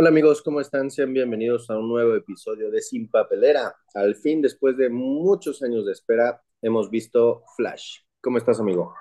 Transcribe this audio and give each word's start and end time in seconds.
Hola 0.00 0.08
amigos, 0.08 0.40
¿cómo 0.40 0.62
están? 0.62 0.90
Sean 0.90 1.12
bienvenidos 1.12 1.68
a 1.68 1.76
un 1.76 1.86
nuevo 1.86 2.14
episodio 2.14 2.70
de 2.70 2.80
Sin 2.80 3.10
Papelera. 3.10 3.76
Al 3.92 4.16
fin, 4.16 4.40
después 4.40 4.74
de 4.78 4.88
muchos 4.88 5.62
años 5.62 5.84
de 5.84 5.92
espera, 5.92 6.42
hemos 6.62 6.88
visto 6.88 7.44
Flash. 7.54 7.98
¿Cómo 8.22 8.38
estás, 8.38 8.58
amigo? 8.60 8.94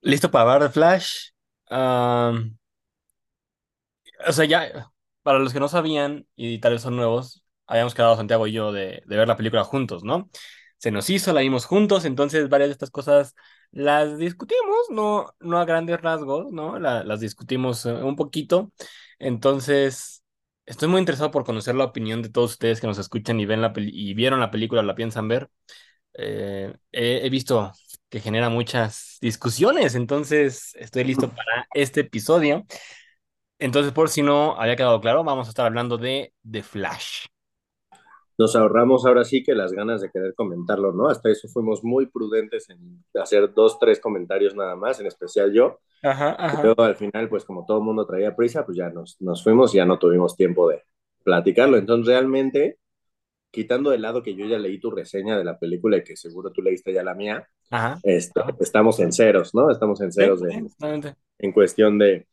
¿Listo 0.00 0.30
para 0.30 0.44
hablar 0.44 0.62
de 0.62 0.70
Flash? 0.70 1.32
O 1.68 2.32
sea, 4.32 4.46
ya, 4.46 4.90
para 5.22 5.38
los 5.38 5.52
que 5.52 5.60
no 5.60 5.68
sabían 5.68 6.26
y 6.34 6.58
tal 6.58 6.72
vez 6.72 6.80
son 6.80 6.96
nuevos, 6.96 7.44
habíamos 7.66 7.94
quedado 7.94 8.16
Santiago 8.16 8.46
y 8.46 8.52
yo 8.52 8.72
de, 8.72 9.02
de 9.04 9.16
ver 9.18 9.28
la 9.28 9.36
película 9.36 9.64
juntos, 9.64 10.02
¿no? 10.02 10.30
Se 10.78 10.90
nos 10.90 11.10
hizo, 11.10 11.34
la 11.34 11.42
vimos 11.42 11.66
juntos, 11.66 12.06
entonces 12.06 12.48
varias 12.48 12.70
de 12.70 12.72
estas 12.72 12.90
cosas 12.90 13.34
las 13.76 14.18
discutimos, 14.18 14.76
no, 14.90 15.34
no 15.40 15.58
a 15.58 15.64
grandes 15.64 16.00
rasgos, 16.00 16.50
¿no? 16.52 16.78
La- 16.78 17.04
las 17.04 17.20
discutimos 17.20 17.84
eh, 17.86 17.92
un 17.92 18.16
poquito. 18.16 18.72
Entonces, 19.18 20.24
estoy 20.66 20.88
muy 20.88 21.00
interesado 21.00 21.30
por 21.30 21.44
conocer 21.44 21.74
la 21.74 21.84
opinión 21.84 22.22
de 22.22 22.30
todos 22.30 22.52
ustedes 22.52 22.80
que 22.80 22.86
nos 22.86 22.98
escuchan 22.98 23.38
y 23.40 23.46
ven 23.46 23.60
la 23.62 23.72
y 23.76 24.14
vieron 24.14 24.40
la 24.40 24.50
película, 24.50 24.82
la 24.82 24.94
piensan 24.94 25.28
ver. 25.28 25.50
Eh, 26.14 26.74
he, 26.92 27.26
he 27.26 27.30
visto 27.30 27.72
que 28.10 28.20
genera 28.20 28.50
muchas 28.50 29.18
discusiones, 29.20 29.94
entonces 29.96 30.74
estoy 30.76 31.04
listo 31.04 31.30
para 31.34 31.66
este 31.74 32.00
episodio. 32.02 32.66
Entonces, 33.58 33.92
por 33.92 34.08
si 34.10 34.22
no 34.22 34.60
había 34.60 34.76
quedado 34.76 35.00
claro, 35.00 35.24
vamos 35.24 35.46
a 35.48 35.50
estar 35.50 35.66
hablando 35.66 35.98
de 35.98 36.32
The 36.50 36.62
Flash. 36.62 37.26
Nos 38.38 38.54
ahorramos 38.54 39.06
ahora 39.06 39.24
sí 39.24 39.42
que 39.42 39.54
las 39.54 39.72
ganas 39.72 40.02
de 40.02 40.10
querer 40.10 40.34
comentarlo, 40.34 40.92
¿no? 40.92 41.08
Hasta 41.08 41.30
eso 41.30 41.48
fuimos 41.48 41.82
muy 41.82 42.06
prudentes 42.06 42.68
en 42.68 43.02
hacer 43.14 43.52
dos, 43.54 43.78
tres 43.78 43.98
comentarios 43.98 44.54
nada 44.54 44.76
más, 44.76 45.00
en 45.00 45.06
especial 45.06 45.52
yo. 45.52 45.78
Ajá, 46.02 46.36
ajá. 46.38 46.62
Pero 46.62 46.74
al 46.82 46.96
final, 46.96 47.28
pues 47.28 47.44
como 47.44 47.64
todo 47.64 47.78
el 47.78 47.84
mundo 47.84 48.06
traía 48.06 48.36
prisa, 48.36 48.66
pues 48.66 48.76
ya 48.76 48.90
nos, 48.90 49.20
nos 49.20 49.42
fuimos 49.42 49.72
y 49.74 49.78
ya 49.78 49.86
no 49.86 49.98
tuvimos 49.98 50.36
tiempo 50.36 50.68
de 50.68 50.82
platicarlo. 51.24 51.78
Entonces, 51.78 52.06
realmente, 52.06 52.78
quitando 53.50 53.90
de 53.90 53.98
lado 53.98 54.22
que 54.22 54.34
yo 54.34 54.44
ya 54.46 54.58
leí 54.58 54.78
tu 54.78 54.90
reseña 54.90 55.38
de 55.38 55.44
la 55.44 55.58
película 55.58 55.96
y 55.96 56.04
que 56.04 56.16
seguro 56.16 56.52
tú 56.52 56.60
leíste 56.60 56.92
ya 56.92 57.02
la 57.02 57.14
mía, 57.14 57.48
Ajá. 57.70 57.98
este, 58.02 58.40
estamos 58.60 59.00
en 59.00 59.12
ceros, 59.12 59.54
¿no? 59.54 59.70
Estamos 59.70 60.00
en 60.02 60.12
ceros 60.12 60.40
sí, 60.40 60.46
de, 60.46 61.14
en 61.38 61.52
cuestión 61.52 61.98
de, 61.98 62.26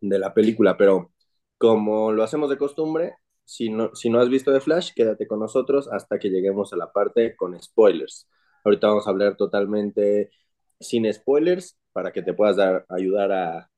de 0.00 0.18
la 0.18 0.32
película, 0.32 0.76
pero 0.76 1.10
como 1.58 2.12
lo 2.12 2.22
hacemos 2.22 2.48
de 2.48 2.58
costumbre, 2.58 3.14
si 3.44 3.70
no, 3.70 3.94
si 3.94 4.10
no 4.10 4.20
has 4.20 4.28
visto 4.28 4.52
The 4.52 4.60
Flash, 4.60 4.92
quédate 4.94 5.26
con 5.26 5.40
nosotros 5.40 5.88
hasta 5.92 6.18
que 6.18 6.30
lleguemos 6.30 6.72
a 6.72 6.76
la 6.76 6.92
parte 6.92 7.36
con 7.36 7.60
spoilers. 7.60 8.28
Ahorita 8.64 8.88
vamos 8.88 9.06
a 9.06 9.10
hablar 9.10 9.36
totalmente 9.36 10.30
sin 10.80 11.12
spoilers 11.12 11.78
para 11.92 12.12
que 12.12 12.22
te 12.22 12.34
puedas 12.34 12.56
dar, 12.56 12.86
ayudar 12.88 13.32
a, 13.32 13.70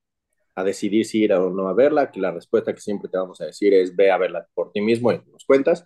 a 0.55 0.65
decidir 0.65 1.05
si 1.05 1.25
ir 1.25 1.33
o 1.35 1.51
no 1.51 1.69
a 1.69 1.75
verla, 1.75 2.11
que 2.11 2.21
la 2.21 2.33
respuesta 2.33 2.75
que 2.75 2.81
siempre 2.81 3.11
te 3.11 3.19
vamos 3.19 3.41
a 3.41 3.47
decir 3.47 3.75
es 3.75 3.95
ve 3.95 4.11
a 4.11 4.19
verla 4.19 4.49
por 4.55 4.73
ti 4.73 4.81
mismo 4.81 5.13
y 5.13 5.21
nos 5.31 5.45
cuentas. 5.45 5.85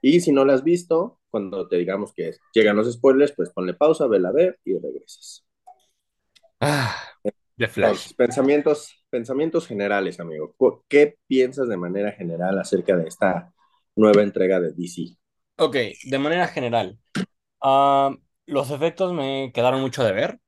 Y 0.00 0.20
si 0.20 0.32
no 0.32 0.44
la 0.44 0.54
has 0.54 0.64
visto, 0.64 1.20
cuando 1.30 1.68
te 1.68 1.76
digamos 1.76 2.12
que 2.12 2.32
llegan 2.52 2.76
los 2.76 2.92
spoilers, 2.92 3.32
pues 3.32 3.50
ponle 3.50 3.74
pausa, 3.74 4.08
vela 4.08 4.30
a 4.30 4.32
ver 4.32 4.58
y 4.64 4.76
regresas. 4.78 5.46
Ah, 6.60 6.96
The 7.56 7.68
Flash. 7.68 8.12
Pensamientos, 8.16 9.01
pensamientos 9.12 9.66
generales, 9.66 10.18
amigo. 10.20 10.56
¿Qué 10.88 11.18
piensas 11.26 11.68
de 11.68 11.76
manera 11.76 12.12
general 12.12 12.58
acerca 12.58 12.96
de 12.96 13.06
esta 13.06 13.52
nueva 13.94 14.22
entrega 14.22 14.58
de 14.58 14.72
DC? 14.72 15.18
Ok, 15.58 15.76
de 16.04 16.18
manera 16.18 16.48
general, 16.48 16.98
ah, 17.60 18.16
los 18.46 18.70
efectos 18.70 19.12
me 19.12 19.52
quedaron 19.54 19.82
mucho 19.82 20.02
de 20.02 20.12
ver. 20.12 20.40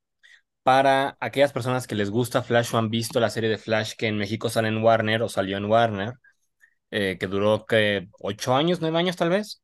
Para 0.62 1.18
aquellas 1.20 1.52
personas 1.52 1.86
que 1.86 1.94
les 1.94 2.08
gusta 2.08 2.42
Flash 2.42 2.74
o 2.74 2.78
han 2.78 2.88
visto 2.88 3.20
la 3.20 3.28
serie 3.28 3.50
de 3.50 3.58
Flash 3.58 3.92
que 3.98 4.06
en 4.06 4.16
México 4.16 4.48
sale 4.48 4.68
en 4.68 4.82
Warner 4.82 5.20
o 5.22 5.28
salió 5.28 5.58
en 5.58 5.66
Warner, 5.66 6.14
eh, 6.90 7.18
que 7.20 7.26
duró 7.26 7.66
que 7.66 8.08
ocho 8.18 8.54
años, 8.54 8.80
nueve 8.80 8.96
años 8.96 9.16
tal 9.16 9.28
vez, 9.28 9.62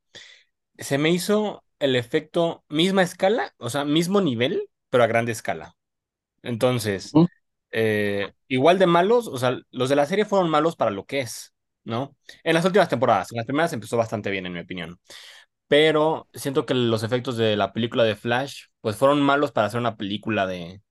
se 0.77 0.99
me 0.99 1.09
hizo 1.09 1.63
el 1.79 1.95
efecto 1.95 2.63
misma 2.69 3.01
escala, 3.01 3.51
o 3.57 3.71
sea, 3.71 3.83
mismo 3.83 4.21
nivel, 4.21 4.69
pero 4.91 5.03
a 5.03 5.07
grande 5.07 5.31
escala. 5.31 5.75
Entonces. 6.43 7.11
Eh, 7.71 8.31
igual 8.47 8.79
de 8.79 8.87
malos, 8.87 9.27
o 9.27 9.37
sea, 9.37 9.59
los 9.71 9.89
de 9.89 9.95
la 9.95 10.05
serie 10.05 10.25
fueron 10.25 10.49
malos 10.49 10.75
para 10.75 10.91
lo 10.91 11.05
que 11.05 11.21
es, 11.21 11.53
¿no? 11.83 12.15
En 12.43 12.53
las 12.53 12.65
últimas 12.65 12.89
temporadas, 12.89 13.31
en 13.31 13.37
las 13.37 13.45
primeras 13.45 13.73
empezó 13.73 13.97
bastante 13.97 14.29
bien, 14.31 14.45
en 14.45 14.53
mi 14.53 14.59
opinión. 14.59 14.99
Pero 15.67 16.27
siento 16.33 16.65
que 16.65 16.73
los 16.73 17.03
efectos 17.03 17.37
de 17.37 17.55
la 17.55 17.73
película 17.73 18.03
de 18.03 18.15
Flash, 18.15 18.65
pues 18.81 18.97
fueron 18.97 19.21
malos 19.21 19.51
para 19.51 19.67
hacer 19.67 19.79
una 19.79 19.97
película 19.97 20.47
de, 20.47 20.81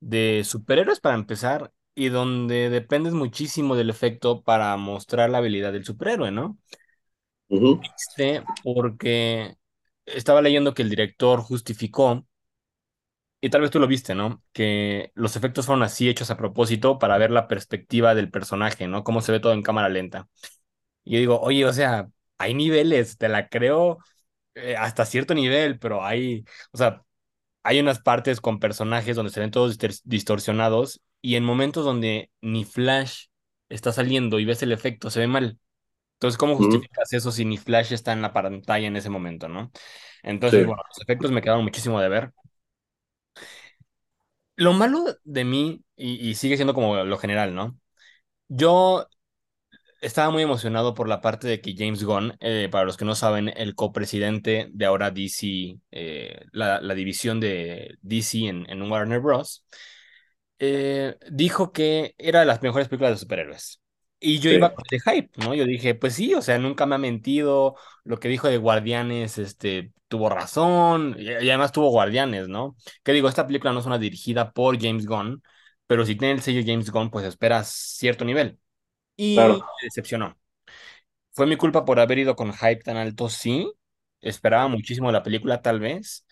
de 0.00 0.42
superhéroes 0.44 1.00
para 1.00 1.16
empezar, 1.16 1.72
y 1.94 2.08
donde 2.08 2.70
dependes 2.70 3.12
muchísimo 3.14 3.76
del 3.76 3.90
efecto 3.90 4.42
para 4.42 4.76
mostrar 4.76 5.30
la 5.30 5.38
habilidad 5.38 5.72
del 5.72 5.84
superhéroe, 5.84 6.30
¿no? 6.32 6.58
Este, 7.96 8.42
porque 8.62 9.56
estaba 10.06 10.42
leyendo 10.42 10.74
que 10.74 10.82
el 10.82 10.90
director 10.90 11.40
justificó, 11.40 12.26
y 13.46 13.50
tal 13.50 13.60
vez 13.62 13.70
tú 13.70 13.80
lo 13.80 13.86
viste, 13.88 14.14
¿no? 14.14 14.42
Que 14.52 15.12
los 15.14 15.36
efectos 15.36 15.66
fueron 15.66 15.82
así 15.82 16.08
hechos 16.08 16.30
a 16.30 16.36
propósito 16.36 16.98
para 16.98 17.18
ver 17.18 17.30
la 17.30 17.48
perspectiva 17.48 18.14
del 18.14 18.30
personaje, 18.30 18.88
¿no? 18.88 19.04
Cómo 19.04 19.20
se 19.20 19.32
ve 19.32 19.40
todo 19.40 19.52
en 19.52 19.62
cámara 19.62 19.88
lenta. 19.88 20.28
Y 21.04 21.12
yo 21.14 21.18
digo, 21.20 21.40
oye, 21.40 21.64
o 21.66 21.72
sea, 21.72 22.08
hay 22.38 22.54
niveles, 22.54 23.18
te 23.18 23.28
la 23.28 23.48
creo 23.48 23.98
eh, 24.54 24.76
hasta 24.76 25.06
cierto 25.06 25.34
nivel, 25.34 25.78
pero 25.78 26.04
hay, 26.04 26.44
o 26.72 26.78
sea, 26.78 27.04
hay 27.64 27.80
unas 27.80 28.00
partes 28.00 28.40
con 28.40 28.60
personajes 28.60 29.16
donde 29.16 29.32
se 29.32 29.40
ven 29.40 29.50
todos 29.52 29.78
distor- 29.78 30.00
distorsionados 30.04 31.02
y 31.22 31.36
en 31.36 31.44
momentos 31.44 31.84
donde 31.84 32.30
ni 32.42 32.64
Flash 32.64 33.26
está 33.70 33.92
saliendo 33.92 34.38
y 34.40 34.44
ves 34.46 34.62
el 34.62 34.72
efecto, 34.72 35.10
se 35.10 35.20
ve 35.20 35.26
mal. 35.28 35.58
Entonces, 36.16 36.38
¿cómo 36.38 36.56
justificas 36.56 37.12
eso 37.12 37.32
si 37.32 37.44
ni 37.44 37.58
Flash 37.58 37.92
está 37.92 38.12
en 38.12 38.22
la 38.22 38.32
pantalla 38.32 38.86
en 38.88 38.96
ese 38.96 39.10
momento, 39.10 39.48
no? 39.48 39.70
Entonces, 40.22 40.64
Sí. 40.64 40.66
bueno, 40.66 40.82
los 40.88 41.00
efectos 41.02 41.32
me 41.32 41.42
quedaron 41.42 41.64
muchísimo 41.64 42.00
de 42.00 42.08
ver. 42.08 42.32
Lo 44.56 44.72
malo 44.72 45.04
de 45.24 45.44
mí, 45.44 45.84
y, 45.96 46.34
sigue 46.36 46.56
siendo 46.56 46.74
como 46.74 47.04
lo 47.04 47.18
general, 47.18 47.54
¿no? 47.54 47.78
Yo 48.48 49.08
estaba 50.00 50.30
muy 50.30 50.42
emocionado 50.42 50.94
por 50.94 51.08
la 51.08 51.20
parte 51.20 51.48
de 51.48 51.60
que 51.60 51.74
James 51.76 52.04
Gunn, 52.04 52.36
eh, 52.40 52.68
para 52.70 52.84
los 52.84 52.96
que 52.96 53.04
no 53.04 53.14
saben, 53.14 53.48
el 53.56 53.74
copresidente 53.74 54.68
de 54.72 54.86
ahora 54.86 55.10
DC, 55.10 55.78
eh, 55.90 56.44
la, 56.52 56.80
división 56.94 57.40
de 57.40 57.96
DC 58.02 58.46
en, 58.48 58.70
en 58.70 58.82
Warner 58.90 59.20
Bros., 59.20 59.64
eh, 60.58 61.16
dijo 61.30 61.72
que 61.72 62.14
era 62.18 62.40
de 62.40 62.46
las 62.46 62.62
mejores 62.62 62.88
películas 62.88 63.12
de 63.14 63.18
superhéroes. 63.18 63.83
Y 64.24 64.38
yo 64.40 64.50
Sí. 64.50 64.56
iba 64.58 64.74
con 64.74 64.84
ese 64.90 65.00
hype, 65.10 65.30
¿no? 65.42 65.54
Yo 65.54 65.64
dije, 65.66 65.94
pues 65.94 66.14
sí, 66.14 66.34
o 66.34 66.42
sea, 66.42 66.58
nunca 66.58 66.86
me 66.86 66.94
ha 66.94 66.98
mentido, 66.98 67.76
lo 68.04 68.18
que 68.18 68.28
dijo 68.28 68.48
de 68.48 68.58
Guardianes, 68.58 69.38
este, 69.38 69.92
tuvo 70.08 70.28
razón, 70.30 71.16
y, 71.18 71.24
y 71.30 71.48
además 71.50 71.72
tuvo 71.72 71.90
Guardianes, 71.90 72.48
¿no? 72.48 72.76
Que 73.02 73.12
digo, 73.12 73.28
esta 73.28 73.46
película 73.46 73.72
no 73.72 73.80
es 73.80 73.86
una 73.86 73.98
dirigida 73.98 74.52
por 74.52 74.80
James 74.80 75.06
Gunn, 75.06 75.42
pero 75.86 76.06
si 76.06 76.16
tiene 76.16 76.32
el 76.34 76.42
sello 76.42 76.62
James 76.66 76.90
Gunn, 76.90 77.10
pues 77.10 77.26
esperas 77.26 77.68
cierto 77.70 78.24
nivel. 78.24 78.58
Claro. 79.34 79.58
Y 79.58 79.60
me 79.82 79.86
decepcionó. 79.86 80.38
Fue 81.32 81.46
mi 81.46 81.56
culpa 81.56 81.84
por 81.84 82.00
haber 82.00 82.18
ido 82.20 82.36
con 82.36 82.52
hype 82.52 82.78
tan 82.84 82.96
alto, 82.98 83.28
sí. 83.30 83.72
Esperaba 84.20 84.68
muchísimo 84.68 85.08
de 85.08 85.14
la 85.14 85.22
película, 85.22 85.62
tal 85.62 85.80
vez. 85.80 86.26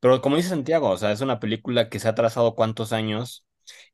Pero 0.00 0.22
como 0.22 0.36
dice 0.36 0.50
Santiago, 0.50 0.90
o 0.90 0.98
sea, 0.98 1.12
es 1.12 1.22
una 1.22 1.40
película 1.40 1.88
que 1.90 2.00
se 2.00 2.08
ha 2.08 2.16
trazado 2.16 2.56
cuántos 2.56 2.92
años 2.92 3.45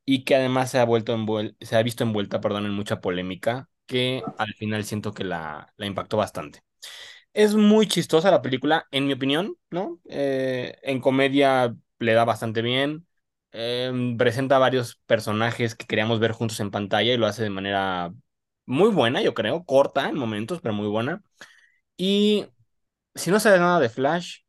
y 0.04 0.24
que 0.24 0.34
además 0.36 0.70
se 0.70 0.78
ha 0.78 0.84
vuelto 0.84 1.14
envuel- 1.16 1.56
se 1.60 1.76
ha 1.76 1.82
visto 1.82 2.04
envuelta, 2.04 2.40
perdón, 2.40 2.66
en 2.66 2.72
mucha 2.72 3.00
polémica, 3.00 3.68
que 3.86 4.32
al 4.36 4.54
final 4.54 4.84
siento 4.84 5.12
que 5.12 5.24
la, 5.24 5.72
la 5.76 5.86
impactó 5.86 6.16
bastante. 6.16 6.62
Es 7.32 7.54
muy 7.54 7.86
chistosa 7.88 8.30
la 8.30 8.42
película, 8.42 8.86
en 8.90 9.06
mi 9.06 9.14
opinión, 9.14 9.56
¿no? 9.70 10.00
Eh, 10.08 10.78
en 10.82 11.00
comedia 11.00 11.74
le 11.98 12.12
da 12.14 12.24
bastante 12.24 12.62
bien. 12.62 13.06
Em, 13.52 14.16
presenta 14.16 14.58
varios 14.58 14.96
personajes 15.06 15.74
que 15.74 15.86
queríamos 15.86 16.20
ver 16.20 16.32
juntos 16.32 16.60
en 16.60 16.70
pantalla 16.70 17.12
y 17.12 17.16
lo 17.16 17.26
hace 17.26 17.42
de 17.42 17.50
manera 17.50 18.12
muy 18.66 18.90
buena, 18.90 19.22
yo 19.22 19.34
creo, 19.34 19.64
corta 19.64 20.08
en 20.08 20.16
momentos, 20.16 20.60
pero 20.62 20.74
muy 20.74 20.88
buena. 20.88 21.22
Y 21.96 22.46
si 23.14 23.30
no 23.30 23.40
sabes 23.40 23.60
nada 23.60 23.80
de 23.80 23.88
Flash, 23.90 24.40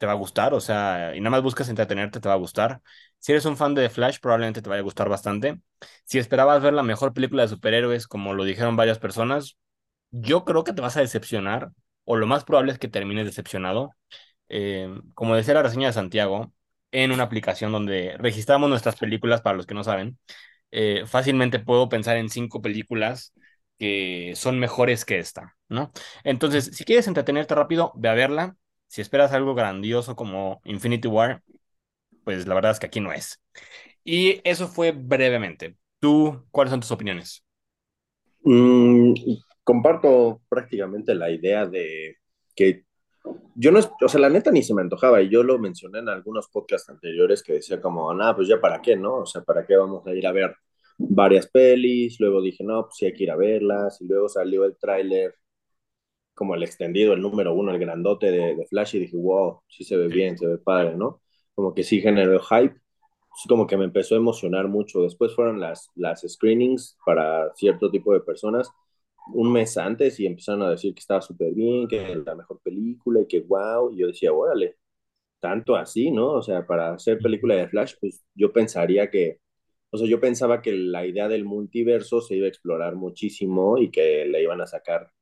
te 0.00 0.06
va 0.06 0.12
a 0.14 0.16
gustar, 0.16 0.54
o 0.54 0.60
sea, 0.60 1.14
y 1.16 1.20
nada 1.20 1.30
más 1.32 1.42
buscas 1.44 1.68
entretenerte, 1.70 2.20
te 2.20 2.28
va 2.28 2.34
a 2.34 2.38
gustar. 2.38 2.82
Si 3.20 3.32
eres 3.32 3.44
un 3.46 3.56
fan 3.58 3.74
de 3.76 3.90
Flash, 3.90 4.18
probablemente 4.20 4.62
te 4.62 4.70
vaya 4.70 4.80
a 4.80 4.84
gustar 4.84 5.08
bastante. 5.10 5.60
Si 6.04 6.18
esperabas 6.18 6.62
ver 6.62 6.74
la 6.74 6.82
mejor 6.84 7.12
película 7.14 7.42
de 7.42 7.48
superhéroes, 7.50 8.08
como 8.08 8.34
lo 8.34 8.44
dijeron 8.44 8.76
varias 8.76 8.98
personas, 8.98 9.58
yo 10.10 10.44
creo 10.44 10.64
que 10.64 10.72
te 10.72 10.82
vas 10.82 10.96
a 10.96 11.00
decepcionar, 11.00 11.70
o 12.04 12.16
lo 12.16 12.26
más 12.26 12.44
probable 12.44 12.72
es 12.72 12.78
que 12.78 12.88
termines 12.88 13.26
decepcionado. 13.26 13.92
Eh, 14.48 14.88
como 15.14 15.36
decía 15.36 15.54
la 15.54 15.62
reseña 15.62 15.88
de 15.88 15.92
Santiago, 15.94 16.52
en 16.92 17.12
una 17.12 17.24
aplicación 17.24 17.72
donde 17.72 18.16
registramos 18.18 18.68
nuestras 18.70 18.96
películas, 18.96 19.42
para 19.42 19.56
los 19.56 19.66
que 19.66 19.74
no 19.74 19.84
saben, 19.84 20.18
eh, 20.70 21.04
fácilmente 21.06 21.58
puedo 21.60 21.88
pensar 21.88 22.16
en 22.16 22.28
cinco 22.30 22.62
películas 22.62 23.32
que 23.78 24.32
son 24.36 24.58
mejores 24.58 25.04
que 25.04 25.18
esta, 25.18 25.56
¿no? 25.68 25.92
Entonces, 26.24 26.66
si 26.74 26.84
quieres 26.84 27.08
entretenerte 27.08 27.54
rápido, 27.54 27.92
ve 27.96 28.08
a 28.08 28.14
verla. 28.14 28.56
Si 28.90 29.00
esperas 29.00 29.32
algo 29.32 29.54
grandioso 29.54 30.16
como 30.16 30.60
Infinity 30.64 31.06
War, 31.06 31.44
pues 32.24 32.48
la 32.48 32.56
verdad 32.56 32.72
es 32.72 32.80
que 32.80 32.86
aquí 32.86 32.98
no 32.98 33.12
es. 33.12 33.40
Y 34.02 34.40
eso 34.42 34.66
fue 34.66 34.90
brevemente. 34.90 35.76
¿Tú, 36.00 36.44
cuáles 36.50 36.72
son 36.72 36.80
tus 36.80 36.90
opiniones? 36.90 37.44
Mm, 38.42 39.14
comparto 39.62 40.42
prácticamente 40.48 41.14
la 41.14 41.30
idea 41.30 41.66
de 41.66 42.16
que 42.56 42.84
yo 43.54 43.70
no, 43.70 43.78
o 43.78 44.08
sea, 44.08 44.20
la 44.20 44.28
neta 44.28 44.50
ni 44.50 44.64
se 44.64 44.74
me 44.74 44.82
antojaba 44.82 45.22
y 45.22 45.28
yo 45.28 45.44
lo 45.44 45.56
mencioné 45.60 46.00
en 46.00 46.08
algunos 46.08 46.48
podcasts 46.48 46.90
anteriores 46.90 47.44
que 47.44 47.52
decía 47.52 47.80
como, 47.80 48.12
nada, 48.12 48.34
pues 48.34 48.48
ya 48.48 48.60
para 48.60 48.82
qué, 48.82 48.96
¿no? 48.96 49.18
O 49.18 49.26
sea, 49.26 49.42
¿para 49.42 49.64
qué 49.64 49.76
vamos 49.76 50.04
a 50.04 50.12
ir 50.12 50.26
a 50.26 50.32
ver 50.32 50.56
varias 50.98 51.46
pelis? 51.46 52.18
Luego 52.18 52.42
dije, 52.42 52.64
no, 52.64 52.86
pues 52.86 52.96
sí 52.96 53.06
hay 53.06 53.12
que 53.12 53.22
ir 53.22 53.30
a 53.30 53.36
verlas 53.36 54.00
y 54.00 54.08
luego 54.08 54.28
salió 54.28 54.64
el 54.64 54.76
tráiler 54.76 55.36
como 56.40 56.54
el 56.54 56.62
extendido, 56.62 57.12
el 57.12 57.20
número 57.20 57.52
uno, 57.52 57.70
el 57.70 57.78
grandote 57.78 58.30
de, 58.30 58.56
de, 58.56 58.66
Flash 58.66 58.96
y 58.96 59.00
dije, 59.00 59.14
wow, 59.14 59.60
sí 59.68 59.84
se 59.84 59.94
ve 59.98 60.08
bien, 60.08 60.38
se 60.38 60.46
ve 60.46 60.56
padre, 60.56 60.96
¿no? 60.96 61.20
Como 61.54 61.74
que 61.74 61.82
sí 61.82 62.00
generó 62.00 62.40
hype, 62.40 62.80
como 63.46 63.66
que 63.66 63.76
me 63.76 63.84
empezó 63.84 64.14
a 64.14 64.18
emocionar 64.18 64.66
mucho. 64.66 65.02
Después 65.02 65.34
fueron 65.34 65.60
las, 65.60 65.90
las 65.94 66.22
screenings 66.26 66.96
para 67.04 67.54
cierto 67.56 67.90
tipo 67.90 68.14
de 68.14 68.20
personas 68.20 68.70
un 69.34 69.52
mes 69.52 69.76
antes 69.76 70.18
y 70.18 70.26
empezaron 70.26 70.62
a 70.62 70.70
decir 70.70 70.94
que 70.94 71.00
estaba 71.00 71.20
súper 71.20 71.52
bien, 71.52 71.86
que 71.86 71.96
era 72.00 72.14
la 72.24 72.34
mejor 72.34 72.58
película 72.62 73.20
y 73.20 73.26
que 73.26 73.40
wow, 73.42 73.92
y 73.92 73.98
yo 73.98 74.06
decía, 74.06 74.32
órale, 74.32 74.76
tanto 75.40 75.76
así, 75.76 76.10
¿no? 76.10 76.32
O 76.32 76.42
sea, 76.42 76.66
para 76.66 76.94
hacer 76.94 77.18
película 77.18 77.54
de 77.54 77.68
Flash, 77.68 77.96
pues 78.00 78.24
yo 78.34 78.50
pensaría 78.52 79.10
que, 79.10 79.40
o 79.90 79.98
sea, 79.98 80.08
yo 80.08 80.20
pensaba 80.20 80.62
que 80.62 80.72
la 80.72 81.06
idea 81.06 81.28
del 81.28 81.44
multiverso 81.44 82.22
se 82.22 82.36
iba 82.36 82.46
a 82.46 82.48
explorar 82.48 82.96
muchísimo 82.96 83.76
y 83.78 83.90
que 83.90 84.24
le 84.26 84.42
iban 84.42 84.62
a 84.62 84.66
sacar 84.66 85.12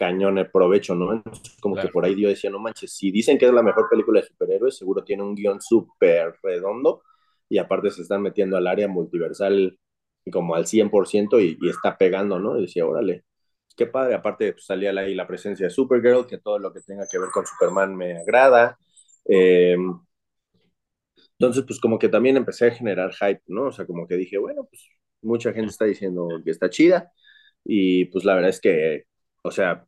cañón 0.00 0.38
el 0.38 0.50
provecho, 0.50 0.94
¿no? 0.94 1.12
Entonces, 1.12 1.56
como 1.60 1.74
claro. 1.74 1.88
que 1.88 1.92
por 1.92 2.06
ahí 2.06 2.18
yo 2.20 2.28
decía, 2.30 2.48
no 2.50 2.58
manches, 2.58 2.94
si 2.94 3.10
dicen 3.10 3.36
que 3.36 3.44
es 3.46 3.52
la 3.52 3.62
mejor 3.62 3.86
película 3.90 4.20
de 4.20 4.26
superhéroes, 4.26 4.78
seguro 4.78 5.04
tiene 5.04 5.22
un 5.22 5.34
guion 5.34 5.60
súper 5.60 6.34
redondo 6.42 7.02
y 7.50 7.58
aparte 7.58 7.90
se 7.90 8.02
están 8.02 8.22
metiendo 8.22 8.56
al 8.56 8.66
área 8.66 8.88
multiversal 8.88 9.78
como 10.32 10.54
al 10.54 10.66
100% 10.66 11.38
y, 11.40 11.58
y 11.60 11.68
está 11.68 11.98
pegando, 11.98 12.38
¿no? 12.38 12.58
Y 12.58 12.62
decía, 12.62 12.86
órale, 12.86 13.24
qué 13.76 13.86
padre, 13.86 14.14
aparte 14.14 14.52
pues, 14.54 14.64
salía 14.64 14.90
ahí 14.92 15.14
la 15.14 15.26
presencia 15.26 15.66
de 15.66 15.70
Supergirl, 15.70 16.26
que 16.26 16.38
todo 16.38 16.58
lo 16.58 16.72
que 16.72 16.80
tenga 16.80 17.06
que 17.10 17.18
ver 17.18 17.28
con 17.30 17.44
Superman 17.46 17.94
me 17.96 18.18
agrada. 18.18 18.78
Eh, 19.28 19.76
entonces, 21.38 21.64
pues 21.66 21.80
como 21.80 21.98
que 21.98 22.08
también 22.08 22.36
empecé 22.36 22.68
a 22.68 22.70
generar 22.70 23.12
hype, 23.14 23.42
¿no? 23.48 23.64
O 23.66 23.72
sea, 23.72 23.86
como 23.86 24.06
que 24.06 24.16
dije, 24.16 24.38
bueno, 24.38 24.64
pues 24.70 24.82
mucha 25.22 25.52
gente 25.52 25.70
está 25.70 25.84
diciendo 25.84 26.28
que 26.44 26.50
está 26.50 26.70
chida 26.70 27.12
y 27.64 28.06
pues 28.06 28.24
la 28.24 28.34
verdad 28.34 28.50
es 28.50 28.60
que, 28.60 29.04
o 29.42 29.50
sea, 29.50 29.86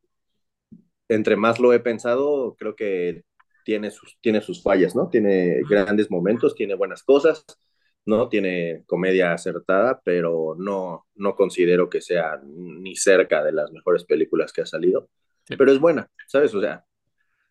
entre 1.14 1.36
más 1.36 1.60
lo 1.60 1.72
he 1.72 1.80
pensado, 1.80 2.56
creo 2.58 2.74
que 2.74 3.24
tiene 3.64 3.90
sus, 3.90 4.18
tiene 4.20 4.40
sus 4.40 4.62
fallas, 4.62 4.94
¿no? 4.96 5.08
Tiene 5.08 5.60
grandes 5.68 6.10
momentos, 6.10 6.54
tiene 6.54 6.74
buenas 6.74 7.02
cosas, 7.02 7.44
¿no? 8.04 8.28
Tiene 8.28 8.82
comedia 8.86 9.32
acertada, 9.32 10.00
pero 10.04 10.56
no, 10.58 11.06
no 11.14 11.34
considero 11.34 11.88
que 11.88 12.00
sea 12.00 12.40
ni 12.44 12.96
cerca 12.96 13.42
de 13.44 13.52
las 13.52 13.70
mejores 13.72 14.04
películas 14.04 14.52
que 14.52 14.62
ha 14.62 14.66
salido. 14.66 15.08
Sí. 15.44 15.56
Pero 15.56 15.72
es 15.72 15.78
buena, 15.78 16.08
¿sabes? 16.26 16.54
O 16.54 16.60
sea, 16.60 16.84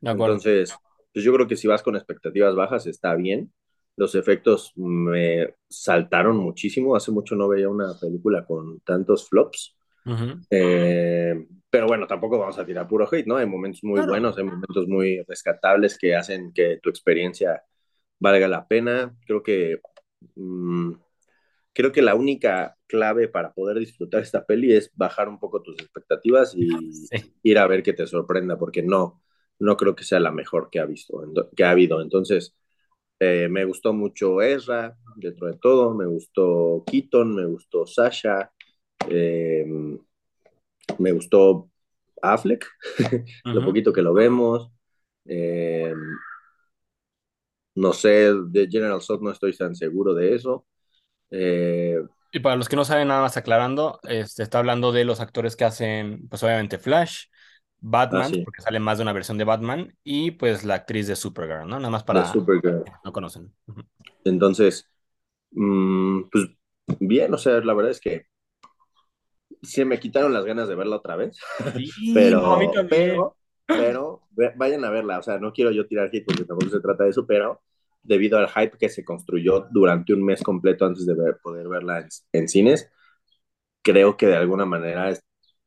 entonces, 0.02 0.74
pues 1.14 1.24
yo 1.24 1.34
creo 1.34 1.48
que 1.48 1.58
si 1.58 1.68
vas 1.68 1.84
con 1.84 1.96
expectativas 1.96 2.56
bajas 2.56 2.88
está 2.88 3.16
bien. 3.16 3.54
Los 3.98 4.16
efectos 4.16 4.72
me 4.76 5.56
saltaron 5.70 6.38
muchísimo. 6.38 6.96
Hace 6.96 7.12
mucho 7.12 7.36
no 7.36 7.48
veía 7.50 7.70
una 7.70 7.94
película 8.00 8.46
con 8.46 8.80
tantos 8.80 9.30
flops. 9.30 9.76
Uh 10.06 10.10
-huh. 10.10 10.46
eh, 10.50 11.46
pero 11.72 11.88
bueno, 11.88 12.06
tampoco 12.06 12.38
vamos 12.38 12.60
a 12.60 12.66
tirar 12.66 12.88
puro 12.88 13.08
hate, 13.12 13.26
¿no? 13.26 13.38
Hay 13.38 13.48
momentos 13.48 13.84
muy 13.84 13.96
claro. 13.96 14.12
buenos, 14.12 14.38
hay 14.38 14.44
momentos 14.44 14.88
muy 14.88 15.24
rescatables 15.24 15.98
que 15.98 16.16
hacen 16.16 16.54
que 16.54 16.80
tu 16.84 16.90
experiencia 16.90 17.64
valga 18.20 18.48
la 18.48 18.68
pena. 18.68 19.16
Creo 19.26 19.42
que 19.42 19.80
mmm, 20.36 20.94
creo 21.74 21.92
que 21.92 22.02
la 22.02 22.16
única 22.16 22.78
clave 22.88 23.28
para 23.30 23.54
poder 23.54 23.80
disfrutar 23.80 24.22
esta 24.22 24.46
peli 24.46 24.74
es 24.74 24.92
bajar 24.96 25.30
un 25.30 25.40
poco 25.40 25.62
tus 25.62 25.80
expectativas 25.80 26.54
y 26.56 26.68
sí. 26.92 27.34
ir 27.44 27.58
a 27.58 27.68
ver 27.68 27.84
que 27.84 27.94
te 27.94 28.06
sorprenda, 28.06 28.58
porque 28.58 28.84
no, 28.84 29.22
no 29.60 29.78
creo 29.78 29.96
que 29.96 30.04
sea 30.04 30.20
la 30.20 30.32
mejor 30.32 30.70
que 30.70 30.80
ha 30.80 30.86
visto, 30.86 31.24
que 31.56 31.64
ha 31.64 31.72
habido. 31.72 32.02
Entonces, 32.02 32.56
eh, 33.20 33.48
me 33.50 33.66
gustó 33.66 33.94
mucho 33.94 34.42
Ezra, 34.42 34.98
dentro 35.16 35.48
de 35.48 35.58
todo, 35.58 35.94
me 35.96 36.06
gustó 36.06 36.84
Keaton, 36.86 37.36
me 37.36 37.46
gustó 37.46 37.86
Sasha, 37.86 38.52
eh, 39.10 39.66
me 40.98 41.12
gustó 41.12 41.70
Affleck, 42.22 42.66
lo 43.46 43.66
poquito 43.66 43.94
que 43.94 44.02
lo 44.02 44.14
vemos. 44.14 44.72
Eh, 45.26 45.94
no 47.76 47.94
sé, 47.94 48.34
de 48.34 48.68
General 48.70 49.02
Zod 49.02 49.22
no 49.22 49.32
estoy 49.32 49.56
tan 49.56 49.76
seguro 49.76 50.14
de 50.14 50.36
eso. 50.36 50.66
Eh, 51.30 52.02
y 52.32 52.40
para 52.40 52.56
los 52.56 52.70
que 52.70 52.76
no 52.76 52.86
saben, 52.86 53.08
nada 53.08 53.22
más 53.22 53.38
aclarando, 53.38 54.00
este, 54.04 54.44
está 54.44 54.60
hablando 54.60 54.92
de 54.92 55.06
los 55.06 55.20
actores 55.20 55.56
que 55.56 55.66
hacen, 55.66 56.28
pues 56.30 56.44
obviamente 56.44 56.78
Flash, 56.78 57.26
Batman, 57.80 58.24
ah, 58.24 58.30
sí. 58.30 58.42
porque 58.44 58.62
sale 58.62 58.80
más 58.80 58.98
de 58.98 59.02
una 59.04 59.14
versión 59.14 59.38
de 59.38 59.44
Batman, 59.44 59.94
y 60.04 60.32
pues 60.32 60.64
la 60.64 60.76
actriz 60.76 61.08
de 61.08 61.16
Supergirl, 61.16 61.68
¿no? 61.68 61.78
Nada 61.78 61.90
más 61.90 62.04
para 62.04 62.26
Supergirl. 62.26 62.84
no 63.04 63.12
conocen. 63.12 63.54
Entonces, 64.24 64.90
mmm, 65.52 66.24
pues 66.32 66.46
bien, 67.00 67.34
o 67.34 67.38
sea, 67.38 67.60
la 67.60 67.74
verdad 67.74 67.92
es 67.92 68.00
que 68.00 68.28
se 69.62 69.86
me 69.86 70.00
quitaron 70.00 70.34
las 70.34 70.46
ganas 70.46 70.68
de 70.68 70.76
verla 70.76 70.98
otra 70.98 71.16
vez. 71.16 71.38
Sí, 71.76 71.90
pero, 72.14 72.42
no, 72.42 72.54
a 72.54 72.60
mí 72.60 72.68
pero, 72.90 73.36
pero, 73.66 74.22
vayan 74.56 74.86
a 74.86 74.90
verla, 74.90 75.20
o 75.20 75.24
sea, 75.24 75.40
no 75.40 75.54
quiero 75.54 75.72
yo 75.72 75.88
tirar 75.88 76.10
hit 76.10 76.26
porque 76.26 76.46
tampoco 76.46 76.72
se 76.72 76.82
trata 76.82 77.04
de 77.04 77.12
eso, 77.12 77.26
pero 77.26 77.62
debido 78.04 78.38
al 78.38 78.50
hype 78.50 78.78
que 78.78 78.90
se 78.90 79.06
construyó 79.06 79.68
durante 79.72 80.14
un 80.14 80.24
mes 80.24 80.42
completo 80.42 80.86
antes 80.86 81.06
de 81.06 81.14
ver, 81.14 81.38
poder 81.42 81.68
verla 81.68 82.00
en, 82.00 82.08
en, 82.34 82.48
cines, 82.48 82.92
creo 83.84 84.18
que 84.18 84.28
de 84.28 84.36
alguna 84.36 84.66
manera 84.66 85.10
es, 85.10 85.22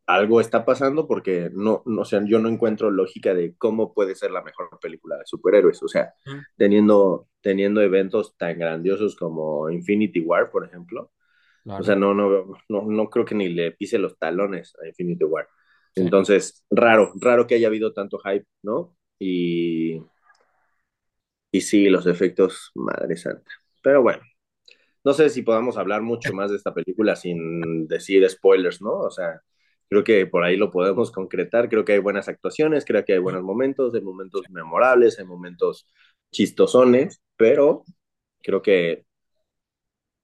algo 0.06 0.40
está 0.40 0.64
pasando 0.64 1.06
porque 1.06 1.50
no, 1.52 1.82
no, 1.87 2.02
o 2.02 2.05
sea, 2.05 2.23
yo 2.25 2.38
no 2.38 2.49
encuentro 2.49 2.90
lógica 2.90 3.35
de 3.35 3.55
cómo 3.56 3.94
puede 3.94 4.14
ser 4.14 4.31
la 4.31 4.43
mejor 4.43 4.69
película 4.81 5.17
de 5.17 5.25
superhéroes, 5.25 5.82
o 5.82 5.88
sea, 5.88 6.14
teniendo, 6.56 7.29
teniendo 7.40 7.81
eventos 7.81 8.37
tan 8.37 8.58
grandiosos 8.58 9.17
como 9.17 9.70
Infinity 9.70 10.20
War, 10.20 10.50
por 10.50 10.67
ejemplo, 10.67 11.11
claro. 11.64 11.81
o 11.81 11.84
sea, 11.84 11.96
no, 11.96 12.14
no, 12.14 12.46
no, 12.69 12.82
no 12.82 13.11
creo 13.11 13.25
que 13.25 13.34
ni 13.34 13.49
le 13.49 13.72
pise 13.72 13.99
los 13.99 14.19
talones 14.19 14.75
a 14.82 14.87
Infinity 14.87 15.25
War. 15.25 15.49
Sí. 15.94 16.02
Entonces, 16.02 16.64
raro, 16.70 17.12
raro 17.20 17.46
que 17.46 17.55
haya 17.56 17.69
habido 17.69 17.93
tanto 17.93 18.19
hype, 18.19 18.46
¿no? 18.62 18.96
Y, 19.19 20.00
y 21.52 21.61
sí, 21.61 21.88
los 21.88 22.06
efectos, 22.06 22.72
madre 22.75 23.16
santa. 23.16 23.50
Pero 23.82 24.02
bueno, 24.02 24.22
no 25.05 25.12
sé 25.12 25.28
si 25.31 25.43
podamos 25.43 25.76
hablar 25.76 26.02
mucho 26.02 26.32
más 26.32 26.50
de 26.50 26.56
esta 26.56 26.75
película 26.75 27.14
sin 27.14 27.87
decir 27.87 28.28
spoilers, 28.28 28.81
¿no? 28.82 29.00
O 29.00 29.11
sea, 29.11 29.40
creo 29.88 30.02
que 30.02 30.26
por 30.26 30.44
ahí 30.44 30.56
lo 30.56 30.71
podemos 30.71 31.12
concretar. 31.12 31.68
Creo 31.68 31.85
que 31.85 31.92
hay 31.92 31.99
buenas 31.99 32.28
actuaciones, 32.28 32.85
creo 32.85 33.04
que 33.04 33.12
hay 33.12 33.18
buenos 33.18 33.42
momentos, 33.42 33.94
hay 33.94 34.00
momentos 34.00 34.42
memorables, 34.50 35.18
hay 35.18 35.26
momentos 35.26 35.87
chistosones, 36.33 37.23
pero 37.37 37.85
creo 38.42 38.62
que 38.62 39.04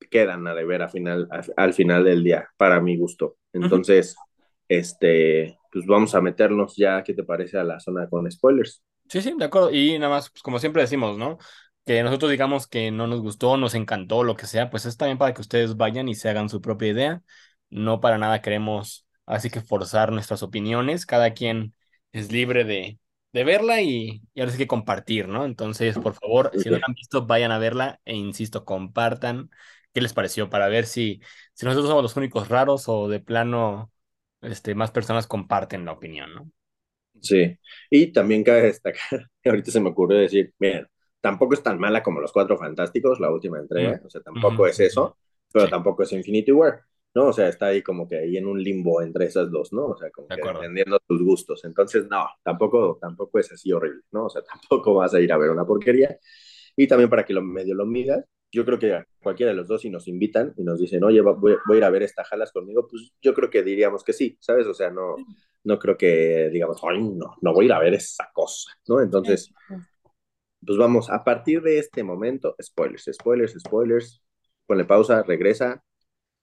quedan 0.09 0.47
a 0.47 0.55
deber 0.55 0.83
a 0.83 0.89
final, 0.89 1.29
a, 1.31 1.43
al 1.57 1.75
final 1.75 2.05
del 2.05 2.25
día, 2.25 2.49
para 2.57 2.81
mi 2.81 2.97
gusto. 2.97 3.37
Entonces, 3.53 4.17
este, 4.69 5.59
pues 5.73 5.87
vamos 5.87 6.15
a 6.15 6.21
meternos 6.21 6.77
ya, 6.77 7.03
¿qué 7.03 7.15
te 7.15 7.25
parece 7.25 7.59
a 7.59 7.65
la 7.65 7.81
zona 7.81 8.09
con 8.09 8.31
spoilers? 8.31 8.83
Sí, 9.09 9.21
sí, 9.23 9.35
de 9.37 9.45
acuerdo. 9.45 9.73
Y 9.73 9.99
nada 9.99 10.15
más, 10.15 10.31
pues, 10.31 10.43
como 10.43 10.59
siempre 10.59 10.83
decimos, 10.83 11.19
¿no? 11.19 11.39
Que 11.85 12.03
nosotros 12.03 12.31
digamos 12.31 12.69
que 12.69 12.91
no 12.93 13.07
nos 13.07 13.21
gustó, 13.21 13.57
nos 13.57 13.75
encantó, 13.75 14.23
lo 14.23 14.37
que 14.37 14.47
sea, 14.47 14.71
pues 14.71 14.87
es 14.87 14.97
también 14.97 15.19
para 15.19 15.35
que 15.35 15.41
ustedes 15.41 15.77
vayan 15.77 16.09
y 16.09 16.15
se 16.15 16.29
hagan 16.29 16.49
su 16.49 16.61
propia 16.61 16.89
idea. 16.89 17.23
No 17.71 18.01
para 18.01 18.19
nada 18.19 18.43
queremos 18.43 19.07
así 19.27 19.51
que 19.51 19.61
forzar 19.61 20.13
nuestras 20.13 20.43
opiniones. 20.43 21.07
Cada 21.07 21.35
quien 21.35 21.75
es 22.13 22.31
libre 22.31 22.65
de, 22.65 22.99
de 23.33 23.45
verla 23.45 23.81
y, 23.81 24.23
y 24.35 24.41
ahora 24.41 24.53
sí 24.53 24.59
que 24.59 24.67
compartir, 24.69 25.27
¿no? 25.29 25.45
Entonces, 25.45 25.99
por 25.99 26.15
favor, 26.15 26.53
si 26.55 26.71
no 26.71 26.77
la 26.79 26.85
han 26.87 26.95
visto, 26.95 27.27
vayan 27.27 27.51
a 27.51 27.59
verla 27.59 28.01
e 28.05 28.15
insisto, 28.15 28.65
compartan 28.65 29.51
qué 29.93 30.01
les 30.01 30.13
pareció 30.13 30.51
para 30.51 30.69
ver 30.69 30.87
si, 30.87 31.21
si 31.55 31.67
nosotros 31.67 31.89
somos 31.89 32.03
los 32.03 32.17
únicos 32.17 32.49
raros 32.49 32.89
o 32.89 33.09
de 33.09 33.21
plano 33.21 33.91
este, 34.41 34.75
más 34.75 34.91
personas 34.91 35.27
comparten 35.27 35.85
la 35.85 35.93
opinión, 35.93 36.35
¿no? 36.35 36.51
Sí, 37.21 37.59
y 37.91 38.13
también 38.13 38.45
cabe 38.45 38.63
destacar, 38.63 39.01
ahorita 39.45 39.71
se 39.71 39.81
me 39.81 39.91
ocurrió 39.91 40.19
decir, 40.19 40.55
miren, 40.59 40.87
tampoco 41.21 41.55
es 41.55 41.63
tan 41.63 41.79
mala 41.79 42.03
como 42.03 42.21
Los 42.21 42.33
Cuatro 42.33 42.57
Fantásticos, 42.57 43.21
la 43.21 43.31
última 43.31 43.59
entrega, 43.59 44.01
mm. 44.03 44.07
o 44.07 44.11
sea, 44.11 44.23
tampoco 44.23 44.63
mm 44.63 44.67
-hmm. 44.67 44.71
es 44.71 44.81
eso, 44.81 45.17
pero 45.53 45.67
sí. 45.67 45.71
tampoco 45.71 46.03
es 46.03 46.13
Infinity 46.13 46.53
War, 46.53 46.81
¿no? 47.15 47.27
O 47.27 47.33
sea, 47.33 47.49
está 47.49 47.67
ahí 47.67 47.83
como 47.83 48.09
que 48.09 48.19
ahí 48.19 48.37
en 48.37 48.47
un 48.47 48.63
limbo 48.63 49.03
entre 49.03 49.27
esas 49.27 49.51
dos, 49.51 49.73
¿no? 49.73 49.87
O 49.87 49.99
sea, 49.99 50.11
como 50.11 50.29
que 50.29 50.37
entendiendo 50.37 50.99
tus 51.07 51.23
gustos, 51.23 51.65
entonces, 51.65 52.07
no, 52.09 52.27
tampoco, 52.43 52.99
tampoco 53.01 53.39
es 53.39 53.53
así 53.53 53.73
horrible, 53.73 54.03
¿no? 54.13 54.27
O 54.27 54.31
sea, 54.31 54.43
tampoco 54.61 54.95
vas 54.95 55.13
a 55.15 55.21
ir 55.21 55.33
a 55.33 55.37
ver 55.37 55.51
una 55.51 55.67
porquería, 55.67 56.19
y 56.77 56.87
también 56.87 57.11
para 57.11 57.25
que 57.25 57.35
lo 57.35 57.43
medio 57.43 57.75
lo 57.75 57.85
midas, 57.85 58.25
yo 58.53 58.65
creo 58.65 58.79
que 58.79 58.95
a 58.95 59.07
cualquiera 59.23 59.51
de 59.51 59.57
los 59.57 59.69
dos, 59.69 59.83
si 59.83 59.91
nos 59.91 60.09
invitan 60.09 60.55
y 60.57 60.65
nos 60.65 60.79
dicen, 60.81 61.05
oye, 61.05 61.21
voy, 61.21 61.57
voy 61.67 61.77
a 61.77 61.79
ir 61.79 61.85
a 61.85 61.91
ver 61.91 62.03
esta 62.03 62.25
jalas 62.25 62.53
conmigo, 62.53 62.87
pues 62.89 63.13
yo 63.23 63.35
creo 63.35 63.51
que 63.51 63.63
diríamos 63.63 64.03
que 64.03 64.13
sí, 64.13 64.37
¿sabes? 64.41 64.67
O 64.67 64.75
sea, 64.75 64.91
no, 64.91 65.17
no 65.65 65.79
creo 65.79 65.97
que 65.97 66.51
digamos, 66.51 66.81
ay, 66.83 67.03
no, 67.03 67.37
no 67.41 67.53
voy 67.53 67.65
a 67.65 67.67
ir 67.67 67.73
a 67.73 67.79
ver 67.79 67.95
esa 67.95 68.29
cosa, 68.33 68.73
¿no? 68.89 69.01
Entonces, 69.01 69.53
pues 70.65 70.79
vamos, 70.79 71.11
a 71.11 71.23
partir 71.25 71.63
de 71.63 71.79
este 71.79 72.03
momento, 72.03 72.57
spoilers, 72.61 73.11
spoilers, 73.13 73.55
spoilers, 73.59 74.23
ponle 74.67 74.85
pausa, 74.85 75.23
regresa 75.23 75.83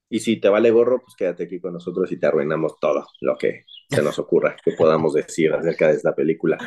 Y 0.10 0.20
si 0.20 0.40
te 0.40 0.50
vale 0.50 0.72
gorro, 0.72 1.02
pues 1.02 1.16
quédate 1.16 1.44
aquí 1.44 1.60
con 1.60 1.74
nosotros 1.74 2.12
y 2.12 2.20
te 2.20 2.28
arruinamos 2.28 2.80
todo 2.80 3.06
lo 3.22 3.38
que 3.38 3.66
se 3.90 4.02
nos 4.02 4.20
ocurra 4.20 4.56
que 4.64 4.72
podamos 4.74 5.14
decir 5.14 5.54
acerca 5.54 5.88
de 5.88 5.96
esta 5.96 6.16
película. 6.16 6.58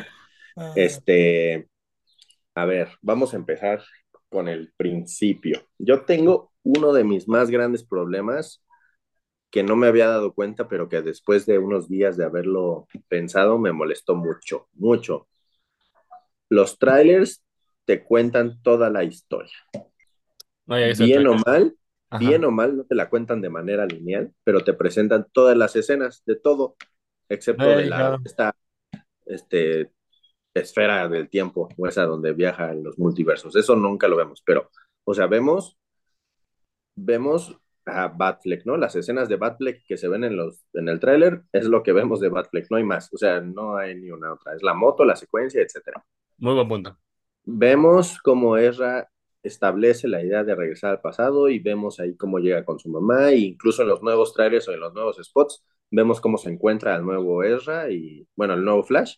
Ah. 0.55 0.73
Este, 0.75 1.69
a 2.55 2.65
ver, 2.65 2.89
vamos 3.01 3.33
a 3.33 3.37
empezar 3.37 3.81
con 4.31 4.47
el 4.47 4.73
principio. 4.77 5.67
Yo 5.77 6.05
tengo 6.05 6.53
uno 6.63 6.93
de 6.93 7.03
mis 7.03 7.27
más 7.27 7.51
grandes 7.51 7.83
problemas 7.83 8.63
que 9.51 9.61
no 9.61 9.75
me 9.75 9.87
había 9.87 10.07
dado 10.07 10.33
cuenta, 10.33 10.69
pero 10.69 10.87
que 10.87 11.01
después 11.01 11.45
de 11.45 11.59
unos 11.59 11.89
días 11.89 12.15
de 12.15 12.23
haberlo 12.23 12.87
pensado 13.09 13.59
me 13.59 13.73
molestó 13.73 14.15
mucho, 14.15 14.69
mucho. 14.73 15.27
Los 16.49 16.79
trailers 16.79 17.43
te 17.83 18.03
cuentan 18.03 18.61
toda 18.63 18.89
la 18.89 19.03
historia. 19.03 19.51
No, 20.65 20.77
Bien 20.97 21.27
o 21.27 21.35
mal, 21.45 21.75
Ajá. 22.09 22.19
bien 22.19 22.45
o 22.45 22.51
mal, 22.51 22.77
no 22.77 22.85
te 22.85 22.95
la 22.95 23.09
cuentan 23.09 23.41
de 23.41 23.49
manera 23.49 23.85
lineal, 23.85 24.33
pero 24.45 24.63
te 24.63 24.73
presentan 24.73 25.27
todas 25.33 25.57
las 25.57 25.75
escenas 25.75 26.23
de 26.25 26.37
todo, 26.37 26.77
excepto 27.27 27.65
de 27.65 27.85
la, 27.87 28.17
esta 28.23 28.55
este, 29.25 29.91
esfera 30.53 31.07
del 31.07 31.29
tiempo, 31.29 31.69
o 31.77 31.87
esa 31.87 32.05
donde 32.05 32.33
viajan 32.33 32.83
los 32.83 32.97
multiversos. 32.99 33.55
Eso 33.55 33.75
nunca 33.75 34.07
lo 34.07 34.17
vemos, 34.17 34.41
pero, 34.45 34.69
o 35.03 35.13
sea, 35.13 35.27
vemos, 35.27 35.77
vemos 36.95 37.57
a 37.85 38.07
Batfleck, 38.09 38.65
¿no? 38.65 38.77
Las 38.77 38.95
escenas 38.95 39.27
de 39.29 39.37
Batfleck 39.37 39.83
que 39.85 39.97
se 39.97 40.07
ven 40.07 40.23
en, 40.23 40.35
los, 40.35 40.63
en 40.73 40.89
el 40.89 40.99
tráiler 40.99 41.43
es 41.51 41.65
lo 41.65 41.83
que 41.83 41.93
vemos 41.93 42.19
de 42.19 42.29
Batfleck, 42.29 42.67
no 42.69 42.77
hay 42.77 42.83
más, 42.83 43.11
o 43.13 43.17
sea, 43.17 43.41
no 43.41 43.77
hay 43.77 43.95
ni 43.95 44.11
una 44.11 44.33
otra, 44.33 44.53
es 44.55 44.63
la 44.63 44.73
moto, 44.73 45.03
la 45.05 45.15
secuencia, 45.15 45.61
etcétera. 45.61 46.03
Muy 46.37 46.53
buen 46.53 46.67
punto. 46.67 46.97
Vemos 47.43 48.19
cómo 48.21 48.57
Ezra 48.57 49.09
establece 49.41 50.07
la 50.07 50.23
idea 50.23 50.43
de 50.43 50.53
regresar 50.53 50.91
al 50.91 51.01
pasado 51.01 51.49
y 51.49 51.57
vemos 51.57 51.99
ahí 51.99 52.15
cómo 52.15 52.37
llega 52.37 52.63
con 52.63 52.77
su 52.77 52.89
mamá 52.89 53.31
e 53.31 53.37
incluso 53.37 53.81
en 53.81 53.87
los 53.87 54.03
nuevos 54.03 54.33
trailers 54.35 54.67
o 54.67 54.73
en 54.73 54.79
los 54.79 54.93
nuevos 54.93 55.17
spots 55.17 55.63
vemos 55.91 56.21
cómo 56.21 56.37
se 56.37 56.49
encuentra 56.49 56.95
el 56.95 57.03
nuevo 57.03 57.43
Ezra 57.43 57.91
y, 57.91 58.27
bueno, 58.35 58.53
el 58.53 58.63
nuevo 58.63 58.83
Flash 58.83 59.17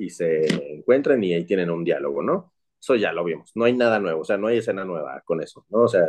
y 0.00 0.10
se 0.10 0.46
encuentran 0.76 1.22
y 1.24 1.34
ahí 1.34 1.44
tienen 1.44 1.70
un 1.70 1.84
diálogo, 1.84 2.22
¿no? 2.22 2.52
Eso 2.80 2.96
ya 2.96 3.12
lo 3.12 3.24
vimos, 3.24 3.52
no 3.56 3.64
hay 3.64 3.74
nada 3.76 3.98
nuevo, 3.98 4.20
o 4.22 4.24
sea, 4.24 4.36
no 4.36 4.46
hay 4.48 4.58
escena 4.58 4.84
nueva 4.84 5.20
con 5.24 5.42
eso, 5.42 5.66
¿no? 5.70 5.80
O 5.82 5.88
sea, 5.88 6.06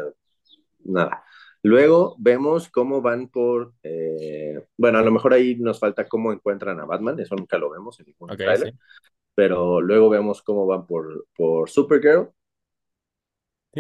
nada. 0.85 1.23
Luego 1.63 2.15
vemos 2.19 2.69
cómo 2.69 3.01
van 3.01 3.27
por, 3.29 3.73
eh, 3.83 4.65
bueno, 4.77 4.99
a 4.99 5.01
lo 5.03 5.11
mejor 5.11 5.33
ahí 5.33 5.55
nos 5.55 5.79
falta 5.79 6.07
cómo 6.07 6.31
encuentran 6.31 6.79
a 6.79 6.85
Batman, 6.85 7.19
eso 7.19 7.35
nunca 7.35 7.57
lo 7.57 7.69
vemos 7.69 7.99
en 7.99 8.07
ningún 8.07 8.31
Ok, 8.31 8.37
trailer, 8.37 8.71
sí. 8.71 8.79
pero 9.35 9.81
luego 9.81 10.09
vemos 10.09 10.41
cómo 10.43 10.65
van 10.67 10.87
por, 10.87 11.27
por 11.35 11.69
Supergirl, 11.69 12.29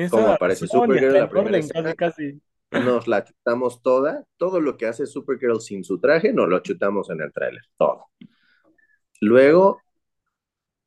cómo 0.09 0.29
aparece 0.29 0.67
Supergirl 0.67 1.13
la 1.13 1.29
primera 1.29 1.49
orden, 1.49 1.59
escena, 1.59 1.93
casi, 1.95 2.41
casi. 2.69 2.85
nos 2.85 3.07
la 3.07 3.23
chutamos 3.23 3.81
toda, 3.81 4.25
todo 4.37 4.61
lo 4.61 4.77
que 4.77 4.87
hace 4.87 5.05
Supergirl 5.05 5.61
sin 5.61 5.83
su 5.83 5.99
traje, 5.99 6.33
nos 6.33 6.49
lo 6.49 6.59
chutamos 6.59 7.09
en 7.09 7.21
el 7.21 7.31
tráiler, 7.33 7.63
todo. 7.77 8.07
Luego, 9.21 9.81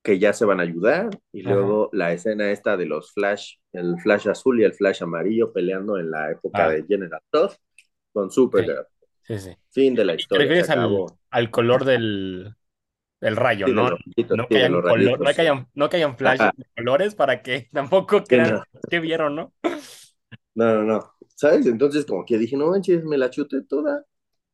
que 0.02 0.18
ya 0.18 0.32
se 0.32 0.44
van 0.44 0.60
a 0.60 0.64
ayudar, 0.64 1.10
y 1.32 1.42
Ajá. 1.46 1.54
luego 1.54 1.90
la 1.92 2.12
escena 2.12 2.50
esta 2.50 2.76
de 2.76 2.86
los 2.86 3.12
Flash, 3.12 3.54
el 3.72 3.98
Flash 4.00 4.28
azul 4.28 4.60
y 4.60 4.64
el 4.64 4.74
Flash 4.74 5.02
amarillo 5.02 5.52
peleando 5.52 5.98
en 5.98 6.10
la 6.10 6.30
época 6.32 6.66
Ah. 6.66 6.70
de 6.70 6.84
General 6.84 7.20
Todd 7.30 7.52
con 8.12 8.30
Supergirl. 8.30 8.86
Sí, 9.22 9.38
sí. 9.38 9.56
Fin 9.70 9.94
de 9.94 10.04
la 10.04 10.14
¿Te 10.14 10.20
historia, 10.22 10.46
se 10.46 10.48
refieres 10.48 10.70
al, 11.30 11.50
color 11.50 11.84
del, 11.84 12.54
del 13.20 13.36
rayo, 13.36 13.66
Sí, 13.66 13.72
no? 13.72 13.90
rayitos, 13.90 14.36
No 14.36 14.44
sí, 14.44 14.48
que 14.50 14.68
color- 14.68 15.18
no 15.18 15.34
que 15.34 15.40
hayan, 15.42 15.68
no 15.74 15.88
que 15.88 15.96
hayan 15.96 16.16
flashes 16.18 16.40
Ajá. 16.40 16.52
de 16.56 16.64
colores 16.76 17.14
para 17.14 17.42
que 17.42 17.68
tampoco 17.72 18.18
Sí, 18.18 18.24
crean 18.28 18.54
no. 18.54 18.62
que 18.90 19.00
vieron, 19.00 19.36
¿no? 19.36 19.54
No, 20.54 20.74
no, 20.74 20.82
no. 20.84 21.12
¿Sabes? 21.34 21.66
Entonces, 21.66 22.04
como 22.06 22.24
que 22.24 22.38
dije, 22.38 22.56
no 22.56 22.68
manches, 22.68 23.04
me 23.04 23.18
la 23.18 23.30
chuté 23.30 23.62
toda. 23.62 24.04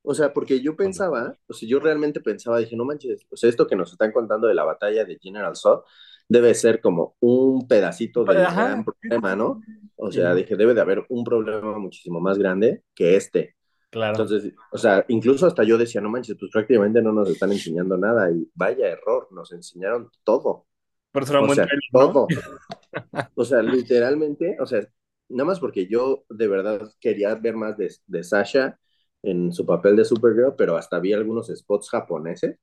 O 0.02 0.14
sea, 0.14 0.32
porque 0.32 0.60
yo 0.60 0.76
pensaba, 0.76 1.36
o 1.46 1.52
sea, 1.52 1.68
yo 1.68 1.80
realmente 1.80 2.20
pensaba, 2.20 2.58
dije, 2.58 2.76
no 2.76 2.84
manches, 2.84 3.26
o 3.30 3.36
sea, 3.36 3.50
esto 3.50 3.66
que 3.66 3.76
nos 3.76 3.92
están 3.92 4.12
contando 4.12 4.46
de 4.46 4.54
la 4.54 4.64
batalla 4.64 5.04
de 5.04 5.18
General 5.20 5.54
Zod 5.56 5.82
debe 6.28 6.54
ser 6.54 6.80
como 6.80 7.16
un 7.20 7.66
pedacito 7.66 8.24
del 8.24 8.38
Ajá. 8.38 8.64
gran 8.68 8.84
problema, 8.84 9.34
¿no? 9.36 9.60
O 9.96 10.10
sea, 10.12 10.34
dije, 10.34 10.56
debe 10.56 10.74
de 10.74 10.80
haber 10.80 11.04
un 11.08 11.24
problema 11.24 11.78
muchísimo 11.78 12.20
más 12.20 12.38
grande 12.38 12.84
que 12.94 13.16
este. 13.16 13.56
Claro. 13.90 14.12
Entonces, 14.12 14.52
o 14.70 14.78
sea, 14.78 15.04
incluso 15.08 15.46
hasta 15.46 15.64
yo 15.64 15.78
decía, 15.78 16.00
no 16.00 16.10
manches, 16.10 16.36
pues 16.38 16.50
prácticamente 16.52 17.00
no 17.02 17.12
nos 17.12 17.30
están 17.30 17.52
enseñando 17.52 17.96
nada 17.96 18.30
y 18.30 18.48
vaya 18.54 18.88
error, 18.88 19.28
nos 19.30 19.52
enseñaron 19.52 20.10
todo. 20.24 20.66
Era 21.14 21.40
un 21.40 21.50
O 21.50 21.54
sea, 21.54 21.66
trailer, 21.66 21.80
¿no? 21.92 22.12
todo. 22.12 22.26
O 23.34 23.44
sea, 23.44 23.62
literalmente, 23.62 24.56
o 24.60 24.66
sea, 24.66 24.86
nada 25.28 25.44
más 25.46 25.60
porque 25.60 25.86
yo 25.86 26.24
de 26.28 26.48
verdad 26.48 26.90
quería 27.00 27.34
ver 27.34 27.54
más 27.56 27.76
de, 27.76 27.90
de 28.06 28.24
Sasha 28.24 28.78
en 29.22 29.52
su 29.52 29.66
papel 29.66 29.96
de 29.96 30.04
Supergirl, 30.04 30.54
pero 30.56 30.76
hasta 30.76 30.98
vi 31.00 31.12
algunos 31.12 31.48
spots 31.48 31.90
japoneses. 31.90 32.58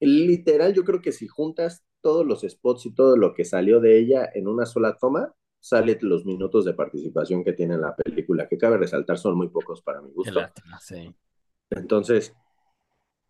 Literal, 0.00 0.74
yo 0.74 0.84
creo 0.84 1.00
que 1.00 1.12
si 1.12 1.26
juntas 1.26 1.84
todos 2.00 2.26
los 2.26 2.42
spots 2.42 2.86
y 2.86 2.94
todo 2.94 3.16
lo 3.16 3.34
que 3.34 3.44
salió 3.44 3.80
de 3.80 3.98
ella 3.98 4.30
en 4.34 4.46
una 4.48 4.66
sola 4.66 4.96
toma, 5.00 5.34
sale 5.60 5.98
los 6.02 6.24
minutos 6.24 6.64
de 6.64 6.74
participación 6.74 7.42
que 7.42 7.52
tiene 7.52 7.74
en 7.74 7.80
la 7.80 7.96
película, 7.96 8.48
que 8.48 8.58
cabe 8.58 8.76
resaltar 8.78 9.18
son 9.18 9.36
muy 9.36 9.48
pocos 9.48 9.82
para 9.82 10.00
mi 10.02 10.12
gusto. 10.12 10.38
lástima, 10.38 10.78
sí. 10.80 11.14
Entonces, 11.70 12.34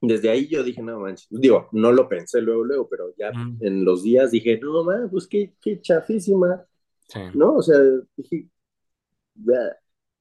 desde 0.01 0.29
ahí 0.29 0.47
yo 0.49 0.63
dije, 0.63 0.83
no 0.83 1.01
manches, 1.01 1.27
digo, 1.31 1.69
no 1.73 1.93
lo 1.93 2.09
pensé 2.09 2.43
luego, 2.43 2.65
luego, 2.65 2.89
pero 2.89 3.15
ya 3.17 3.33
Mm. 3.33 3.59
en 3.61 3.85
los 3.85 4.03
días 4.03 4.31
dije, 4.31 4.59
no, 4.61 4.85
man, 4.85 5.09
pues 5.11 5.27
qué, 5.27 5.55
qué 5.61 5.81
chafísima, 5.81 6.65
Sí. 7.09 7.21
¿no? 7.35 7.55
O 7.57 7.63
sea, 7.63 7.79
dije, 8.17 8.49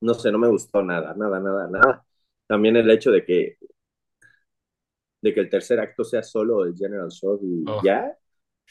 no 0.01 0.13
sé, 0.13 0.31
no 0.31 0.37
me 0.37 0.47
gustó 0.47 0.83
nada, 0.83 1.13
nada, 1.15 1.39
nada, 1.39 1.67
nada. 1.67 2.05
También 2.47 2.75
el 2.75 2.89
hecho 2.89 3.11
de 3.11 3.23
que, 3.25 3.57
de 5.21 5.33
que 5.33 5.39
el 5.39 5.49
tercer 5.49 5.79
acto 5.79 6.03
sea 6.03 6.23
solo 6.23 6.63
el 6.65 6.75
General 6.75 7.11
Zod 7.11 7.39
y 7.43 7.63
Oh. 7.67 7.81
ya, 7.83 8.15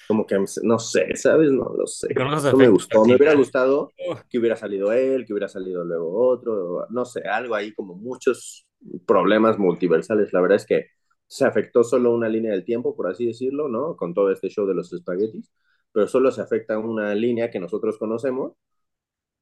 como 0.09 0.27
que, 0.27 0.37
no 0.63 0.79
sé, 0.79 1.17
¿sabes? 1.17 1.51
No 1.51 1.73
lo 1.77 1.87
sé. 1.87 2.09
No 2.15 2.59
me 2.59 2.69
gustó, 2.69 3.05
me 3.05 3.17
hubiera 3.17 3.35
gustado 3.35 3.93
Oh, 4.09 4.17
que 4.29 4.39
hubiera 4.39 4.57
salido 4.57 4.93
él, 4.93 5.25
que 5.27 5.33
hubiera 5.33 5.49
salido 5.49 5.85
luego 5.85 6.29
otro, 6.29 6.87
no 6.91 7.05
sé, 7.05 7.23
algo 7.23 7.55
ahí 7.55 7.73
como 7.75 7.95
muchos 7.95 8.67
problemas 9.07 9.59
multiversales. 9.59 10.33
La 10.33 10.41
verdad 10.41 10.57
es 10.57 10.67
que 10.67 10.87
se 11.27 11.45
afectó 11.47 11.83
solo 11.85 12.15
una 12.15 12.29
línea 12.29 12.53
del 12.53 12.65
tiempo, 12.65 12.95
por 12.97 13.09
así 13.09 13.27
decirlo, 13.27 13.69
¿no? 13.69 13.97
Con 13.97 14.15
todo 14.15 14.31
este 14.31 14.49
show 14.49 14.67
de 14.67 14.75
los 14.75 14.93
espaguetis, 14.93 15.51
pero 15.93 16.07
solo 16.07 16.31
se 16.31 16.43
afecta 16.43 16.79
una 16.79 17.15
línea 17.15 17.51
que 17.51 17.61
nosotros 17.61 17.99
conocemos 17.99 18.53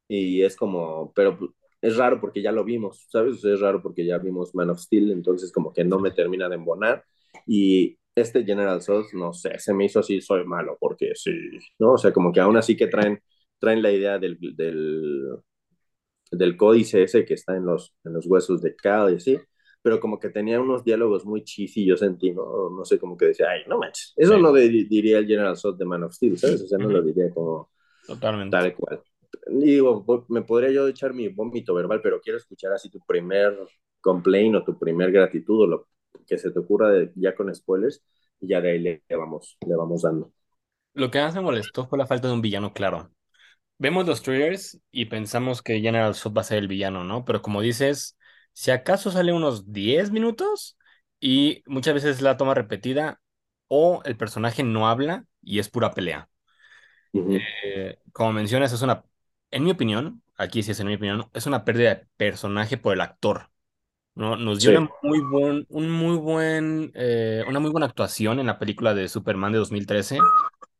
y 0.09 0.43
es 0.43 0.57
como, 0.57 1.13
pero 1.15 1.39
es 1.83 1.97
raro 1.99 2.21
porque 2.21 2.43
ya 2.43 2.53
lo 2.53 2.65
vimos, 2.65 3.07
¿sabes? 3.11 3.45
Es 3.45 3.61
raro 3.61 3.83
porque 3.83 4.07
ya 4.07 4.19
vimos 4.19 4.55
Man 4.55 4.71
of 4.71 4.81
Steel, 4.81 5.11
entonces 5.13 5.53
como 5.53 5.73
que 5.75 5.85
no 5.85 6.01
me 6.01 6.13
termina 6.13 6.49
de 6.49 6.57
embonar 6.57 7.05
y 7.47 7.99
este 8.15 8.45
General 8.45 8.83
Zod, 8.83 9.07
no 9.15 9.33
sé, 9.35 9.59
se 9.59 9.75
me 9.75 9.87
hizo 9.87 10.01
así, 10.01 10.21
soy 10.23 10.45
malo, 10.47 10.77
porque 10.81 11.13
sí, 11.17 11.33
¿no? 11.81 11.95
O 11.95 11.99
sea, 11.99 12.13
como 12.13 12.33
que 12.33 12.41
aún 12.41 12.57
así 12.59 12.77
que 12.77 12.87
traen, 12.89 13.21
traen 13.59 13.83
la 13.83 13.93
idea 13.93 14.19
del, 14.19 14.39
del, 14.57 15.37
del 16.31 16.57
códice 16.57 17.03
ese 17.03 17.25
que 17.25 17.35
está 17.35 17.57
en 17.57 17.67
los, 17.67 17.95
en 18.05 18.15
los 18.15 18.27
huesos 18.27 18.63
de 18.63 18.75
Cal 18.77 19.13
y 19.13 19.17
así, 19.17 19.39
pero 19.83 20.01
como 20.01 20.19
que 20.19 20.31
tenía 20.31 20.61
unos 20.61 20.85
diálogos 20.85 21.25
muy 21.27 21.45
cheesy, 21.45 21.85
yo 21.87 21.97
sentí, 21.97 22.33
¿no? 22.33 22.71
No 22.71 22.85
sé, 22.85 22.99
como 22.99 23.17
que 23.17 23.27
decía, 23.27 23.51
ay, 23.51 23.63
no 23.69 23.79
manches, 23.79 24.15
eso 24.17 24.37
Sí. 24.37 24.43
no 24.43 24.53
de- 24.53 24.69
diría 24.89 25.19
el 25.19 25.27
General 25.27 25.57
Zod 25.57 25.77
de 25.79 25.85
Man 25.85 26.05
of 26.05 26.13
Steel, 26.15 26.39
¿sabes? 26.39 26.63
O 26.63 26.67
sea, 26.69 26.79
no 26.79 26.89
lo 26.91 27.03
diría 27.03 27.31
como 27.31 27.71
Totalmente. 28.07 28.51
tal 28.51 28.75
cual. 28.77 29.03
Digo, 29.47 30.05
me 30.29 30.43
podría 30.43 30.71
yo 30.71 30.89
echar 30.89 31.13
mi 31.15 31.29
vómito 31.29 31.75
verbal, 31.75 32.01
pero 32.03 32.21
quiero 32.21 32.39
escuchar 32.39 32.73
así 32.73 32.89
tu 32.91 33.01
primer 33.01 33.57
complaint 34.01 34.55
o 34.57 34.65
tu 34.65 34.79
primer 34.79 35.11
gratitud 35.13 35.63
o 35.63 35.67
lo 35.67 35.89
que 36.27 36.39
se 36.39 36.51
te 36.53 36.59
ocurra 36.61 36.91
de- 36.91 37.13
ya 37.17 37.35
con 37.35 37.53
spoilers, 37.55 38.03
y 38.41 38.49
ya 38.49 38.61
de 38.61 38.71
ahí 38.73 38.79
le, 38.79 39.03
le 39.09 39.17
vamos, 39.17 39.57
le 39.67 39.75
vamos 39.77 40.03
dando. 40.03 40.33
Lo 40.95 41.11
que 41.11 41.21
más 41.21 41.35
me 41.35 41.41
molestó 41.41 41.87
fue 41.89 41.99
la 41.99 42.07
falta 42.07 42.29
de 42.29 42.35
un 42.35 42.43
villano 42.43 42.73
claro. 42.75 43.13
Vemos 43.79 44.07
los 44.07 44.23
trailers 44.23 44.81
y 44.93 45.07
pensamos 45.07 45.63
que 45.63 45.81
General 45.81 46.15
Zod 46.15 46.35
va 46.37 46.43
a 46.43 46.45
ser 46.45 46.59
el 46.59 46.69
villano, 46.69 47.05
¿no? 47.05 47.25
Pero 47.25 47.43
como 47.43 47.63
dices, 47.63 48.19
si 48.53 48.71
acaso 48.73 49.11
sale 49.11 49.33
unos 49.35 49.73
10 49.73 50.11
minutos 50.13 50.79
y 51.21 51.63
muchas 51.67 51.95
veces 51.95 52.17
es 52.19 52.23
la 52.23 52.37
toma 52.39 52.55
repetida 52.55 53.21
o 53.69 54.03
el 54.05 54.17
personaje 54.17 54.65
no 54.65 54.89
habla 54.89 55.27
y 55.43 55.59
es 55.61 55.71
pura 55.71 55.93
pelea. 55.93 56.31
Ujú. 57.13 57.47
Eh, 57.65 57.99
como 58.13 58.33
mencionas, 58.33 58.73
es 58.73 58.83
una, 58.83 59.05
en 59.53 59.65
mi 59.65 59.73
opinión, 59.73 60.23
aquí 60.37 60.63
sí 60.65 60.73
es 60.73 60.81
en 60.81 60.89
mi 60.89 60.97
opinión, 60.97 61.29
es 61.35 61.47
una 61.47 61.65
pérdida 61.65 61.95
de 61.97 62.07
personaje 62.19 62.79
por 62.79 62.95
el 62.95 63.03
actor, 63.03 63.51
¿no? 64.15 64.37
Nos 64.37 64.61
dio 64.61 64.71
Sí. 64.71 64.77
una 64.77 64.91
muy 65.03 65.21
buen, 65.21 65.67
un 65.71 65.91
muy 65.91 66.17
buen, 66.17 66.93
eh, 66.95 67.45
una 67.49 67.61
muy 67.61 67.71
buena 67.71 67.87
actuación 67.87 68.41
en 68.41 68.47
la 68.47 68.59
película 68.59 68.95
de 68.95 69.09
Superman 69.09 69.53
de 69.53 69.59
2013 69.59 70.19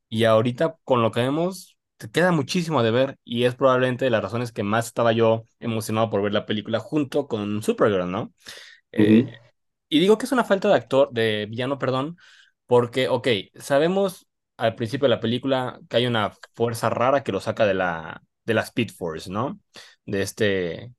y 0.09 0.25
ahorita 0.25 0.77
con 0.85 1.03
lo 1.03 1.11
que 1.13 1.21
vemos 1.21 1.77
te 1.99 2.11
queda 2.11 2.33
muchísimo 2.33 2.83
de 2.83 2.91
ver 2.91 3.19
y 3.25 3.45
es 3.45 3.55
probablemente 3.55 4.05
de 4.05 4.11
las 4.11 4.23
razones 4.23 4.53
que 4.53 4.63
más 4.65 4.87
estaba 4.87 5.13
yo 5.13 5.45
emocionado 5.61 6.11
por 6.11 6.23
ver 6.23 6.33
la 6.33 6.47
película 6.47 6.81
junto 6.81 7.29
con 7.29 7.63
Supergirl, 7.63 8.11
¿no? 8.11 8.33
Eh, 8.93 9.25
y 9.89 10.01
digo 10.01 10.19
que 10.19 10.27
es 10.27 10.33
una 10.33 10.45
falta 10.45 10.69
de 10.69 10.75
actor, 10.75 11.11
de 11.13 11.47
villano, 11.51 11.79
perdón, 11.79 12.17
porque, 12.67 13.09
ok, 13.09 13.29
sabemos 13.57 14.27
al 14.57 14.75
principio 14.75 15.07
de 15.07 15.15
la 15.17 15.21
película 15.21 15.81
que 15.89 15.97
hay 15.99 16.07
una 16.07 16.33
fuerza 16.55 16.91
rara 16.91 17.23
que 17.23 17.33
lo 17.33 17.41
saca 17.41 17.67
de 17.67 17.75
la, 17.75 18.23
de 18.45 18.55
la 18.55 18.63
Speed 18.63 18.91
Force, 18.93 19.31
¿no? 19.31 19.61
De 20.07 20.23
este, 20.23 20.93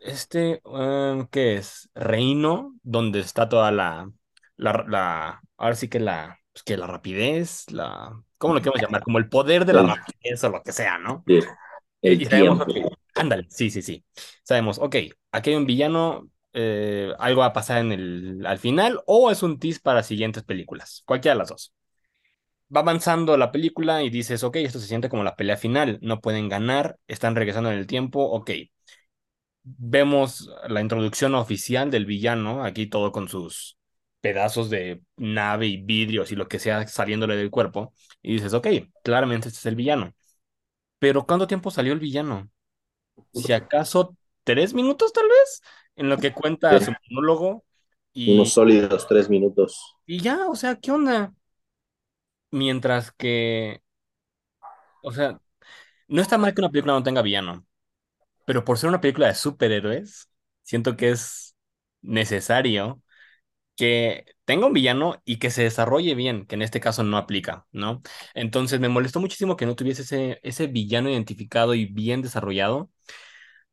Este, 0.00 0.60
em, 0.64 1.26
¿qué 1.28 1.56
es? 1.56 1.90
Reino, 1.94 2.76
donde 2.82 3.20
está 3.20 3.48
toda 3.48 3.72
la, 3.72 4.10
la, 4.56 4.84
la, 4.88 5.42
ahora 5.56 5.74
sí 5.74 5.88
que 5.88 5.98
la, 6.00 6.38
pues 6.52 6.62
que 6.62 6.76
la 6.76 6.86
rapidez, 6.86 7.70
la, 7.72 8.22
¿cómo 8.38 8.54
lo 8.54 8.60
queremos 8.62 8.80
llamar? 8.80 9.02
Como 9.02 9.18
el 9.18 9.28
poder 9.28 9.64
de 9.64 9.74
la 9.74 9.82
rapidez 9.82 10.42
o 10.44 10.50
lo 10.50 10.62
que 10.62 10.72
sea, 10.72 10.98
¿no? 10.98 11.26
sí, 11.26 11.40
Y, 12.02 12.24
sabemos, 12.26 12.60
ok, 12.60 12.70
tiempo. 12.70 12.98
ándale, 13.14 13.46
sí, 13.50 13.70
sí, 13.70 13.82
sí. 13.82 14.04
Sabemos, 14.44 14.78
ok, 14.78 14.96
aquí 15.32 15.50
hay 15.50 15.56
un 15.56 15.66
villano, 15.66 16.30
eh, 16.54 17.12
algo 17.18 17.40
va 17.42 17.48
a 17.48 17.52
pasar 17.54 17.78
en 17.80 17.92
el, 17.92 18.46
al 18.46 18.58
final, 18.58 19.00
o 19.06 19.30
es 19.30 19.42
un 19.42 19.58
tease 19.60 19.80
para 19.80 20.02
siguientes 20.04 20.44
películas, 20.44 21.02
cualquiera 21.06 21.34
de 21.34 21.38
las 21.40 21.48
dos. 21.50 21.74
Va 22.74 22.80
avanzando 22.80 23.36
la 23.36 23.50
película 23.50 24.02
y 24.02 24.10
dices, 24.10 24.44
ok, 24.44 24.56
esto 24.56 24.78
se 24.78 24.86
siente 24.86 25.08
como 25.08 25.24
la 25.24 25.36
pelea 25.36 25.56
final, 25.56 25.98
no 26.02 26.20
pueden 26.20 26.48
ganar, 26.48 26.98
están 27.06 27.34
regresando 27.34 27.70
en 27.70 27.78
el 27.78 27.86
tiempo, 27.86 28.22
ok. 28.22 28.50
Vemos 29.62 30.50
la 30.68 30.80
introducción 30.80 31.34
oficial 31.34 31.90
del 31.90 32.06
villano, 32.06 32.64
aquí 32.64 32.86
todo 32.86 33.12
con 33.12 33.28
sus 33.28 33.76
pedazos 34.20 34.70
de 34.70 35.02
nave 35.16 35.66
y 35.66 35.76
vidrios 35.76 36.32
y 36.32 36.36
lo 36.36 36.48
que 36.48 36.58
sea 36.58 36.86
saliéndole 36.86 37.36
del 37.36 37.50
cuerpo, 37.50 37.92
y 38.22 38.34
dices, 38.34 38.52
ok, 38.54 38.66
claramente 39.02 39.48
este 39.48 39.58
es 39.58 39.66
el 39.66 39.76
villano. 39.76 40.14
Pero 40.98 41.26
¿cuánto 41.26 41.46
tiempo 41.46 41.70
salió 41.70 41.92
el 41.92 42.00
villano? 42.00 42.50
si 43.32 43.52
acaso 43.52 44.16
tres 44.44 44.74
minutos 44.74 45.12
tal 45.12 45.28
vez, 45.28 45.62
en 45.96 46.08
lo 46.08 46.18
que 46.18 46.32
cuenta 46.32 46.78
su 46.80 46.92
monólogo 47.10 47.64
unos 48.24 48.48
y, 48.48 48.50
sólidos 48.50 49.06
tres 49.06 49.28
minutos. 49.28 49.96
y 50.06 50.20
ya, 50.20 50.48
o 50.48 50.56
sea, 50.56 50.76
¿qué 50.76 50.90
onda? 50.90 51.34
Mientras 52.50 53.12
que, 53.12 53.82
o 55.02 55.12
sea, 55.12 55.40
no 56.08 56.22
está 56.22 56.38
mal 56.38 56.54
que 56.54 56.62
una 56.62 56.70
película 56.70 56.94
no 56.94 57.02
tenga 57.02 57.22
villano, 57.22 57.66
pero 58.46 58.64
por 58.64 58.78
ser 58.78 58.90
una 58.90 59.02
película 59.02 59.28
de 59.28 59.34
superhéroes, 59.34 60.30
siento 60.62 60.96
que 60.96 61.10
es 61.10 61.56
necesario 62.02 63.02
que 63.76 64.26
tenga 64.44 64.66
un 64.66 64.74
villano 64.74 65.22
y 65.24 65.38
que 65.38 65.50
se 65.50 65.62
desarrolle 65.64 66.14
bien, 66.14 66.46
que 66.46 66.56
en 66.56 66.62
este 66.62 66.80
caso 66.80 67.02
no 67.04 67.16
aplica, 67.18 67.66
¿no? 67.72 68.02
Entonces 68.34 68.80
me 68.80 68.88
molestó 68.90 69.20
muchísimo 69.20 69.56
que 69.56 69.66
no 69.66 69.76
tuviese 69.76 70.02
ese, 70.02 70.40
ese 70.44 70.66
villano 70.68 71.10
identificado 71.10 71.74
y 71.74 71.86
bien 71.86 72.22
desarrollado. 72.22 72.90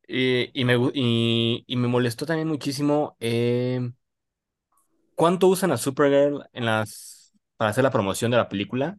eh, 0.08 0.50
y, 0.54 0.64
me, 0.66 0.74
y 0.94 1.76
me 1.76 1.88
molestó 1.88 2.26
también 2.26 2.48
muchísimo 2.48 3.16
eh, 3.20 3.92
cuánto 5.14 5.48
usan 5.48 5.72
a 5.72 5.76
Supergirl 5.76 6.44
en 6.52 6.64
las 6.66 7.15
para 7.56 7.70
hacer 7.70 7.84
la 7.84 7.90
promoción 7.90 8.30
de 8.30 8.36
la 8.38 8.48
película 8.48 8.98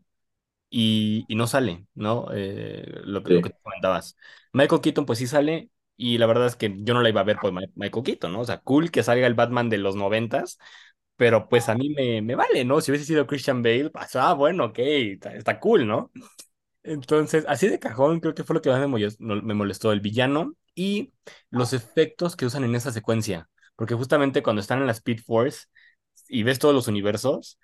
y, 0.69 1.25
y 1.27 1.35
no 1.35 1.47
sale, 1.47 1.85
¿no? 1.95 2.27
Eh, 2.33 2.85
lo, 3.05 3.23
que- 3.23 3.31
lo 3.31 3.41
que 3.41 3.49
Sí. 3.49 3.51
tú 3.51 3.57
comentabas. 3.63 4.17
Michael 4.53 4.81
Keaton, 4.81 5.05
pues 5.05 5.19
sí 5.19 5.27
sale, 5.27 5.69
y 5.97 6.17
la 6.17 6.25
verdad 6.27 6.47
es 6.47 6.55
que 6.55 6.73
yo 6.79 6.93
no 6.93 7.01
la 7.01 7.09
iba 7.09 7.21
a 7.21 7.23
ver 7.23 7.39
por 7.39 7.53
Michael 7.53 8.03
Keaton, 8.03 8.33
¿no? 8.33 8.41
O 8.41 8.45
sea, 8.45 8.59
cool 8.61 8.91
que 8.91 9.03
salga 9.03 9.27
el 9.27 9.33
Batman 9.35 9.69
de 9.69 9.77
los 9.77 9.95
noventas, 9.95 10.57
pero 11.17 11.49
pues 11.49 11.69
a 11.69 11.75
mí 11.75 11.89
me, 11.91 12.21
me 12.21 12.35
vale, 12.35 12.65
¿no? 12.65 12.81
Si 12.81 12.91
hubiese 12.91 13.05
sido 13.07 13.27
Christian 13.27 13.63
Bale, 13.63 13.89
pues, 13.91 14.15
ah, 14.17 14.33
bueno, 14.33 14.65
ok, 14.67 14.79
está, 14.79 15.35
está 15.35 15.59
cool, 15.59 15.87
¿no? 15.87 16.11
Entonces, 16.83 17.45
así 17.47 17.67
de 17.67 17.79
cajón, 17.79 18.19
creo 18.21 18.33
que 18.33 18.43
fue 18.43 18.53
lo 18.55 18.61
que 18.61 18.69
más 18.69 18.87
me 19.19 19.53
molestó 19.53 19.91
el 19.91 19.99
villano 20.01 20.55
y 20.73 21.13
los 21.49 21.73
efectos 21.73 22.35
que 22.35 22.45
usan 22.45 22.63
en 22.63 22.75
esa 22.75 22.91
secuencia. 22.91 23.49
Porque 23.75 23.95
justamente 23.95 24.41
cuando 24.43 24.61
están 24.61 24.79
en 24.79 24.85
la 24.87 24.93
Speed 24.93 25.19
Force 25.25 25.65
y 26.27 26.43
ves 26.43 26.59
todos 26.59 26.73
los 26.75 26.87
universos, 26.87 27.59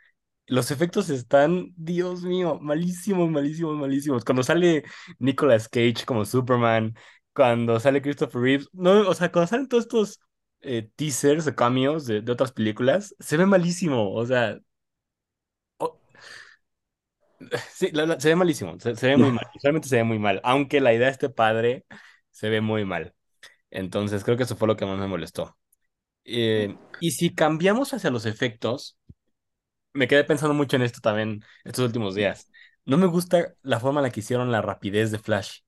los 0.47 0.71
efectos 0.71 1.09
están, 1.09 1.73
Dios 1.75 2.23
mío, 2.23 2.59
malísimos, 2.62 3.29
malísimos, 3.29 3.77
malísimos. 3.77 4.25
Cuando 4.25 4.43
sale 4.43 4.83
Nicolas 5.19 5.69
Cage 5.69 6.05
como 6.05 6.25
Superman, 6.25 6.95
cuando 7.33 7.79
sale 7.79 8.01
Christopher 8.01 8.41
Reeves, 8.41 8.69
no, 8.73 9.07
o 9.09 9.13
sea, 9.15 9.31
cuando 9.31 9.47
salen 9.47 9.67
todos 9.67 9.83
estos 9.85 10.19
eh, 10.62 10.89
teasers 10.95 11.47
o 11.47 11.55
cameos 11.55 12.05
de, 12.05 12.21
de 12.21 12.31
otras 12.31 12.51
películas, 12.51 13.15
se 13.19 13.38
ve 13.38 13.45
malísimo. 13.45 14.12
O 14.13 14.25
sea, 14.25 14.59
sí, 17.73 17.89
la- 17.91 18.06
la- 18.06 18.19
se 18.19 18.29
ve 18.29 18.36
malísimo, 18.36 18.79
se, 18.79 18.95
se 18.95 19.08
ve 19.08 19.17
muy 19.17 19.32
mal. 19.32 19.45
Realmente 19.62 19.88
se 19.88 19.97
ve 19.97 20.03
muy 20.03 20.19
mal. 20.19 20.41
Aunque 20.43 20.82
la 20.82 20.93
idea 20.93 21.10
esté 21.10 21.29
padre, 21.29 21.86
se 22.32 22.49
ve 22.49 22.62
muy 22.62 22.86
mal. 22.86 23.13
Entonces, 23.71 24.23
creo 24.23 24.38
que 24.38 24.43
eso 24.43 24.56
fue 24.58 24.67
lo 24.69 24.77
que 24.77 24.86
más 24.86 24.99
me 24.99 25.08
molestó. 25.08 25.58
Eh, 26.25 26.79
y 26.99 27.12
si 27.13 27.34
cambiamos 27.36 27.93
hacia 27.93 28.12
los 28.12 28.25
efectos. 28.27 28.97
Me 29.93 30.08
quedé 30.08 30.23
pensando 30.23 30.53
mucho 30.53 30.75
en 30.75 30.84
esto 30.84 30.99
también 31.01 31.43
estos 31.63 31.86
últimos 31.86 32.15
días. 32.15 32.49
No 32.86 32.97
me 32.97 33.08
gusta 33.08 33.56
la 33.62 33.79
forma 33.79 33.99
en 34.01 34.03
la 34.06 34.12
que 34.12 34.19
hicieron 34.21 34.51
la 34.51 34.62
rapidez 34.62 35.12
de 35.12 35.19
Flash, 35.19 35.60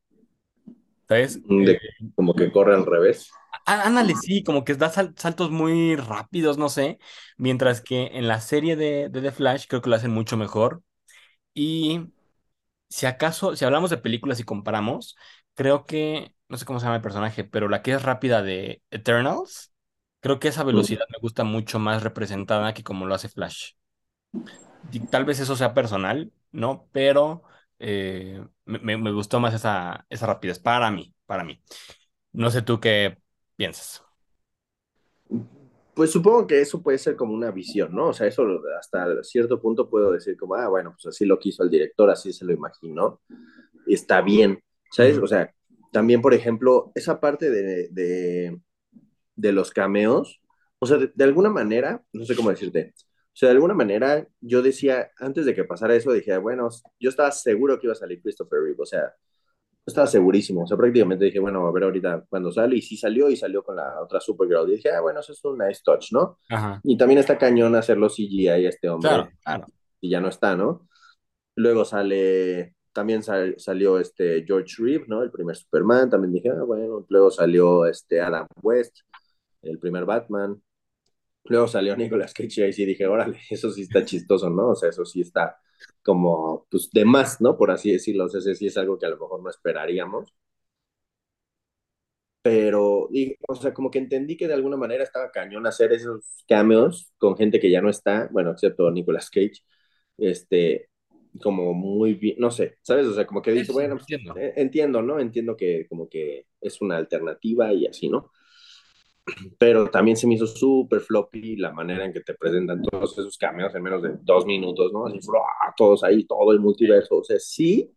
¿sabes? 1.08 1.42
Eh, 1.60 1.66
De, 1.66 1.80
como 2.16 2.36
que 2.36 2.52
corre 2.52 2.76
al 2.76 2.86
revés. 2.86 3.32
ándale, 3.66 4.16
sí, 4.16 4.44
como 4.44 4.64
que 4.64 4.76
da 4.76 4.90
sal- 4.90 5.14
saltos 5.18 5.52
muy 5.52 5.96
rápidos, 5.96 6.58
no 6.58 6.70
sé, 6.70 7.00
mientras 7.38 7.82
que 7.82 8.08
en 8.14 8.28
la 8.28 8.42
serie 8.42 8.76
de, 8.76 9.10
de 9.10 9.22
The 9.22 9.32
Flash 9.32 9.66
creo 9.68 9.82
que 9.82 9.90
lo 9.90 9.96
hacen 9.96 10.12
mucho 10.12 10.38
mejor. 10.38 10.84
Y 11.54 12.12
si 12.90 13.08
acaso, 13.08 13.56
si 13.56 13.66
hablamos 13.66 13.90
de 13.92 13.98
películas 13.98 14.40
y 14.42 14.44
comparamos, 14.44 15.18
creo 15.56 15.86
que, 15.86 16.36
no 16.50 16.58
sé 16.58 16.66
cómo 16.66 16.80
se 16.80 16.86
llama 16.86 16.98
el 16.98 17.04
personaje, 17.04 17.44
pero 17.44 17.70
la 17.70 17.82
que 17.84 17.94
es 17.94 18.04
rápida 18.04 18.44
de 18.44 18.84
Eternals, 18.92 19.74
creo 20.22 20.40
que 20.40 20.50
esa 20.50 20.64
Mm. 20.72 20.86
velocidad 20.86 21.06
me 21.12 21.20
gusta 21.22 21.44
mucho 21.44 21.80
más 21.80 22.04
representada 22.04 22.74
que 22.74 22.84
como 22.84 23.06
lo 23.08 23.16
hace 23.16 23.30
Flash. 23.30 23.74
Y 24.92 25.02
tal 25.08 25.26
vez 25.26 25.40
eso 25.40 25.56
sea 25.56 25.74
personal, 25.74 26.32
¿no? 26.52 26.90
Pero 26.92 27.44
eh, 27.80 28.46
me, 28.66 28.98
me- 28.98 29.12
gustó 29.12 29.40
más 29.40 29.54
esa, 29.54 30.06
esa 30.10 30.28
rapidez 30.28 30.60
para 30.60 30.92
mí, 30.92 31.14
para 31.26 31.44
mí. 31.44 31.62
No 32.34 32.52
sé 32.52 32.62
tú 32.62 32.80
qué 32.80 33.20
piensas. 33.58 34.04
Pues 35.94 36.12
supongo 36.12 36.46
que 36.46 36.60
eso 36.62 36.82
puede 36.84 36.98
ser 36.98 37.16
como 37.16 37.34
una 37.34 37.52
visión, 37.52 37.96
¿no? 37.96 38.08
O 38.10 38.14
sea, 38.14 38.28
eso 38.28 38.44
hasta 38.78 39.24
cierto 39.24 39.62
punto 39.62 39.90
puedo 39.90 40.12
decir 40.12 40.36
como, 40.38 40.56
ah, 40.56 40.68
bueno, 40.68 40.92
pues 40.92 41.06
así 41.08 41.26
lo 41.26 41.40
quiso 41.40 41.64
el 41.64 41.70
director, 41.70 42.10
así 42.10 42.34
se 42.34 42.44
lo 42.46 42.52
imaginó, 42.52 43.22
está 43.88 44.22
bien, 44.22 44.60
¿sabes? 44.92 45.20
O 45.20 45.28
sea, 45.28 45.54
también, 45.94 46.22
por 46.22 46.34
ejemplo, 46.34 46.92
esa 46.96 47.20
parte 47.22 47.50
de, 47.52 47.90
de, 47.92 48.62
de 49.36 49.52
los 49.54 49.72
cameos, 49.72 50.42
o 50.80 50.88
sea, 50.88 50.98
de, 50.98 51.12
de 51.16 51.24
alguna 51.26 51.50
manera, 51.52 52.04
no 52.14 52.26
sé 52.26 52.36
cómo 52.36 52.52
decirte, 52.52 52.94
o 53.36 53.38
sea, 53.38 53.50
de 53.50 53.56
alguna 53.56 53.74
manera 53.74 54.26
yo 54.40 54.62
decía, 54.62 55.12
antes 55.20 55.46
de 55.46 55.54
que 55.54 55.66
pasara 55.66 55.94
eso, 55.94 56.14
dije, 56.14 56.38
bueno, 56.38 56.70
yo 57.02 57.10
estaba 57.10 57.32
seguro 57.32 57.78
que 57.78 57.88
iba 57.88 57.92
a 57.92 57.98
salir 57.98 58.22
Christopher 58.22 58.62
Reeve, 58.62 58.82
o 58.82 58.86
sea, 58.86 59.14
estaba 59.86 60.08
segurísimo, 60.08 60.64
o 60.64 60.68
sea, 60.68 60.78
prácticamente 60.78 61.26
dije, 61.26 61.40
bueno, 61.40 61.68
a 61.68 61.72
ver 61.74 61.84
ahorita 61.84 62.28
cuando 62.30 62.50
sale, 62.50 62.78
y 62.78 62.82
sí 62.82 62.96
salió, 62.96 63.30
y 63.30 63.36
salió 63.36 63.62
con 63.62 63.76
la 63.76 64.02
otra 64.02 64.22
Supergirl, 64.22 64.70
y 64.70 64.78
dije, 64.78 64.90
ah, 64.90 65.02
bueno, 65.02 65.20
eso 65.20 65.34
es 65.34 65.44
un 65.44 65.58
nice 65.58 65.82
touch, 65.84 66.14
¿no? 66.14 66.40
Ajá. 66.50 66.80
Y 66.86 66.96
también 66.98 67.20
está 67.20 67.38
cañón 67.38 67.76
hacerlo 67.76 68.08
CGI 68.08 68.48
a 68.48 68.56
este 68.56 68.88
Claro, 68.88 69.24
hombre, 69.24 69.38
claro. 69.44 69.68
y 70.00 70.10
ya 70.10 70.22
no 70.22 70.30
está, 70.30 70.56
¿no? 70.56 70.88
Luego 71.56 71.84
sale, 71.84 72.74
también 72.94 73.22
sal, 73.22 73.56
salió 73.58 74.00
este 74.00 74.46
George 74.48 74.76
Reeve, 74.80 75.04
¿no? 75.10 75.22
El 75.22 75.30
primer 75.32 75.58
Superman, 75.58 76.10
también 76.10 76.32
dije, 76.32 76.52
ah, 76.52 76.64
bueno, 76.64 77.06
luego 77.10 77.30
salió 77.32 77.86
este 77.86 78.22
Adam 78.22 78.48
West, 78.62 79.00
el 79.62 79.78
primer 79.78 80.06
Batman, 80.06 80.62
luego 81.46 81.68
salió 81.68 81.96
Nicolas 81.96 82.34
Cage, 82.34 82.62
y 82.62 82.64
ahí 82.64 82.74
sí 82.74 82.86
dije, 82.86 83.08
órale, 83.08 83.40
eso 83.50 83.72
sí 83.72 83.82
está 83.84 84.06
chistoso, 84.06 84.50
¿no? 84.50 84.70
O 84.70 84.76
sea, 84.76 84.90
eso 84.90 85.06
sí 85.06 85.22
está 85.22 85.58
como, 86.04 86.68
pues, 86.70 86.90
de 86.92 87.06
más, 87.06 87.42
¿no? 87.42 87.58
Por 87.58 87.72
así 87.72 87.92
decirlo, 87.92 88.26
o 88.26 88.30
sea, 88.30 88.40
ese 88.40 88.56
sí 88.56 88.68
es 88.68 88.78
algo 88.78 88.98
que 89.00 89.06
a 89.06 89.10
lo 89.10 89.18
mejor 89.20 89.44
no 89.44 89.50
esperaríamos 89.50 90.34
pero, 92.42 93.08
y, 93.12 93.36
o 93.48 93.56
sea, 93.56 93.74
como 93.74 93.90
que 93.90 93.98
entendí 93.98 94.38
que 94.38 94.48
de 94.48 94.54
alguna 94.54 94.78
manera 94.78 95.04
estaba 95.04 95.32
cañón 95.32 95.66
hacer 95.66 95.92
esos 95.94 96.44
cameos 96.48 97.12
con 97.18 97.36
gente 97.36 97.60
que 97.60 97.72
ya 97.72 97.82
no 97.82 97.90
está, 97.90 98.30
bueno, 98.32 98.52
excepto 98.52 98.92
Nicolas 98.92 99.32
Cage, 99.32 99.64
este, 100.18 100.90
como 101.42 101.74
muy 101.74 102.14
bien, 102.14 102.36
no 102.38 102.52
sé, 102.52 102.78
¿sabes? 102.84 103.08
O 103.08 103.14
sea, 103.16 103.26
como 103.26 103.42
que 103.42 103.66
sí, 103.66 103.72
bueno, 103.74 103.96
pues, 103.96 104.08
entiendo. 104.12 104.36
eh, 104.40 104.54
entiendo, 104.58 105.02
¿no? 105.02 105.20
Entiendo 105.20 105.58
que 105.58 105.88
como 105.90 106.08
que 106.08 106.46
es 106.62 106.82
una 106.82 106.98
alternativa 106.98 107.74
y 107.74 107.88
así, 107.88 108.10
¿no? 108.10 108.32
Pero 109.58 109.90
también 109.90 110.18
se 110.18 110.28
me 110.28 110.36
hizo 110.36 110.48
súper 110.48 111.02
floppy 111.02 111.56
la 111.58 111.72
manera 111.72 112.06
en 112.06 112.14
que 112.14 112.22
te 112.22 112.36
presentan 112.36 112.82
todos 112.84 113.18
esos 113.18 113.38
cameos 113.38 113.74
en 113.74 113.84
menos 113.84 114.02
de 114.02 114.18
dos 114.22 114.46
minutos, 114.46 114.92
¿no? 114.94 115.08
Así, 115.08 115.20
todos 115.76 116.04
ahí, 116.04 116.26
todo 116.26 116.52
el 116.52 116.60
multiverso, 116.60 117.18
o 117.18 117.24
sea, 117.24 117.40
sí, 117.40 117.92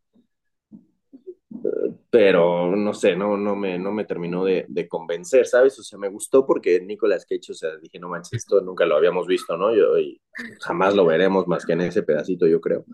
pero 2.10 2.74
no 2.76 2.94
sé, 2.94 3.16
no, 3.16 3.36
no, 3.36 3.54
me, 3.56 3.78
no 3.78 3.92
me 3.92 4.04
terminó 4.04 4.44
de, 4.44 4.64
de 4.68 4.88
convencer, 4.88 5.46
¿sabes? 5.46 5.78
O 5.78 5.82
sea, 5.82 5.98
me 5.98 6.08
gustó 6.08 6.46
porque 6.46 6.80
Nicolas 6.80 7.26
Cage, 7.26 7.52
o 7.52 7.54
sea, 7.54 7.76
dije, 7.76 7.98
no 7.98 8.08
manches, 8.08 8.34
esto 8.34 8.60
nunca 8.60 8.86
lo 8.86 8.96
habíamos 8.96 9.26
visto, 9.26 9.56
¿no? 9.56 9.74
Yo, 9.74 9.98
y 9.98 10.20
jamás 10.60 10.94
lo 10.94 11.06
veremos 11.06 11.46
más 11.46 11.66
que 11.66 11.72
en 11.74 11.82
ese 11.82 12.02
pedacito, 12.02 12.46
yo 12.46 12.60
creo. 12.60 12.84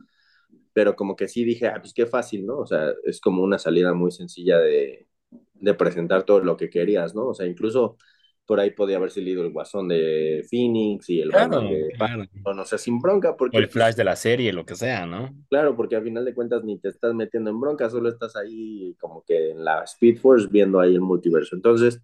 Pero 0.73 0.97
como 0.97 1.16
que 1.16 1.29
sí 1.29 1.44
dije, 1.44 1.68
ah, 1.68 1.79
pues 1.81 1.94
qué 1.94 2.07
fácil, 2.07 2.47
¿no? 2.47 2.59
O 2.59 2.66
sea, 2.66 2.92
es 3.05 3.20
como 3.20 3.42
una 3.42 3.59
salida 3.59 3.94
muy 3.94 4.11
sencilla 4.12 4.59
de, 4.59 5.07
de 5.55 5.75
presentar 5.75 6.25
todo 6.25 6.40
lo 6.40 6.57
que 6.57 6.70
querías, 6.70 7.14
¿no? 7.14 7.29
O 7.29 7.35
sea, 7.35 7.47
incluso 7.47 7.97
por 8.47 8.61
ahí 8.61 8.71
podía 8.71 8.97
haber 8.97 9.11
salido 9.11 9.43
el 9.43 9.53
Guasón 9.53 9.89
de 9.89 10.45
Phoenix 10.49 11.09
y 11.09 11.21
el 11.21 11.31
Claro, 11.31 11.61
de 11.61 11.89
claro. 11.97 12.25
O 12.45 12.65
sea, 12.65 12.79
sin 12.79 12.99
bronca, 12.99 13.31
O 13.31 13.37
porque 13.37 13.57
el 13.57 13.69
Flash 13.69 13.95
de 13.95 14.05
la 14.05 14.17
serie, 14.17 14.53
lo 14.53 14.67
que 14.67 14.75
sea, 14.75 15.07
¿no? 15.07 15.35
Claro, 15.49 15.77
porque 15.77 15.97
al 15.97 16.05
final 16.05 16.25
de 16.25 16.35
cuentas 16.35 16.63
ni 16.63 16.79
te 16.79 16.89
estás 16.89 17.15
metiendo 17.15 17.51
en 17.51 17.61
bronca, 17.61 17.89
solo 17.89 18.09
estás 18.09 18.37
ahí 18.37 18.95
como 19.01 19.25
que 19.25 19.51
en 19.51 19.65
la 19.65 19.83
Speed 19.85 20.19
Force 20.19 20.49
viendo 20.51 20.81
ahí 20.81 20.95
el 20.95 21.01
multiverso. 21.01 21.57
Entonces, 21.57 22.03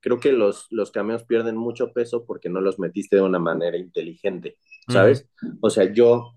creo 0.00 0.18
que 0.18 0.32
los, 0.32 0.66
los 0.70 0.90
cameos 0.90 1.24
pierden 1.24 1.56
mucho 1.56 1.92
peso 1.92 2.24
porque 2.26 2.48
no 2.48 2.60
los 2.60 2.78
metiste 2.78 3.16
de 3.16 3.22
una 3.22 3.38
manera 3.38 3.76
inteligente, 3.76 4.56
¿sabes? 4.88 5.28
O 5.60 5.70
sea, 5.70 5.92
yo, 5.92 6.32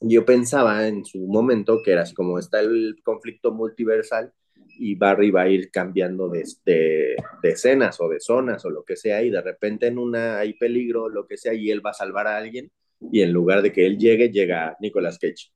yo 0.00 0.24
pensaba 0.24 0.86
en 0.88 1.04
su 1.04 1.18
momento 1.26 1.80
que 1.82 1.92
era 1.92 2.02
así 2.02 2.14
como 2.14 2.38
está 2.38 2.60
el 2.60 2.96
conflicto 3.04 3.52
multiversal 3.52 4.32
y 4.78 4.94
Barry 4.94 5.30
va 5.30 5.42
a 5.42 5.48
ir 5.48 5.70
cambiando 5.70 6.28
de, 6.28 6.44
de, 6.64 7.16
de, 7.42 7.48
escenas 7.48 8.00
o 8.00 8.08
de 8.08 8.20
zonas 8.20 8.64
o 8.64 8.70
lo 8.70 8.84
que 8.84 8.96
sea 8.96 9.22
y 9.22 9.30
de 9.30 9.40
repente 9.40 9.86
en 9.86 9.98
una 9.98 10.38
hay 10.38 10.54
peligro 10.54 11.04
o 11.04 11.08
lo 11.08 11.26
que 11.26 11.36
sea 11.36 11.54
y 11.54 11.70
él 11.70 11.84
va 11.84 11.90
a 11.90 11.94
salvar 11.94 12.26
a 12.26 12.36
alguien 12.36 12.70
y 13.00 13.22
en 13.22 13.32
lugar 13.32 13.62
de 13.62 13.72
que 13.72 13.86
él 13.86 13.98
llegue, 13.98 14.30
llega 14.30 14.76
Nicolas 14.80 15.18
Cage. 15.18 15.52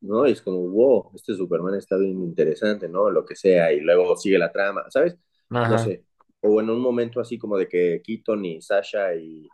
¿no? 0.00 0.26
Y 0.26 0.32
es 0.32 0.42
como, 0.42 0.68
wow, 0.68 1.10
este 1.14 1.34
Superman 1.34 1.74
está 1.74 1.96
bien 1.96 2.22
interesante, 2.22 2.88
¿no? 2.88 3.10
Lo 3.10 3.24
que 3.24 3.34
sea, 3.34 3.72
y 3.72 3.80
luego 3.80 4.16
sigue 4.16 4.38
la 4.38 4.52
trama, 4.52 4.84
¿sabes? 4.90 5.16
Ajá. 5.50 5.68
No 5.68 5.78
sé. 5.78 6.04
O 6.40 6.60
en 6.60 6.70
un 6.70 6.80
momento 6.80 7.20
así 7.20 7.38
como 7.38 7.56
de 7.56 7.68
que 7.68 8.02
Keaton 8.04 8.44
y 8.44 8.60
Sasha 8.60 9.14
y, 9.14 9.48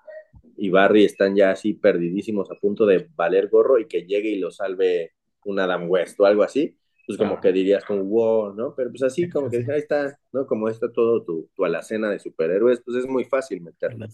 y 0.57 0.71
Barry 0.71 1.05
están 1.05 1.35
ya 1.35 1.53
así 1.53 1.75
perdidísimos 1.75 2.51
a 2.51 2.55
punto 2.55 2.87
de 2.87 3.09
valer 3.15 3.49
gorro 3.49 3.79
y 3.79 3.87
que 3.87 4.03
llegue 4.03 4.31
y 4.31 4.39
lo 4.39 4.51
salve 4.51 5.13
un 5.45 5.59
Adam 5.59 5.89
West 5.89 6.21
o 6.21 6.27
algo 6.27 6.43
así, 6.43 6.77
pues 7.07 7.19
como 7.19 7.35
Ah. 7.35 7.41
que 7.41 7.53
dirías 7.53 7.85
como, 7.85 8.05
wow, 8.05 8.55
¿no? 8.55 8.75
Pero 8.75 8.91
pues 8.91 9.03
así 9.03 9.29
como 9.29 9.51
que 9.51 9.59
ahí 9.59 9.79
está, 9.79 10.19
¿no? 10.33 10.47
Como 10.47 10.69
está 10.69 10.91
todo 10.93 11.25
tu, 11.25 11.51
tu 11.55 11.65
alacena 11.65 12.11
de 12.11 12.19
superhéroes, 12.19 12.81
pues 12.85 12.99
es 12.99 13.07
muy 13.07 13.25
fácil 13.25 13.61
meterlo 13.63 14.07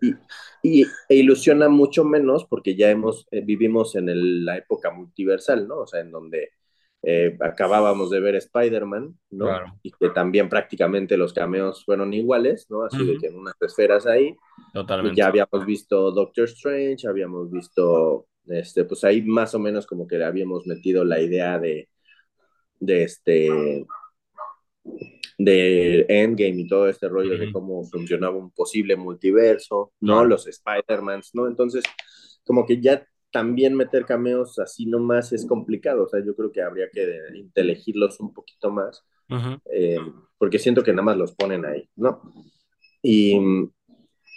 y, 0.00 0.14
y- 0.82 0.86
e 1.08 1.14
ilusiona 1.16 1.68
mucho 1.68 2.04
menos 2.04 2.44
porque 2.46 2.74
ya 2.76 2.90
hemos, 2.90 3.26
eh, 3.30 3.42
vivimos 3.44 3.96
en 3.96 4.08
el- 4.08 4.44
la 4.44 4.56
época 4.58 4.90
multiversal, 4.90 5.66
¿no? 5.68 5.78
O 5.80 5.86
sea, 5.86 6.00
en 6.00 6.10
donde 6.10 6.50
eh, 7.06 7.36
acabábamos 7.40 8.08
de 8.10 8.18
ver 8.18 8.34
Spider-Man, 8.36 9.18
¿no? 9.30 9.44
Claro. 9.44 9.78
Y 9.82 9.90
que 9.92 10.08
también 10.08 10.48
prácticamente 10.48 11.18
los 11.18 11.34
cameos 11.34 11.84
fueron 11.84 12.14
iguales, 12.14 12.66
¿no? 12.70 12.82
Así 12.84 13.04
de 13.04 13.18
que 13.18 13.26
en 13.26 13.36
unas 13.38 13.54
esferas 13.60 14.06
ahí, 14.06 14.34
Totalmente. 14.72 15.14
ya 15.20 15.26
habíamos 15.26 15.66
visto 15.66 16.10
Doctor 16.12 16.44
Strange, 16.46 17.06
habíamos 17.06 17.50
visto, 17.50 18.26
este, 18.46 18.84
pues 18.84 19.04
ahí 19.04 19.20
más 19.20 19.54
o 19.54 19.58
menos 19.58 19.86
como 19.86 20.06
que 20.06 20.16
le 20.16 20.24
habíamos 20.24 20.66
metido 20.66 21.04
la 21.04 21.20
idea 21.20 21.58
de, 21.58 21.90
de 22.84 23.02
este, 23.04 23.86
de 25.38 26.06
Endgame 26.08 26.60
y 26.60 26.68
todo 26.68 26.88
este 26.88 27.08
rollo 27.08 27.38
de 27.38 27.52
cómo 27.52 27.84
funcionaba 27.84 28.36
un 28.36 28.50
posible 28.50 28.96
multiverso, 28.96 29.92
¿no? 30.00 30.24
Los 30.24 30.46
Spider-Mans, 30.46 31.30
¿no? 31.34 31.48
Entonces, 31.48 31.84
como 32.44 32.66
que 32.66 32.80
ya 32.80 33.06
también 33.32 33.74
meter 33.74 34.04
cameos 34.04 34.58
así 34.60 34.86
nomás 34.86 35.32
es 35.32 35.44
complicado, 35.44 36.04
o 36.04 36.08
sea, 36.08 36.24
yo 36.24 36.36
creo 36.36 36.52
que 36.52 36.62
habría 36.62 36.88
que 36.92 37.18
inteligirlos 37.34 38.20
un 38.20 38.32
poquito 38.32 38.70
más, 38.70 39.04
eh, 39.72 39.98
porque 40.38 40.60
siento 40.60 40.84
que 40.84 40.92
nada 40.92 41.02
más 41.02 41.16
los 41.16 41.34
ponen 41.34 41.64
ahí, 41.64 41.88
¿no? 41.96 42.22
Y 43.02 43.36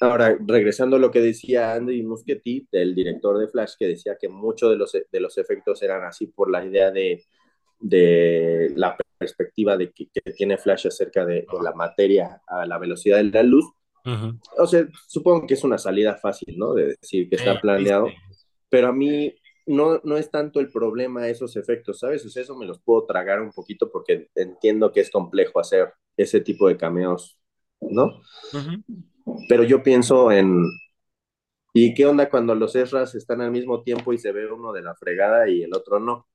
ahora, 0.01 0.35
regresando 0.45 0.95
a 0.95 0.99
lo 0.99 1.11
que 1.11 1.21
decía 1.21 1.75
Andy 1.75 2.01
Muschietti, 2.01 2.67
el 2.71 2.95
director 2.95 3.37
de 3.37 3.47
Flash, 3.47 3.73
que 3.77 3.87
decía 3.87 4.17
que 4.19 4.29
muchos 4.29 4.71
de 4.71 4.77
los, 4.77 4.91
de 4.91 5.19
los 5.19 5.37
efectos 5.37 5.83
eran 5.83 6.03
así 6.03 6.27
por 6.27 6.49
la 6.49 6.65
idea 6.65 6.89
de, 6.89 7.23
de 7.79 8.71
la 8.75 8.97
perspectiva 9.17 9.77
de 9.77 9.91
que, 9.91 10.07
que 10.07 10.31
tiene 10.33 10.57
Flash 10.57 10.87
acerca 10.87 11.25
de, 11.25 11.35
de, 11.35 11.63
la 11.63 11.73
materia 11.73 12.41
a 12.47 12.65
la 12.65 12.77
velocidad 12.77 13.17
de 13.17 13.23
la 13.25 13.43
luz. 13.43 13.65
O 14.57 14.65
sea, 14.65 14.87
supongo 15.05 15.45
que 15.45 15.55
es 15.55 15.65
una 15.65 15.77
salida 15.77 16.15
fácil, 16.15 16.57
¿no? 16.57 16.73
De 16.73 16.95
decir 17.01 17.29
que 17.29 17.35
está 17.35 17.59
planeado, 17.59 18.07
pero 18.69 18.87
a 18.87 18.93
mí 18.93 19.35
no, 19.65 19.99
no 20.03 20.15
es 20.15 20.31
tanto 20.31 20.61
el 20.61 20.71
problema 20.71 21.27
esos 21.27 21.57
efectos, 21.57 21.99
¿sabes? 21.99 22.25
O 22.25 22.29
sea, 22.29 22.41
eso 22.41 22.55
me 22.55 22.65
los 22.65 22.79
puedo 22.79 23.05
tragar 23.05 23.41
un 23.41 23.51
poquito 23.51 23.91
porque 23.91 24.29
entiendo 24.33 24.91
que 24.93 25.01
es 25.01 25.11
complejo 25.11 25.59
hacer 25.59 25.93
ese 26.15 26.39
tipo 26.39 26.69
de 26.69 26.77
cameos, 26.77 27.37
¿no? 27.81 28.21
Pero 29.49 29.63
yo 29.63 29.83
pienso 29.83 30.31
en, 30.31 30.63
¿y 31.73 31.93
qué 31.93 32.05
onda 32.05 32.29
cuando 32.29 32.55
los 32.55 32.75
Ezras 32.77 33.13
están 33.13 33.41
al 33.41 33.51
mismo 33.51 33.83
tiempo 33.83 34.13
y 34.13 34.17
se 34.17 34.31
ve 34.31 34.49
uno 34.49 34.71
de 34.71 34.83
la 34.83 34.95
fregada 34.95 35.49
y 35.49 35.63
el 35.63 35.73
otro 35.75 35.99
no? 35.99 36.27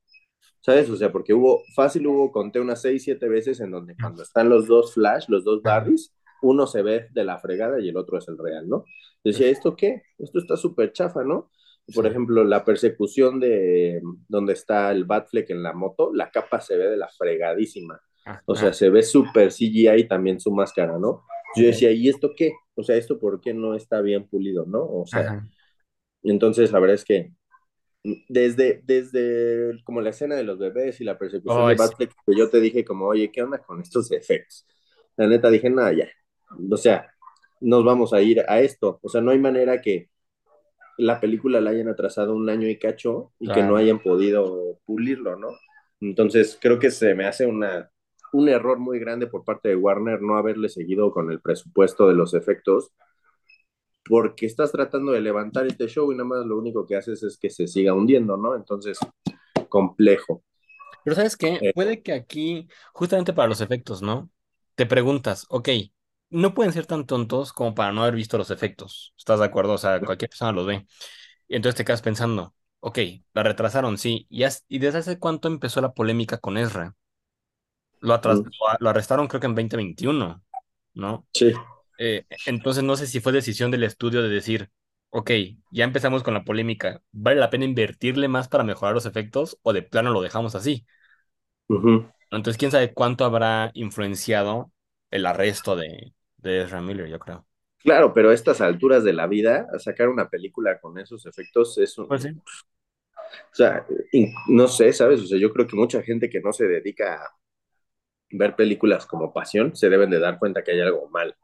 ¿Sabes? 0.63 0.89
O 0.91 0.97
sea, 0.97 1.13
porque 1.13 1.35
hubo, 1.35 1.63
fácil 1.75 2.07
hubo, 2.07 2.33
conté 2.33 2.61
unas 2.61 2.81
seis, 2.83 3.05
siete 3.05 3.29
veces 3.29 3.61
en 3.61 3.73
donde 3.73 3.97
cuando 4.01 4.23
están 4.23 4.49
los 4.49 4.67
dos 4.69 4.95
Flash, 4.95 5.27
los 5.29 5.45
dos 5.45 5.63
Barrys, 5.63 6.15
uno 6.43 6.67
se 6.67 6.83
ve 6.83 7.09
de 7.13 7.25
la 7.25 7.39
fregada 7.39 7.81
y 7.81 7.89
el 7.91 7.97
otro 7.97 8.19
es 8.19 8.29
el 8.29 8.39
real, 8.39 8.69
¿no? 8.69 8.85
Decía, 9.25 9.49
¿esto 9.49 9.77
qué? 9.77 10.03
Esto 10.19 10.39
está 10.39 10.57
súper 10.57 10.93
chafa, 10.93 11.25
¿no? 11.25 11.51
Por 11.95 12.05
Sí. 12.05 12.11
ejemplo, 12.11 12.45
la 12.45 12.65
persecución 12.65 13.41
de 13.41 14.01
donde 14.29 14.53
está 14.55 14.93
el 14.93 15.05
Batfleck 15.05 15.51
en 15.51 15.63
la 15.65 15.73
moto, 15.73 16.13
la 16.15 16.31
capa 16.31 16.61
se 16.61 16.77
ve 16.77 16.89
de 16.89 16.97
la 16.97 17.09
fregadísima. 17.09 18.01
O 18.47 18.55
sea, 18.55 18.73
se 18.73 18.89
ve 18.89 19.03
súper 19.03 19.51
CGI 19.53 20.07
también 20.09 20.39
su 20.41 20.53
máscara, 20.53 20.99
¿no? 20.99 21.25
Yo 21.57 21.67
decía, 21.67 21.91
¿y 21.91 22.09
esto 22.09 22.33
qué? 22.37 22.53
O 22.77 22.85
sea, 22.85 22.97
¿esto 22.97 23.19
por 23.19 23.41
qué 23.41 23.53
no 23.53 23.75
está 23.75 24.01
bien 24.01 24.29
pulido, 24.29 24.65
no? 24.67 24.85
O 24.85 25.07
sea, 25.07 25.21
Ajá. 25.23 25.49
entonces 26.23 26.73
la 26.73 26.79
verdad 26.79 26.95
es 26.95 27.05
que 27.05 27.33
desde, 28.03 28.83
desde 28.85 29.83
como 29.85 30.01
la 30.01 30.11
escena 30.11 30.35
de 30.35 30.45
los 30.45 30.59
bebés 30.59 31.01
y 31.01 31.05
la 31.05 31.19
persecución 31.19 31.69
de. 31.69 31.75
Batfleck, 31.77 32.13
que 32.27 32.37
yo 32.37 32.51
te 32.51 32.61
dije 32.61 32.85
como, 32.85 33.07
oye, 33.07 33.31
¿qué 33.31 33.43
onda 33.43 33.59
con 33.59 33.81
estos 33.81 34.11
efectos? 34.13 34.67
La 35.17 35.27
neta 35.27 35.51
dije, 35.51 35.71
nada, 35.71 35.93
ya. 35.93 36.09
O 36.71 36.77
sea, 36.77 37.13
nos 37.61 37.85
vamos 37.85 38.13
a 38.13 38.21
ir 38.21 38.41
a 38.49 38.61
esto. 38.61 38.99
O 39.03 39.09
sea, 39.09 39.21
no 39.21 39.31
hay 39.31 39.39
manera 39.39 39.81
que 39.81 40.11
la 40.99 41.21
película 41.21 41.61
la 41.61 41.71
hayan 41.71 41.89
atrasado 41.89 42.35
un 42.35 42.49
año 42.51 42.69
y 42.69 42.79
cacho 42.79 43.33
y 43.39 43.51
que 43.51 43.63
no 43.63 43.77
hayan 43.77 44.01
podido 44.01 44.79
pulirlo, 44.85 45.37
¿no? 45.37 45.49
Entonces, 46.01 46.59
creo 46.61 46.79
que 46.79 46.91
se 46.91 47.15
me 47.15 47.27
hace 47.27 47.47
una, 47.47 47.91
un 48.33 48.49
error 48.49 48.79
muy 48.79 48.99
grande 48.99 49.27
por 49.27 49.45
parte 49.45 49.69
de 49.69 49.77
Warner 49.77 50.21
no 50.21 50.37
haberle 50.37 50.69
seguido 50.69 51.13
con 51.13 51.31
el 51.31 51.41
presupuesto 51.41 52.09
de 52.09 52.15
los 52.15 52.35
efectos, 52.35 52.93
porque 54.13 54.47
estás 54.47 54.73
tratando 54.73 55.13
de 55.13 55.23
levantar 55.23 55.67
este 55.67 55.89
show 55.89 56.13
y 56.13 56.17
nada 56.17 56.29
más 56.29 56.47
lo 56.47 56.59
único 56.59 56.87
que 56.87 56.97
haces 56.97 57.23
es 57.23 57.39
que 57.39 57.49
se 57.51 57.67
siga 57.67 57.95
hundiendo, 57.95 58.37
¿no? 58.37 58.55
Entonces, 58.55 58.99
complejo. 59.71 60.45
Pero 61.03 61.17
¿sabes 61.17 61.37
qué? 61.37 61.63
Eh, 61.63 61.73
Puede 61.73 62.03
que 62.03 62.13
aquí, 62.13 62.69
justamente 62.93 63.33
para 63.33 63.49
los 63.49 63.61
efectos, 63.61 64.03
¿no? 64.03 64.31
Te 64.75 64.87
preguntas, 64.87 65.47
ok, 65.49 65.69
no 66.31 66.55
pueden 66.55 66.73
ser 66.73 66.87
tan 66.87 67.07
tontos 67.07 67.53
como 67.53 67.75
para 67.75 67.93
no 67.93 68.03
haber 68.03 68.15
visto 68.15 68.39
los 68.39 68.51
efectos. 68.51 69.13
¿Estás 69.19 69.41
de 69.41 69.45
acuerdo? 69.47 69.75
O 69.75 69.79
sea, 69.79 70.03
cualquier 70.05 70.31
persona 70.31 70.53
los 70.53 70.67
ve. 70.67 70.87
Y 71.49 71.57
entonces 71.57 71.77
te 71.77 71.85
quedas 71.85 72.03
pensando, 72.03 72.55
ok, 72.81 72.99
la 73.35 73.43
retrasaron, 73.43 73.99
sí. 73.99 74.27
¿Y, 74.31 74.45
has- 74.45 74.65
y 74.69 74.79
desde 74.81 74.99
hace 75.01 75.19
cuánto 75.19 75.49
empezó 75.49 75.81
la 75.81 75.95
polémica 75.95 76.39
con 76.39 76.59
Ezra? 76.59 76.97
Lo, 78.01 78.15
atras- 78.15 78.43
mm, 78.43 78.53
lo, 78.61 78.67
lo 78.81 78.91
arrestaron 78.91 79.29
creo 79.29 79.41
que 79.41 79.47
en 79.47 79.55
2021, 79.55 80.43
¿no? 80.95 81.27
sí, 81.35 81.53
Eh, 82.05 82.27
entonces 82.47 82.83
no 82.85 82.97
sé 82.97 83.07
si 83.07 83.21
fue 83.21 83.33
decisión 83.33 83.71
del 83.71 83.85
estudio 83.85 84.23
de 84.23 84.29
decir, 84.29 84.71
ok, 85.11 85.31
ya 85.71 85.85
empezamos 85.85 86.23
con 86.23 86.35
la 86.35 86.45
polémica, 86.45 87.03
¿vale 87.13 87.39
la 87.41 87.51
pena 87.51 87.65
invertirle 87.65 88.29
más 88.29 88.49
para 88.49 88.65
mejorar 88.65 88.95
los 88.95 89.07
efectos 89.07 89.59
o 89.63 89.73
de 89.73 89.83
plano 89.83 90.11
lo 90.11 90.23
dejamos 90.23 90.55
así? 90.57 90.87
Entonces, 92.31 92.59
quién 92.59 92.71
sabe 92.71 92.95
cuánto 92.95 93.25
habrá 93.25 93.71
influenciado 93.75 94.73
el 95.11 95.27
arresto 95.27 95.77
de, 95.77 96.15
de 96.39 96.63
Ezra 96.63 96.81
Miller, 96.81 97.09
yo 97.09 97.19
creo. 97.19 97.47
Claro, 97.79 98.15
pero 98.15 98.31
a 98.31 98.35
estas 98.35 98.61
alturas 98.61 99.05
de 99.05 99.13
la 99.13 99.27
vida, 99.27 99.67
sacar 99.79 100.09
una 100.09 100.29
película 100.31 100.81
con 100.81 100.99
esos 100.99 101.27
efectos 101.27 101.77
es 101.79 101.99
un, 101.99 102.07
Pues 102.07 102.23
sí. 102.23 102.43
o 103.31 103.55
sea, 103.55 103.87
no 104.49 104.69
sé, 104.69 104.93
¿sabes? 104.93 105.21
O 105.21 105.27
sea, 105.27 105.39
yo 105.39 105.53
creo 105.53 105.67
que 105.67 105.77
mucha 105.77 106.03
gente 106.03 106.29
que 106.31 106.41
no 106.41 106.53
se 106.53 106.67
dedica 106.67 107.15
a 107.25 107.37
ver 108.31 108.57
películas 108.57 109.07
como 109.07 109.33
pasión 109.33 109.77
se 109.77 109.89
deben 109.89 110.11
de 110.11 110.19
dar 110.21 110.39
cuenta 110.39 110.63
que 110.65 110.73
hay 110.73 110.81
algo 110.81 111.09
mal, 111.11 111.37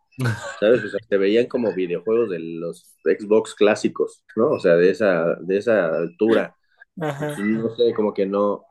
¿sabes? 0.60 0.84
O 0.84 0.88
sea, 0.88 1.00
se 1.08 1.16
veían 1.16 1.46
como 1.46 1.74
videojuegos 1.74 2.30
de 2.30 2.38
los 2.40 2.96
Xbox 3.04 3.54
clásicos, 3.54 4.24
¿no? 4.36 4.50
O 4.50 4.60
sea, 4.60 4.76
de 4.76 4.90
esa, 4.90 5.36
de 5.40 5.58
esa 5.58 5.86
altura. 5.86 6.54
Ajá. 7.00 7.36
No 7.38 7.74
sé, 7.76 7.94
como 7.94 8.12
que 8.14 8.26
no, 8.26 8.64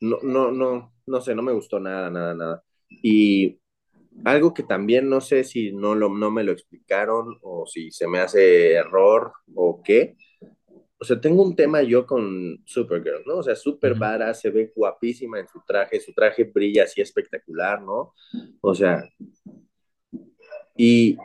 no, 0.00 0.18
no, 0.22 0.50
no, 0.50 0.94
no 1.06 1.20
sé, 1.20 1.34
no 1.34 1.42
me 1.42 1.52
gustó 1.52 1.78
nada, 1.80 2.10
nada, 2.10 2.34
nada. 2.34 2.64
Y 3.02 3.58
algo 4.24 4.54
que 4.54 4.62
también 4.62 5.08
no 5.08 5.20
sé 5.20 5.44
si 5.44 5.72
no, 5.72 5.94
lo, 5.94 6.08
no 6.10 6.30
me 6.30 6.44
lo 6.44 6.52
explicaron 6.52 7.38
o 7.42 7.66
si 7.66 7.90
se 7.90 8.08
me 8.08 8.20
hace 8.20 8.74
error 8.74 9.32
o 9.54 9.82
qué. 9.82 10.16
O 10.98 11.04
sea, 11.04 11.20
tengo 11.20 11.42
un 11.42 11.56
tema 11.56 11.82
yo 11.82 12.06
con 12.06 12.62
Supergirl, 12.66 13.22
¿no? 13.26 13.38
O 13.38 13.42
sea, 13.42 13.56
super 13.56 13.92
Ujú. 13.92 14.00
vara, 14.00 14.34
se 14.34 14.50
ve 14.50 14.72
guapísima 14.74 15.40
en 15.40 15.48
su 15.48 15.60
traje, 15.66 16.00
su 16.00 16.12
traje 16.12 16.44
brilla 16.44 16.84
así 16.84 17.00
espectacular, 17.00 17.82
¿no? 17.82 18.14
O 18.60 18.74
sea, 18.74 19.02
y, 20.80 21.16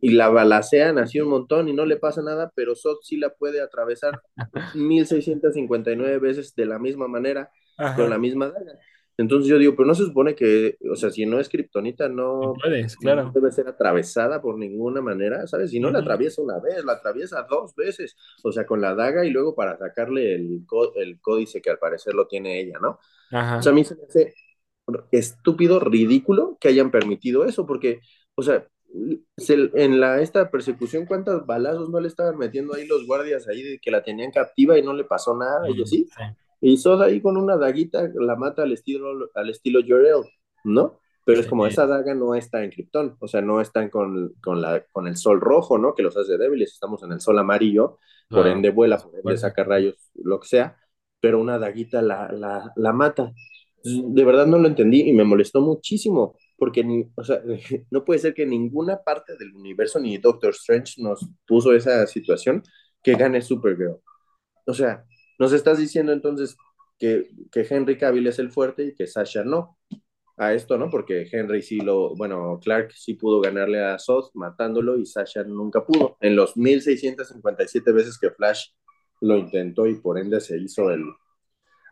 y 0.00 0.10
la 0.10 0.28
balacean 0.28 0.98
así 0.98 1.20
un 1.20 1.28
montón 1.30 1.68
y 1.68 1.72
no 1.72 1.86
le 1.86 1.96
pasa 1.96 2.22
nada, 2.22 2.52
pero 2.54 2.74
Zod 2.76 2.98
sí 3.02 3.16
la 3.16 3.30
puede 3.34 3.60
atravesar 3.62 4.20
1659 4.72 6.18
veces 6.18 6.54
de 6.54 6.66
la 6.66 6.78
misma 6.78 7.08
manera, 7.08 7.50
con 7.92 8.10
la 8.10 8.18
Ajá. 8.18 8.18
misma 8.18 8.48
daga. 8.50 8.72
Entonces 9.16 9.48
yo 9.48 9.58
digo, 9.58 9.74
pero 9.76 9.86
no 9.86 9.94
se 9.94 10.04
supone 10.04 10.34
que, 10.34 10.76
o 10.90 10.96
sea, 10.96 11.10
si 11.10 11.24
no 11.24 11.38
es 11.38 11.48
kriptonita, 11.48 12.08
no, 12.08 12.60
puedes, 12.60 12.96
no 12.98 13.14
claro. 13.14 13.34
debe 13.34 13.52
ser 13.52 13.68
atravesada 13.68 14.42
por 14.42 14.58
ninguna 14.58 15.00
manera, 15.00 15.46
¿sabes? 15.46 15.70
Si 15.70 15.78
no 15.80 15.90
la 15.90 16.00
Ujú. 16.00 16.00
atraviesa 16.00 16.42
una 16.42 16.58
vez, 16.58 16.84
la 16.84 16.94
atraviesa 16.94 17.46
dos 17.48 17.74
veces, 17.76 18.16
o 18.42 18.50
sea, 18.52 18.66
con 18.66 18.80
la 18.80 18.94
daga 18.96 19.24
y 19.24 19.30
luego 19.30 19.54
para 19.54 19.78
sacarle 19.78 20.34
el, 20.34 20.66
el 20.96 21.20
códice 21.20 21.62
que 21.62 21.70
al 21.70 21.78
parecer 21.78 22.14
lo 22.14 22.26
tiene 22.26 22.60
ella, 22.60 22.78
¿no? 22.82 22.90
O 23.58 23.62
sea, 23.62 23.70
Ajá. 23.70 23.72
a 23.72 23.74
mí 23.74 23.84
se 23.84 23.96
me 23.96 24.04
hace 24.04 24.34
estúpido, 25.12 25.80
ridículo 25.80 26.58
que 26.60 26.68
hayan 26.68 26.90
permitido 26.90 27.44
eso, 27.44 27.66
porque, 27.66 28.00
o 28.36 28.42
sea, 28.42 28.66
se- 29.36 29.70
en 29.74 30.00
la, 30.00 30.20
esta 30.20 30.50
persecución, 30.50 31.06
¿cuántos 31.06 31.46
balazos 31.46 31.90
no 31.90 32.00
le 32.00 32.08
estaban 32.08 32.38
metiendo 32.38 32.74
ahí 32.74 32.86
los 32.86 33.06
guardias 33.06 33.48
ahí 33.48 33.62
de 33.62 33.78
que 33.80 33.90
la 33.90 34.02
tenían 34.02 34.30
captiva 34.32 34.78
y 34.78 34.82
no 34.82 34.92
le 34.94 35.04
pasó 35.04 35.36
nada 35.36 35.70
y 35.70 35.82
Mm, 35.82 35.82
así? 35.82 36.08
sí, 36.16 36.24
Y 36.60 36.76
Soda 36.78 37.06
ahí 37.06 37.20
con 37.20 37.36
una 37.36 37.56
daguita 37.56 38.08
la 38.14 38.36
mata 38.36 38.62
al 38.62 38.72
estilo, 38.72 39.30
al 39.34 39.50
estilo 39.50 39.80
Jor-El, 39.86 40.22
¿no? 40.64 41.00
Pero 41.24 41.40
es 41.40 41.46
como 41.46 41.66
sí, 41.66 41.68
esa 41.68 41.86
daga 41.86 42.14
no 42.14 42.34
está 42.34 42.62
en 42.64 42.70
Krypton, 42.70 43.16
o 43.18 43.28
sea, 43.28 43.40
no 43.42 43.60
están 43.60 43.88
con, 43.90 44.34
con, 44.42 44.60
la, 44.60 44.84
con 44.92 45.06
el 45.06 45.16
sol 45.16 45.40
rojo, 45.40 45.78
¿no? 45.78 45.94
Que 45.94 46.02
los 46.02 46.16
hace 46.16 46.36
débiles, 46.38 46.72
estamos 46.72 47.02
en 47.02 47.12
el 47.12 47.20
sol 47.20 47.38
amarillo, 47.38 47.98
por 48.30 48.46
ende 48.46 48.70
vuela, 48.70 49.02
por 49.02 49.18
ende 49.18 49.36
saca 49.36 49.64
rayos, 49.64 49.96
lo 50.14 50.40
que 50.40 50.48
sea, 50.48 50.76
pero 51.20 51.40
una 51.40 51.58
daguita 51.58 52.02
la, 52.02 52.30
la, 52.32 52.72
la 52.76 52.92
mata. 52.92 53.32
De 53.84 54.24
verdad 54.24 54.46
no 54.46 54.58
lo 54.58 54.68
entendí 54.68 55.02
y 55.02 55.12
me 55.12 55.24
molestó 55.24 55.60
muchísimo, 55.60 56.36
porque, 56.56 57.08
o 57.14 57.24
sea, 57.24 57.42
no 57.90 58.04
puede 58.04 58.20
ser 58.20 58.34
que 58.34 58.46
ninguna 58.46 59.02
parte 59.02 59.36
del 59.36 59.54
universo 59.54 59.98
ni 59.98 60.18
Doctor 60.18 60.50
Strange 60.50 61.02
nos 61.02 61.28
puso 61.46 61.72
esa 61.72 62.06
situación 62.06 62.62
que 63.02 63.14
gane 63.14 63.42
Supergirl. 63.42 64.00
O 64.66 64.74
sea, 64.74 65.04
nos 65.38 65.52
estás 65.52 65.78
diciendo 65.78 66.12
entonces 66.12 66.56
que, 66.98 67.30
que 67.52 67.66
Henry 67.68 67.98
Cavill 67.98 68.26
es 68.26 68.38
el 68.38 68.50
fuerte 68.50 68.84
y 68.86 68.94
que 68.94 69.06
Sasha 69.06 69.44
no. 69.44 69.78
A 70.36 70.52
esto, 70.52 70.76
¿no? 70.76 70.90
Porque 70.90 71.28
Henry 71.30 71.62
sí 71.62 71.78
lo, 71.78 72.16
bueno, 72.16 72.58
Clark 72.60 72.90
sí 72.92 73.14
pudo 73.14 73.40
ganarle 73.40 73.84
a 73.84 73.96
Zod 74.00 74.30
matándolo 74.34 74.98
y 74.98 75.06
Sasha 75.06 75.44
nunca 75.44 75.84
pudo. 75.86 76.16
En 76.20 76.34
los 76.34 76.56
1657 76.56 77.92
veces 77.92 78.18
que 78.18 78.30
Flash 78.30 78.70
lo 79.20 79.36
intentó 79.36 79.86
y 79.86 79.94
por 79.94 80.18
ende 80.18 80.40
se 80.40 80.58
hizo 80.58 80.90
el, 80.90 81.04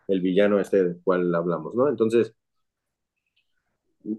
el 0.08 0.20
villano 0.20 0.58
este 0.58 0.82
del 0.82 1.00
cual 1.04 1.32
hablamos, 1.32 1.74
¿no? 1.76 1.88
Entonces, 1.88 2.34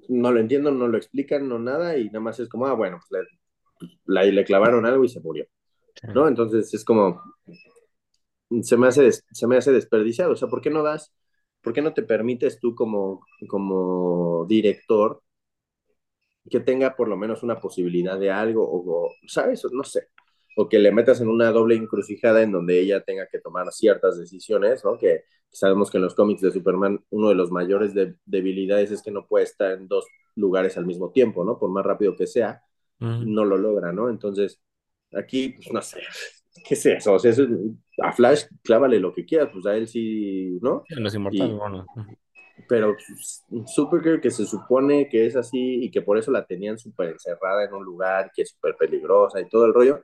no 0.10 0.32
lo 0.32 0.40
entiendo, 0.40 0.72
no 0.72 0.88
lo 0.88 0.98
explican, 0.98 1.48
no 1.48 1.60
nada, 1.60 1.98
y 1.98 2.06
nada 2.08 2.20
más 2.22 2.40
es 2.40 2.50
como, 2.50 2.68
ah, 2.68 2.74
bueno, 2.74 3.00
pues 3.00 3.26
le, 4.08 4.24
le, 4.26 4.32
le 4.32 4.44
clavaron 4.46 4.86
algo 4.86 5.04
y 5.04 5.10
se 5.10 5.20
murió. 5.22 5.46
¿no? 6.14 6.28
Entonces 6.28 6.74
es 6.74 6.86
como, 6.86 7.22
se 8.62 8.78
me 8.78 8.88
hace, 8.88 9.12
se 9.12 9.48
me 9.48 9.58
hace 9.58 9.72
desperdiciado. 9.72 10.34
O 10.34 10.36
sea, 10.36 10.48
¿por 10.48 10.62
qué 10.62 10.70
no 10.70 10.84
das, 10.84 11.14
por 11.62 11.74
qué 11.74 11.82
no 11.82 11.94
te 11.94 12.04
permites 12.04 12.60
tú 12.60 12.76
como, 12.76 13.26
como 13.48 14.46
director 14.48 15.22
que 16.50 16.60
tenga 16.60 16.96
por 16.96 17.08
lo 17.08 17.18
menos 17.18 17.44
una 17.44 17.60
posibilidad 17.60 18.20
de 18.20 18.32
algo, 18.32 18.64
o, 18.70 19.08
o, 19.08 19.12
¿sabes? 19.28 19.64
No 19.72 19.84
sé. 19.84 20.08
O 20.56 20.70
que 20.70 20.80
le 20.80 20.92
metas 20.92 21.20
en 21.22 21.30
una 21.30 21.52
doble 21.52 21.76
encrucijada 21.76 22.42
en 22.44 22.52
donde 22.52 22.80
ella 22.80 23.04
tenga 23.04 23.28
que 23.28 23.40
tomar 23.40 23.72
ciertas 23.72 24.18
decisiones, 24.20 24.84
¿no? 24.86 24.98
Que 24.98 25.24
sabemos 25.50 25.90
que 25.92 25.98
en 25.98 26.04
los 26.04 26.16
cómics 26.16 26.42
de 26.42 26.52
Superman 26.52 27.04
uno 27.10 27.30
de 27.30 27.36
los 27.36 27.52
mayores 27.52 27.94
de, 27.94 28.16
debilidades 28.26 28.92
es 28.92 29.02
que 29.02 29.12
no 29.12 29.28
puede 29.28 29.46
estar 29.46 29.72
en 29.72 29.88
dos 29.88 30.06
lugares 30.36 30.78
al 30.78 30.86
mismo 30.86 31.12
tiempo, 31.12 31.44
¿no? 31.44 31.58
Por 31.60 31.70
más 31.72 31.86
rápido 31.86 32.16
que 32.16 32.28
sea, 32.28 32.62
Ujú. 33.00 33.26
no 33.26 33.46
lo 33.46 33.58
logra, 33.58 33.92
¿no? 33.92 34.10
Entonces, 34.10 34.62
aquí, 35.14 35.50
pues 35.50 35.72
no 35.72 35.82
sé, 35.82 36.00
¿qué 36.68 36.74
es 36.76 36.86
eso? 36.86 37.14
O 37.14 37.20
sea, 37.20 37.32
eso 37.32 37.44
es- 37.44 37.50
a 38.02 38.12
Flash, 38.12 38.46
clávale 38.64 39.00
lo 39.00 39.14
que 39.14 39.26
quieras, 39.26 39.50
pues 39.54 39.66
a 39.68 39.76
él 39.76 39.88
sí, 39.88 40.58
¿no? 40.62 40.84
Sí, 40.88 40.96
Los 40.96 41.14
inmortales, 41.16 41.56
Y, 41.56 41.58
bueno. 41.58 41.86
Pero 42.68 42.96
pues, 42.96 43.44
Supergirl 43.68 44.22
que 44.22 44.32
se 44.32 44.46
supone 44.46 45.10
que 45.10 45.26
es 45.26 45.36
así 45.36 45.84
y 45.84 45.92
que 45.92 46.02
por 46.02 46.18
eso 46.18 46.32
la 46.32 46.46
tenían 46.46 46.78
súper 46.78 47.10
encerrada 47.10 47.66
en 47.66 47.74
un 47.74 47.84
lugar, 47.84 48.32
que 48.36 48.44
es 48.44 48.52
súper 48.52 48.76
peligrosa 48.78 49.40
y 49.42 49.50
todo 49.50 49.66
el 49.66 49.74
rollo, 49.74 50.02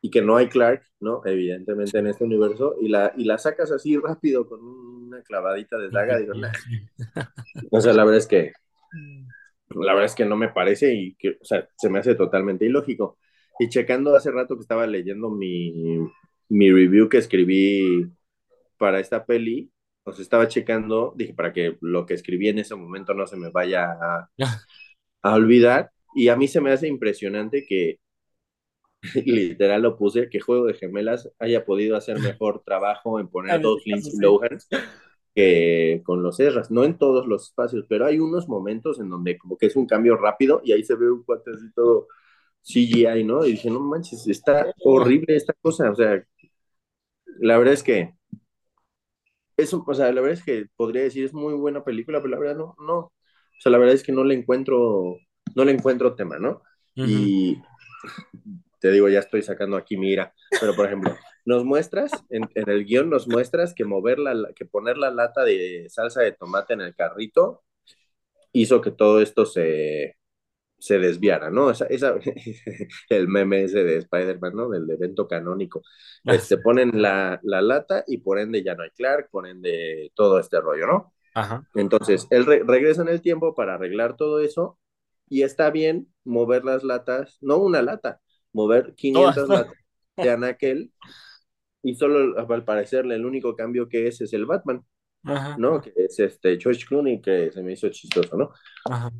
y 0.00 0.10
que 0.10 0.22
no 0.22 0.36
hay 0.36 0.48
Clark, 0.48 0.82
¿no? 1.00 1.22
Evidentemente 1.24 1.98
en 1.98 2.06
este 2.06 2.24
universo, 2.24 2.76
y 2.80 2.88
la, 2.88 3.12
y 3.16 3.24
la 3.24 3.38
sacas 3.38 3.70
así 3.70 3.96
rápido 3.98 4.48
con 4.48 4.60
una 4.62 5.22
clavadita 5.22 5.76
de 5.78 5.90
daga, 5.90 6.18
digo, 6.18 6.34
nah. 6.34 6.52
O 7.70 7.80
sea, 7.80 7.92
la 7.92 8.04
verdad 8.04 8.18
es 8.18 8.26
que 8.26 8.52
la 9.70 9.92
verdad 9.92 10.06
es 10.06 10.14
que 10.14 10.24
no 10.24 10.36
me 10.36 10.48
parece 10.48 10.94
y 10.94 11.14
que, 11.14 11.30
o 11.40 11.44
sea, 11.44 11.68
se 11.76 11.88
me 11.88 11.98
hace 12.00 12.14
totalmente 12.14 12.64
ilógico. 12.64 13.18
Y 13.58 13.68
checando 13.68 14.14
hace 14.16 14.30
rato 14.30 14.56
que 14.56 14.62
estaba 14.62 14.86
leyendo 14.86 15.30
mi, 15.30 15.98
mi 16.48 16.72
review 16.72 17.08
que 17.08 17.18
escribí 17.18 18.06
para 18.78 19.00
esta 19.00 19.24
peli, 19.26 19.70
sea, 20.12 20.22
estaba 20.22 20.48
checando, 20.48 21.12
dije, 21.16 21.34
para 21.34 21.52
que 21.52 21.76
lo 21.80 22.06
que 22.06 22.14
escribí 22.14 22.48
en 22.48 22.58
ese 22.58 22.74
momento 22.74 23.14
no 23.14 23.26
se 23.26 23.36
me 23.36 23.50
vaya 23.50 23.92
a, 23.92 24.30
a 25.22 25.34
olvidar. 25.34 25.90
Y 26.14 26.28
a 26.28 26.36
mí 26.36 26.48
se 26.48 26.60
me 26.60 26.72
hace 26.72 26.88
impresionante 26.88 27.64
que, 27.68 28.00
literal 29.26 29.82
lo 29.82 29.96
puse, 29.96 30.28
que 30.28 30.40
Juego 30.40 30.66
de 30.66 30.74
Gemelas 30.74 31.30
haya 31.38 31.64
podido 31.64 31.96
hacer 31.96 32.18
mejor 32.18 32.62
trabajo 32.64 33.20
en 33.20 33.28
poner 33.28 33.60
dos 33.62 33.78
este 33.78 33.90
Lindsay. 33.90 34.20
Lohan 34.20 34.58
que 35.34 36.02
con 36.04 36.22
los 36.22 36.40
Ezras, 36.40 36.70
no 36.70 36.84
en 36.84 36.98
todos 36.98 37.26
los 37.26 37.44
espacios, 37.44 37.86
pero 37.88 38.06
hay 38.06 38.18
unos 38.18 38.48
momentos 38.48 38.98
en 39.00 39.08
donde 39.08 39.38
como 39.38 39.56
que 39.56 39.66
es 39.66 39.76
un 39.76 39.86
cambio 39.86 40.16
rápido 40.16 40.60
y 40.64 40.72
ahí 40.72 40.82
se 40.82 40.96
ve 40.96 41.10
un 41.10 41.22
cuate 41.22 41.52
así 41.52 41.72
todo 41.72 42.08
CGI, 42.62 43.24
¿no? 43.24 43.44
Y 43.44 43.52
dije, 43.52 43.70
no 43.70 43.80
manches, 43.80 44.26
está 44.26 44.72
horrible 44.84 45.36
esta 45.36 45.54
cosa, 45.62 45.90
o 45.90 45.94
sea, 45.94 46.24
la 47.38 47.58
verdad 47.58 47.74
es 47.74 47.82
que 47.82 48.14
es, 49.56 49.72
o 49.72 49.94
sea, 49.94 50.12
la 50.12 50.20
verdad 50.20 50.38
es 50.38 50.44
que 50.44 50.66
podría 50.76 51.02
decir 51.02 51.24
es 51.24 51.34
muy 51.34 51.54
buena 51.54 51.84
película, 51.84 52.18
pero 52.20 52.30
la 52.30 52.38
verdad 52.38 52.56
no, 52.56 52.74
no, 52.84 52.96
o 52.98 53.12
sea, 53.60 53.70
la 53.70 53.78
verdad 53.78 53.94
es 53.94 54.02
que 54.02 54.12
no 54.12 54.24
le 54.24 54.34
encuentro, 54.34 55.16
no 55.54 55.64
le 55.64 55.72
encuentro 55.72 56.14
tema, 56.14 56.38
¿no? 56.38 56.62
Y 56.94 57.58
te 58.80 58.90
digo, 58.90 59.08
ya 59.08 59.20
estoy 59.20 59.42
sacando 59.42 59.76
aquí 59.76 59.96
mi 59.96 60.10
ira, 60.12 60.34
pero 60.60 60.74
por 60.76 60.86
ejemplo, 60.86 61.16
nos 61.44 61.64
muestras, 61.64 62.12
en, 62.30 62.50
en 62.54 62.70
el 62.70 62.84
guion 62.86 63.10
nos 63.10 63.28
muestras 63.28 63.74
que 63.74 63.84
mover 63.84 64.18
la, 64.18 64.34
que 64.56 64.66
poner 64.66 64.98
la 64.98 65.10
lata 65.10 65.44
de 65.44 65.86
salsa 65.90 66.22
de 66.22 66.32
tomate 66.32 66.74
en 66.74 66.82
el 66.82 66.94
carrito 66.94 67.62
hizo 68.52 68.80
que 68.80 68.90
todo 68.90 69.20
esto 69.20 69.46
se, 69.46 70.16
se 70.78 70.98
desviara, 70.98 71.50
¿no? 71.50 71.70
Esa, 71.70 71.86
esa, 71.86 72.14
el 73.10 73.28
meme 73.28 73.64
ese 73.64 73.84
de 73.84 73.98
Spider-Man, 73.98 74.54
¿no? 74.56 74.70
Del 74.70 74.90
evento 74.90 75.28
canónico. 75.28 75.82
Ah, 76.26 76.36
Este, 76.36 76.58
ponen 76.58 77.02
la, 77.02 77.40
la 77.44 77.62
lata 77.62 78.04
y 78.06 78.18
por 78.18 78.38
ende 78.38 78.62
ya 78.62 78.74
no 78.74 78.82
hay 78.84 78.90
Clark, 78.90 79.30
por 79.30 79.46
ende 79.48 80.12
todo 80.14 80.38
este 80.40 80.60
rollo, 80.60 80.86
¿no? 80.86 81.14
Ajá. 81.34 81.64
Entonces, 81.74 82.26
él 82.30 82.46
re 82.46 82.62
regresa 82.66 83.02
en 83.02 83.08
el 83.08 83.22
tiempo 83.22 83.54
para 83.54 83.74
arreglar 83.74 84.16
todo 84.16 84.40
eso 84.40 84.78
y 85.28 85.42
está 85.42 85.70
bien 85.70 86.12
mover 86.24 86.64
las 86.64 86.84
latas, 86.84 87.38
no 87.40 87.58
una 87.58 87.82
lata, 87.82 88.20
mover 88.52 88.94
500 88.94 89.34
Todas. 89.34 89.48
latas 89.48 89.74
de 90.16 90.30
Anakel 90.30 90.92
y 91.82 91.94
solo 91.94 92.38
al 92.38 92.64
parecer 92.64 93.06
el 93.06 93.24
único 93.24 93.56
cambio 93.56 93.88
que 93.88 94.06
es 94.06 94.20
es 94.20 94.32
el 94.32 94.46
Batman, 94.46 94.84
Ajá. 95.24 95.56
¿no? 95.58 95.80
Que 95.80 95.92
es 95.96 96.18
este 96.18 96.58
George 96.60 96.84
Clooney 96.86 97.20
que 97.20 97.50
se 97.52 97.62
me 97.62 97.72
hizo 97.72 97.88
chistoso, 97.88 98.36
¿no? 98.36 98.50
Ajá. 98.84 99.10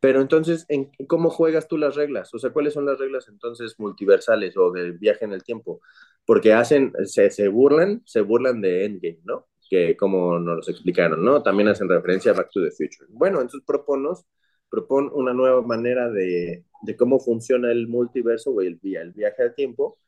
Pero 0.00 0.20
entonces, 0.20 0.66
¿en 0.68 0.90
¿cómo 1.08 1.30
juegas 1.30 1.66
tú 1.66 1.78
las 1.78 1.96
reglas? 1.96 2.32
O 2.34 2.38
sea, 2.38 2.50
¿cuáles 2.50 2.74
son 2.74 2.84
las 2.84 2.98
reglas 2.98 3.26
entonces 3.28 3.74
multiversales 3.78 4.54
o 4.58 4.70
del 4.70 4.98
viaje 4.98 5.24
en 5.24 5.32
el 5.32 5.42
tiempo? 5.42 5.80
Porque 6.26 6.52
hacen, 6.52 6.92
se, 7.04 7.30
se 7.30 7.48
burlan, 7.48 8.02
se 8.04 8.20
burlan 8.20 8.60
de 8.60 8.84
Endgame, 8.84 9.20
¿no? 9.24 9.46
Que 9.70 9.96
como 9.96 10.38
nos 10.38 10.56
los 10.56 10.68
explicaron, 10.68 11.24
¿no? 11.24 11.42
También 11.42 11.68
hacen 11.68 11.88
referencia 11.88 12.32
a 12.32 12.34
Back 12.34 12.50
to 12.52 12.62
the 12.62 12.70
Future. 12.70 13.06
Bueno, 13.08 13.40
entonces 13.40 13.62
proponos, 13.66 14.26
propon 14.74 15.10
una 15.12 15.32
nueva 15.32 15.62
manera 15.62 16.10
de, 16.10 16.64
de 16.82 16.96
cómo 16.96 17.20
funciona 17.20 17.70
el 17.70 17.86
multiverso 17.86 18.50
o 18.50 18.60
el, 18.60 18.80
el 18.82 19.12
viaje 19.12 19.42
al 19.42 19.54
tiempo. 19.54 19.98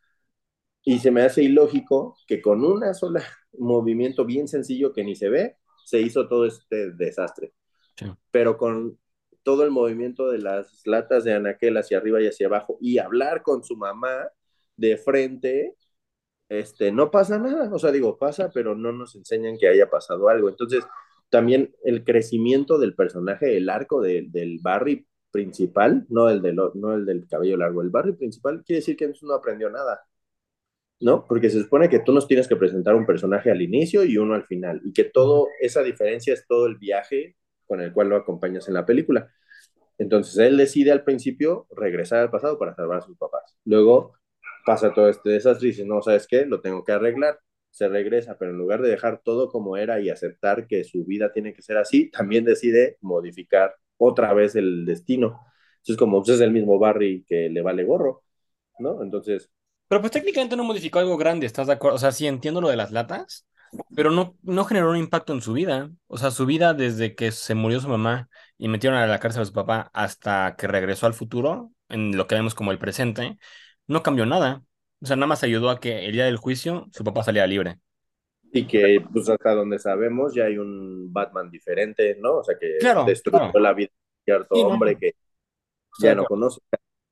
Y 0.82 0.98
se 0.98 1.10
me 1.10 1.22
hace 1.22 1.42
ilógico 1.42 2.16
que 2.26 2.40
con 2.42 2.64
una 2.64 2.94
sola 2.94 3.22
movimiento 3.58 4.24
bien 4.24 4.48
sencillo 4.48 4.92
que 4.92 5.04
ni 5.04 5.14
se 5.14 5.28
ve, 5.28 5.56
se 5.84 6.00
hizo 6.00 6.28
todo 6.28 6.46
este 6.46 6.90
desastre. 6.92 7.52
Sí. 7.96 8.06
Pero 8.30 8.56
con 8.56 8.98
todo 9.42 9.62
el 9.62 9.70
movimiento 9.70 10.28
de 10.28 10.38
las 10.38 10.82
latas 10.86 11.22
de 11.24 11.34
Anaquel 11.34 11.76
hacia 11.76 11.98
arriba 11.98 12.20
y 12.20 12.26
hacia 12.26 12.48
abajo 12.48 12.78
y 12.80 12.98
hablar 12.98 13.42
con 13.42 13.62
su 13.62 13.76
mamá 13.76 14.28
de 14.76 14.96
frente, 14.96 15.76
este, 16.48 16.92
no 16.92 17.10
pasa 17.10 17.38
nada. 17.38 17.72
O 17.72 17.78
sea, 17.78 17.92
digo, 17.92 18.18
pasa, 18.18 18.50
pero 18.52 18.74
no 18.74 18.92
nos 18.92 19.14
enseñan 19.14 19.56
que 19.58 19.68
haya 19.68 19.88
pasado 19.88 20.28
algo. 20.28 20.48
Entonces, 20.48 20.84
también 21.30 21.74
el 21.84 22.04
crecimiento 22.04 22.78
del 22.78 22.94
personaje, 22.94 23.56
el 23.56 23.68
arco 23.68 24.00
de, 24.00 24.26
del 24.28 24.58
Barry 24.62 25.06
principal, 25.30 26.06
no 26.08 26.28
el, 26.30 26.42
de 26.42 26.52
no 26.52 26.94
el 26.94 27.06
del 27.06 27.26
cabello 27.28 27.56
largo, 27.56 27.82
el 27.82 27.90
Barry 27.90 28.14
principal 28.14 28.62
quiere 28.64 28.80
decir 28.80 28.96
que 28.96 29.12
no 29.22 29.34
aprendió 29.34 29.70
nada. 29.70 30.00
¿no? 31.00 31.26
Porque 31.26 31.50
se 31.50 31.62
supone 31.62 31.88
que 31.88 32.00
tú 32.00 32.12
nos 32.12 32.26
tienes 32.26 32.48
que 32.48 32.56
presentar 32.56 32.94
un 32.94 33.06
personaje 33.06 33.50
al 33.50 33.62
inicio 33.62 34.04
y 34.04 34.16
uno 34.16 34.34
al 34.34 34.46
final, 34.46 34.80
y 34.84 34.92
que 34.92 35.04
todo 35.04 35.48
esa 35.60 35.82
diferencia 35.82 36.32
es 36.34 36.46
todo 36.46 36.66
el 36.66 36.76
viaje 36.76 37.36
con 37.66 37.80
el 37.80 37.92
cual 37.92 38.08
lo 38.08 38.16
acompañas 38.16 38.68
en 38.68 38.74
la 38.74 38.86
película. 38.86 39.30
Entonces 39.98 40.36
él 40.38 40.56
decide 40.56 40.92
al 40.92 41.04
principio 41.04 41.66
regresar 41.76 42.20
al 42.20 42.30
pasado 42.30 42.58
para 42.58 42.74
salvar 42.74 42.98
a 42.98 43.02
sus 43.02 43.16
papás. 43.18 43.58
Luego 43.64 44.14
pasa 44.64 44.92
todo 44.94 45.08
este 45.08 45.30
desastre 45.30 45.68
y 45.68 45.70
dice, 45.72 45.84
no, 45.84 46.02
¿sabes 46.02 46.26
qué? 46.26 46.46
Lo 46.46 46.60
tengo 46.60 46.84
que 46.84 46.92
arreglar. 46.92 47.40
Se 47.76 47.88
regresa, 47.88 48.38
pero 48.38 48.52
en 48.52 48.58
lugar 48.58 48.80
de 48.80 48.88
dejar 48.88 49.20
todo 49.22 49.50
como 49.50 49.76
era 49.76 50.00
y 50.00 50.08
aceptar 50.08 50.66
que 50.66 50.82
su 50.84 51.04
vida 51.04 51.32
tiene 51.32 51.52
que 51.52 51.60
ser 51.62 51.76
así, 51.76 52.10
también 52.10 52.44
decide 52.44 52.96
modificar 53.02 53.74
otra 53.98 54.32
vez 54.32 54.56
el 54.56 54.86
destino. 54.86 55.40
Entonces, 55.78 55.98
como 55.98 56.22
pues, 56.22 56.36
es 56.36 56.40
el 56.40 56.52
mismo 56.52 56.78
Barry 56.78 57.24
que 57.26 57.50
le 57.50 57.62
vale 57.62 57.84
gorro, 57.84 58.24
¿no? 58.78 59.02
Entonces, 59.02 59.50
Pero 59.88 60.00
pues 60.00 60.12
técnicamente 60.12 60.56
no 60.56 60.64
modificó 60.64 60.98
algo 60.98 61.16
grande, 61.16 61.46
¿estás 61.46 61.66
de 61.68 61.74
acuerdo? 61.74 61.96
O 61.96 61.98
sea, 61.98 62.12
sí 62.12 62.26
entiendo 62.26 62.60
lo 62.60 62.68
de 62.70 62.76
las 62.76 62.90
latas, 62.92 63.46
pero 63.94 64.10
no, 64.10 64.36
no 64.42 64.64
generó 64.64 64.90
un 64.90 64.96
impacto 64.96 65.32
en 65.32 65.42
su 65.42 65.52
vida. 65.52 65.90
O 66.08 66.18
sea, 66.18 66.30
su 66.30 66.46
vida 66.46 66.74
desde 66.74 67.14
que 67.14 67.32
se 67.32 67.54
murió 67.54 67.80
su 67.80 67.88
mamá 67.88 68.28
y 68.58 68.68
metieron 68.68 68.98
a 68.98 69.06
la 69.06 69.20
cárcel 69.20 69.42
a 69.42 69.44
su 69.44 69.52
papá 69.52 69.90
hasta 69.94 70.56
que 70.56 70.66
regresó 70.66 71.06
al 71.06 71.14
futuro, 71.14 71.72
en 71.88 72.16
lo 72.16 72.26
que 72.26 72.34
vemos 72.34 72.54
como 72.54 72.72
el 72.72 72.78
presente, 72.78 73.38
no 73.86 74.02
cambió 74.02 74.26
nada. 74.26 74.64
O 75.02 75.06
sea, 75.06 75.16
nada 75.16 75.26
más 75.26 75.42
ayudó 75.42 75.70
a 75.70 75.80
que 75.80 76.06
el 76.06 76.12
día 76.12 76.24
del 76.24 76.36
juicio 76.36 76.86
su 76.92 77.04
papá 77.04 77.22
saliera 77.22 77.46
libre. 77.46 77.78
Y 78.52 78.66
que, 78.66 79.04
pues 79.12 79.28
hasta 79.28 79.54
donde 79.54 79.78
sabemos, 79.78 80.34
ya 80.34 80.44
hay 80.44 80.56
un 80.58 81.12
Batman 81.12 81.50
diferente, 81.50 82.16
¿no? 82.20 82.36
O 82.38 82.44
sea, 82.44 82.56
que 82.58 82.76
Claro, 82.78 83.04
destruyó 83.04 83.38
claro. 83.38 83.58
la 83.60 83.74
vida 83.74 83.90
de 83.90 84.24
cierto 84.24 84.54
Sí, 84.54 84.62
no, 84.62 84.68
hombre 84.68 84.96
que 84.96 85.12
ya 86.00 86.14
no 86.14 86.24
conoce. 86.24 86.60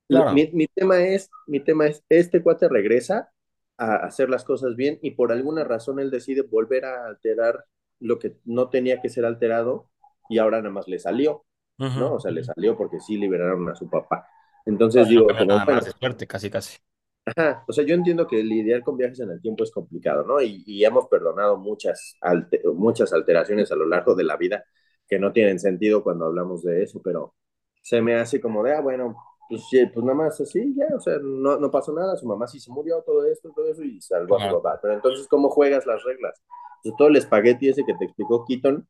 Claro. 0.08 0.32
Mi, 0.32 0.50
mi 0.52 0.66
tema 0.68 1.02
es, 1.02 1.30
mi 1.46 1.60
tema 1.60 1.86
es, 1.86 2.04
este 2.08 2.42
cuate 2.42 2.68
regresa 2.68 3.30
a 3.76 3.96
hacer 3.96 4.30
las 4.30 4.44
cosas 4.44 4.76
bien 4.76 4.98
y 5.02 5.12
por 5.12 5.32
alguna 5.32 5.64
razón 5.64 5.98
él 5.98 6.10
decide 6.10 6.42
volver 6.42 6.84
a 6.84 7.06
alterar 7.06 7.64
lo 8.00 8.18
que 8.18 8.36
no 8.44 8.68
tenía 8.70 9.00
que 9.00 9.08
ser 9.08 9.24
alterado 9.24 9.90
y 10.28 10.38
ahora 10.38 10.58
nada 10.58 10.70
más 10.70 10.88
le 10.88 10.98
salió, 10.98 11.44
¿no? 11.78 12.14
O 12.14 12.20
sea, 12.20 12.30
le 12.30 12.44
salió 12.44 12.76
porque 12.76 13.00
sí 13.00 13.16
liberaron 13.16 13.68
a 13.68 13.74
su 13.74 13.88
papá. 13.90 14.26
No, 14.66 14.72
Entonces 14.72 15.08
no 15.08 15.08
digo, 15.08 15.26
cambió 15.26 15.46
como, 15.46 15.58
nada 15.58 15.64
más 15.66 15.84
de 15.86 15.92
suerte, 15.92 16.26
casi, 16.26 16.50
casi. 16.50 16.78
Ajá, 17.26 17.64
o 17.66 17.72
sea, 17.72 17.84
yo 17.86 17.94
entiendo 17.94 18.26
que 18.26 18.42
lidiar 18.42 18.82
con 18.82 18.96
viajes 18.98 19.20
en 19.20 19.30
el 19.30 19.40
tiempo 19.40 19.64
es 19.64 19.70
complicado, 19.70 20.24
¿no? 20.24 20.42
Y, 20.42 20.62
y 20.66 20.84
hemos 20.84 21.06
perdonado 21.08 21.56
muchas, 21.56 22.16
alte- 22.20 22.60
muchas 22.74 23.12
alteraciones 23.14 23.72
a 23.72 23.76
lo 23.76 23.86
largo 23.86 24.14
de 24.14 24.24
la 24.24 24.36
vida 24.36 24.64
que 25.08 25.18
no 25.18 25.32
tienen 25.32 25.58
sentido 25.58 26.02
cuando 26.02 26.26
hablamos 26.26 26.62
de 26.62 26.82
eso, 26.82 27.00
pero 27.02 27.34
se 27.80 28.02
me 28.02 28.14
hace 28.16 28.40
como 28.40 28.62
de, 28.62 28.74
ah, 28.74 28.80
bueno, 28.82 29.16
pues, 29.48 29.62
pues 29.92 30.04
nada 30.04 30.14
más 30.18 30.38
así, 30.40 30.74
ya, 30.76 30.86
o 30.94 31.00
sea, 31.00 31.14
no, 31.22 31.56
no 31.58 31.70
pasó 31.70 31.92
nada, 31.94 32.14
su 32.16 32.26
mamá 32.26 32.46
sí 32.46 32.60
se 32.60 32.70
murió, 32.70 33.02
todo 33.02 33.24
esto, 33.26 33.50
todo 33.54 33.70
eso, 33.70 33.82
y 33.82 34.00
salvó 34.02 34.36
a 34.36 34.40
su 34.40 34.50
papá. 34.50 34.78
Pero 34.82 34.94
entonces, 34.94 35.26
¿cómo 35.28 35.48
juegas 35.48 35.86
las 35.86 36.02
reglas? 36.04 36.42
Pues, 36.82 36.94
todo 36.96 37.08
el 37.08 37.16
espagueti 37.16 37.68
ese 37.70 37.84
que 37.86 37.94
te 37.94 38.04
explicó 38.04 38.44
Keaton, 38.46 38.86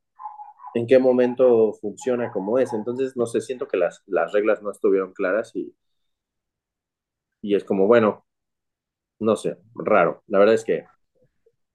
¿en 0.74 0.86
qué 0.86 0.98
momento 0.98 1.72
funciona 1.74 2.30
como 2.32 2.58
es? 2.58 2.72
Entonces, 2.72 3.16
no 3.16 3.26
sé, 3.26 3.40
siento 3.40 3.68
que 3.68 3.76
las, 3.76 4.02
las 4.06 4.32
reglas 4.32 4.62
no 4.62 4.70
estuvieron 4.70 5.12
claras 5.12 5.54
y, 5.54 5.74
y 7.44 7.54
es 7.54 7.62
como, 7.62 7.86
bueno, 7.86 8.24
no 9.20 9.36
sé, 9.36 9.58
raro. 9.74 10.22
La 10.28 10.38
verdad 10.38 10.54
es 10.54 10.64
que 10.64 10.86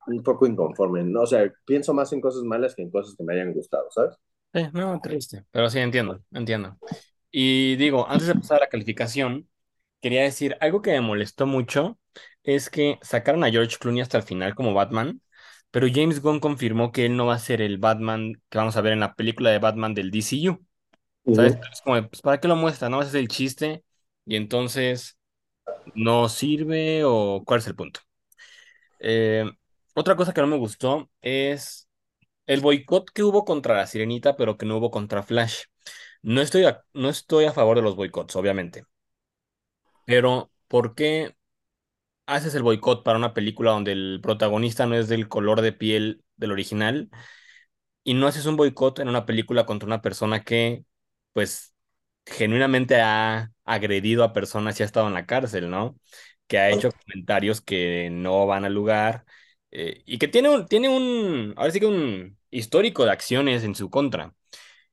un 0.07 0.23
poco 0.23 0.47
inconforme, 0.47 1.03
¿no? 1.03 1.21
O 1.21 1.27
sea, 1.27 1.51
pienso 1.65 1.93
más 1.93 2.11
en 2.13 2.21
cosas 2.21 2.43
malas 2.43 2.73
que 2.75 2.81
en 2.81 2.89
cosas 2.89 3.15
que 3.15 3.23
me 3.23 3.33
hayan 3.33 3.53
gustado, 3.53 3.89
¿sabes? 3.91 4.17
Sí, 4.51 4.63
no, 4.73 4.99
triste. 4.99 5.45
Pero 5.51 5.69
sí, 5.69 5.77
entiendo, 5.79 6.23
entiendo. 6.31 6.75
Y 7.29 7.75
digo, 7.75 8.09
antes 8.09 8.27
de 8.27 8.33
pasar 8.35 8.57
a 8.57 8.61
la 8.61 8.69
calificación, 8.69 9.47
quería 10.01 10.23
decir, 10.23 10.57
algo 10.59 10.81
que 10.81 10.91
me 10.91 11.01
molestó 11.01 11.45
mucho 11.45 11.99
es 12.43 12.71
que 12.71 12.97
sacaron 13.03 13.43
a 13.43 13.51
George 13.51 13.77
Clooney 13.79 14.01
hasta 14.01 14.17
el 14.17 14.23
final 14.23 14.55
como 14.55 14.73
Batman, 14.73 15.21
pero 15.69 15.87
James 15.93 16.21
Gunn 16.21 16.39
confirmó 16.39 16.91
que 16.91 17.05
él 17.05 17.15
no 17.15 17.27
va 17.27 17.35
a 17.35 17.39
ser 17.39 17.61
el 17.61 17.77
Batman 17.77 18.33
que 18.49 18.57
vamos 18.57 18.75
a 18.75 18.81
ver 18.81 18.93
en 18.93 19.01
la 19.01 19.13
película 19.13 19.51
de 19.51 19.59
Batman 19.59 19.93
del 19.93 20.09
DCU. 20.09 20.65
¿Sabes? 21.31 21.59
Es 21.71 21.81
como, 21.81 22.09
pues, 22.09 22.23
¿para 22.23 22.39
qué 22.39 22.47
lo 22.47 22.55
muestra? 22.55 22.89
¿No? 22.89 23.01
Ese 23.01 23.09
es 23.09 23.15
el 23.15 23.27
chiste. 23.27 23.83
Y 24.25 24.35
entonces, 24.35 25.18
¿no 25.95 26.29
sirve 26.29 27.03
o 27.05 27.43
cuál 27.45 27.59
es 27.59 27.67
el 27.67 27.75
punto? 27.75 28.01
Eh, 28.99 29.45
otra 29.95 30.15
cosa 30.15 30.33
que 30.33 30.41
no 30.41 30.47
me 30.47 30.57
gustó 30.57 31.09
es 31.21 31.89
el 32.47 32.61
boicot 32.61 33.11
que 33.11 33.23
hubo 33.23 33.45
contra 33.45 33.75
la 33.75 33.87
Sirenita, 33.87 34.35
pero 34.37 34.57
que 34.57 34.65
no 34.65 34.77
hubo 34.77 34.91
contra 34.91 35.23
Flash. 35.23 35.63
No 36.21 36.41
estoy 36.41 36.65
a, 36.65 36.83
no 36.93 37.09
estoy 37.09 37.45
a 37.45 37.53
favor 37.53 37.77
de 37.77 37.83
los 37.83 37.95
boicots, 37.95 38.35
obviamente. 38.35 38.85
Pero, 40.05 40.51
¿por 40.67 40.95
qué 40.95 41.35
haces 42.25 42.55
el 42.55 42.63
boicot 42.63 43.03
para 43.03 43.17
una 43.17 43.33
película 43.33 43.71
donde 43.71 43.91
el 43.93 44.19
protagonista 44.23 44.85
no 44.85 44.95
es 44.95 45.07
del 45.09 45.29
color 45.29 45.61
de 45.61 45.73
piel 45.73 46.23
del 46.37 46.51
original 46.51 47.09
y 48.03 48.13
no 48.15 48.27
haces 48.27 48.45
un 48.45 48.57
boicot 48.57 48.99
en 48.99 49.09
una 49.09 49.25
película 49.25 49.65
contra 49.65 49.87
una 49.87 50.01
persona 50.01 50.43
que, 50.43 50.85
pues, 51.33 51.75
genuinamente 52.31 53.01
ha 53.01 53.51
agredido 53.65 54.23
a 54.23 54.33
personas 54.33 54.79
y 54.79 54.83
ha 54.83 54.85
estado 54.85 55.07
en 55.07 55.13
la 55.13 55.25
cárcel, 55.25 55.69
¿no? 55.69 55.97
Que 56.47 56.57
ha 56.59 56.69
hecho 56.71 56.89
comentarios 56.91 57.61
que 57.61 58.09
no 58.11 58.45
van 58.47 58.65
al 58.65 58.73
lugar 58.73 59.25
eh, 59.71 60.03
y 60.05 60.17
que 60.17 60.27
tiene 60.27 60.49
un, 60.49 60.67
tiene 60.67 60.89
un, 60.89 61.53
ahora 61.57 61.71
sí 61.71 61.79
que 61.79 61.85
un 61.85 62.37
histórico 62.51 63.05
de 63.05 63.11
acciones 63.11 63.63
en 63.63 63.75
su 63.75 63.89
contra 63.89 64.33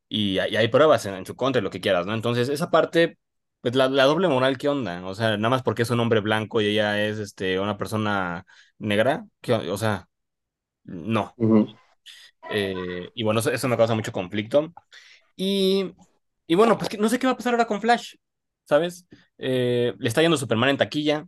y, 0.09 0.39
hay 0.39 0.53
y 0.53 0.57
hay 0.57 0.69
pruebas 0.69 1.07
en, 1.07 1.15
en 1.15 1.27
su 1.27 1.37
contra 1.37 1.63
lo 1.63 1.71
que 1.71 1.81
quieras, 1.81 2.07
¿no? 2.07 2.15
Entonces, 2.15 2.49
esa 2.49 2.71
parte, 2.71 3.19
pues 3.61 3.75
la, 3.75 3.89
la 3.89 4.05
doble 4.05 4.29
moral, 4.29 4.59
¿qué 4.59 4.69
onda? 4.69 5.05
O 5.07 5.15
sea, 5.15 5.37
nada 5.37 5.51
más 5.51 5.63
porque 5.63 5.83
es 5.83 5.91
un 5.91 6.01
hombre 6.01 6.21
blanco 6.21 6.61
y 6.61 6.67
ella 6.69 7.05
es 7.07 7.19
este, 7.19 7.61
una 7.61 7.79
persona 7.79 8.47
negra, 8.79 9.27
¿qué 9.41 9.55
o 9.55 9.79
sea, 9.79 10.09
no. 10.85 11.35
Ujú. 11.37 11.69
Eh, 12.51 13.11
y 13.15 13.23
bueno, 13.25 13.41
eso, 13.41 13.51
eso 13.51 13.69
me 13.69 13.77
causa 13.77 13.95
mucho 13.95 14.13
conflicto. 14.13 14.73
Y, 15.37 15.95
y 16.47 16.55
bueno, 16.55 16.79
pues 16.79 16.99
no 16.99 17.09
sé 17.09 17.19
qué 17.19 17.27
va 17.27 17.33
a 17.35 17.37
pasar 17.37 17.55
ahora 17.55 17.67
con 17.67 17.81
Flash, 17.81 18.15
¿sabes? 18.65 19.07
Eh, 19.39 19.95
le 19.99 20.09
está 20.09 20.23
yendo 20.23 20.37
Superman 20.37 20.71
en 20.71 20.77
taquilla, 20.79 21.27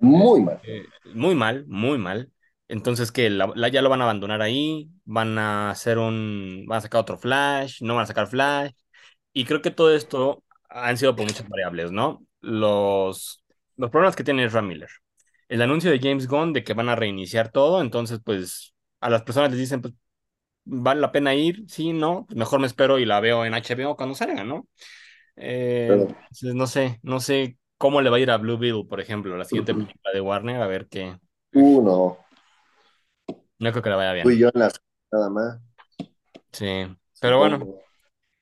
Muy 0.00 0.40
mal. 0.42 0.60
eh, 0.62 0.92
muy 1.04 1.34
mal, 1.34 1.64
muy 1.68 1.98
mal. 1.98 2.32
Entonces, 2.68 3.12
que 3.12 3.30
la, 3.30 3.52
la- 3.54 3.68
ya 3.68 3.82
lo 3.82 3.88
van 3.90 4.00
a 4.00 4.04
abandonar 4.04 4.42
ahí, 4.42 4.90
van 5.04 5.38
a 5.38 5.70
hacer 5.70 5.98
un, 5.98 6.64
van 6.66 6.78
a 6.78 6.80
sacar 6.82 7.00
otro 7.00 7.16
Flash, 7.18 7.82
no 7.82 7.94
van 7.94 8.04
a 8.04 8.06
sacar 8.06 8.26
Flash. 8.28 8.72
Y 9.32 9.44
creo 9.44 9.62
que 9.62 9.70
todo 9.70 9.94
esto 9.94 10.44
han 10.68 10.96
sido 10.98 11.16
por 11.16 11.26
muchas 11.26 11.48
variables, 11.48 11.92
¿no? 11.92 12.24
Los, 12.40 13.44
los 13.76 13.90
problemas 13.90 14.16
que 14.16 14.24
tiene 14.24 14.44
Ezra 14.44 14.62
Miller. 14.62 14.90
El 15.48 15.62
anuncio 15.62 15.90
de 15.90 16.00
James 16.00 16.26
Gunn 16.28 16.52
de 16.52 16.64
que 16.64 16.74
van 16.74 16.88
a 16.88 16.96
reiniciar 16.96 17.50
todo, 17.52 17.80
entonces, 17.82 18.20
pues, 18.24 18.74
a 19.00 19.10
las 19.10 19.22
personas 19.22 19.50
les 19.50 19.60
dicen, 19.60 19.82
pues, 19.82 19.94
¿Vale 20.68 21.00
la 21.00 21.12
pena 21.12 21.34
ir? 21.34 21.64
Sí, 21.68 21.92
no, 21.92 22.26
pues 22.26 22.36
mejor 22.36 22.58
me 22.58 22.66
espero 22.66 22.98
y 22.98 23.04
la 23.04 23.20
veo 23.20 23.44
en 23.44 23.54
HBO 23.54 23.96
cuando 23.96 24.16
salga, 24.16 24.42
¿no? 24.42 24.66
Eh, 25.36 25.86
entonces, 25.88 26.54
no 26.54 26.66
sé, 26.66 26.98
no 27.02 27.20
sé 27.20 27.56
cómo 27.78 28.00
le 28.00 28.10
va 28.10 28.16
a 28.16 28.20
ir 28.20 28.30
a 28.30 28.36
Blue 28.36 28.58
Beetle, 28.58 28.84
por 28.88 29.00
ejemplo, 29.00 29.36
la 29.36 29.44
siguiente 29.44 29.74
película 29.74 30.12
de 30.12 30.20
Warner, 30.20 30.60
a 30.60 30.66
ver 30.66 30.88
qué. 30.88 31.16
Uh, 31.54 31.82
no. 31.82 32.18
Creo 33.58 33.82
que 33.82 33.90
le 33.90 33.96
vaya 33.96 34.12
bien. 34.12 34.38
yo 34.38 34.48
en 34.52 34.60
las 34.60 34.80
nada 35.12 35.30
más. 35.30 35.60
Sí, 36.52 36.86
pero 37.20 37.38
bueno, 37.38 37.58
no. 37.58 37.74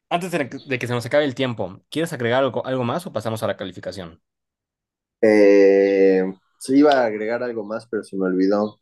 antes 0.08 0.30
de 0.30 0.48
que, 0.48 0.58
de 0.66 0.78
que 0.78 0.86
se 0.86 0.94
nos 0.94 1.04
acabe 1.04 1.24
el 1.24 1.34
tiempo, 1.34 1.80
¿quieres 1.90 2.12
agregar 2.12 2.42
algo, 2.42 2.64
algo 2.64 2.84
más 2.84 3.06
o 3.06 3.12
pasamos 3.12 3.42
a 3.42 3.46
la 3.46 3.56
calificación? 3.56 4.22
Eh, 5.20 6.22
sí 6.58 6.78
iba 6.78 6.92
a 6.92 7.06
agregar 7.06 7.42
algo 7.42 7.64
más, 7.64 7.86
pero 7.86 8.02
se 8.02 8.16
me 8.16 8.24
olvidó. 8.24 8.80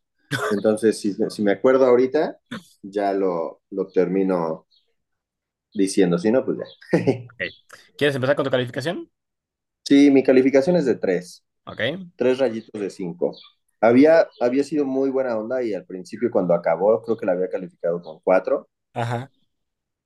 Entonces, 0.51 0.99
si, 1.01 1.15
si 1.31 1.43
me 1.43 1.53
acuerdo 1.53 1.87
ahorita, 1.87 2.39
ya 2.83 3.13
lo, 3.13 3.63
lo 3.71 3.89
termino 3.89 4.67
diciendo. 5.75 6.19
Si 6.19 6.31
no, 6.31 6.45
pues 6.45 6.59
ya. 6.59 6.99
¿Quieres 7.97 8.15
empezar 8.17 8.37
con 8.37 8.45
tu 8.45 8.51
calificación? 8.51 9.11
Sí, 9.85 10.11
mi 10.11 10.23
calificación 10.23 10.77
es 10.77 10.85
de 10.87 10.97
tres. 10.97 11.45
Ok. 11.67 12.13
Tres 12.17 12.39
rayitos 12.39 12.81
de 12.81 12.91
cinco. 12.91 13.35
Había, 13.81 14.29
había 14.41 14.65
sido 14.65 14.87
muy 14.87 15.11
buena 15.11 15.39
onda 15.39 15.63
y 15.65 15.75
al 15.75 15.87
principio 15.87 16.31
cuando 16.31 16.55
acabó 16.55 17.03
creo 17.03 17.17
que 17.19 17.27
la 17.27 17.33
había 17.33 17.51
calificado 17.51 18.03
con 18.03 18.21
cuatro, 18.25 18.69
Ajá. 18.95 19.31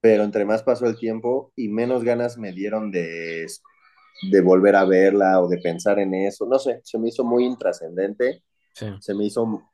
pero 0.01 0.25
entre 0.25 0.45
más 0.45 0.63
pasó 0.63 0.87
el 0.87 0.97
tiempo 0.99 1.53
y 1.57 1.69
menos 1.69 2.05
ganas 2.05 2.39
me 2.39 2.53
dieron 2.53 2.91
de, 2.91 3.47
de 4.31 4.41
volver 4.43 4.77
a 4.77 4.85
verla 4.85 5.41
o 5.43 5.49
de 5.49 5.59
pensar 5.59 5.99
en 5.99 6.15
eso. 6.15 6.47
No 6.47 6.59
sé, 6.59 6.81
se 6.85 6.99
me 6.99 7.09
hizo 7.09 7.25
muy 7.25 7.45
intrascendente, 7.47 8.43
Sí. 8.75 8.87
se 8.99 9.15
me 9.15 9.27
hizo, 9.27 9.73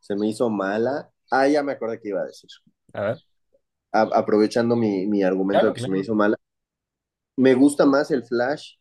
se 0.00 0.16
me 0.16 0.28
hizo 0.28 0.50
mala. 0.50 1.10
Ah, 1.30 1.46
ya 1.48 1.62
me 1.62 1.72
acordé 1.72 2.00
qué 2.00 2.08
iba 2.10 2.22
a 2.22 2.26
decir. 2.26 2.50
A 2.94 3.00
ver. 3.02 3.18
A- 3.92 4.10
aprovechando 4.14 4.76
mi, 4.76 5.06
mi 5.06 5.22
argumento 5.22 5.60
Claro, 5.60 5.68
de 5.68 5.74
que 5.74 5.80
se 5.80 5.90
me 5.90 5.98
hizo 5.98 6.14
mala, 6.14 6.36
me 7.36 7.54
gusta 7.54 7.86
más 7.86 8.10
el 8.10 8.24
Flash 8.24 8.74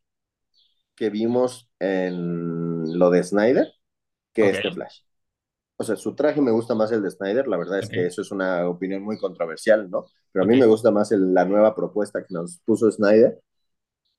que 0.95 1.09
vimos 1.09 1.69
en 1.79 2.97
lo 2.99 3.09
de 3.09 3.23
Snyder 3.23 3.73
que 4.33 4.49
este 4.49 4.71
Flash. 4.71 5.01
O 5.77 5.83
sea, 5.83 5.95
su 5.95 6.13
traje 6.15 6.41
me 6.41 6.51
gusta 6.51 6.75
más 6.75 6.91
el 6.91 7.01
de 7.01 7.09
Snyder, 7.11 7.47
la 7.47 7.57
verdad 7.57 7.79
es 7.79 7.89
que 7.89 8.05
eso 8.05 8.21
es 8.21 8.31
una 8.31 8.67
opinión 8.67 9.01
muy 9.01 9.17
controversial, 9.17 9.89
¿no? 9.89 10.05
Pero 10.31 10.43
a 10.43 10.47
mí 10.47 10.59
me 10.59 10.65
gusta 10.65 10.91
más 10.91 11.11
el- 11.11 11.33
la 11.33 11.45
nueva 11.45 11.73
propuesta 11.75 12.21
que 12.21 12.33
nos 12.33 12.59
puso 12.65 12.91
Snyder. 12.91 13.39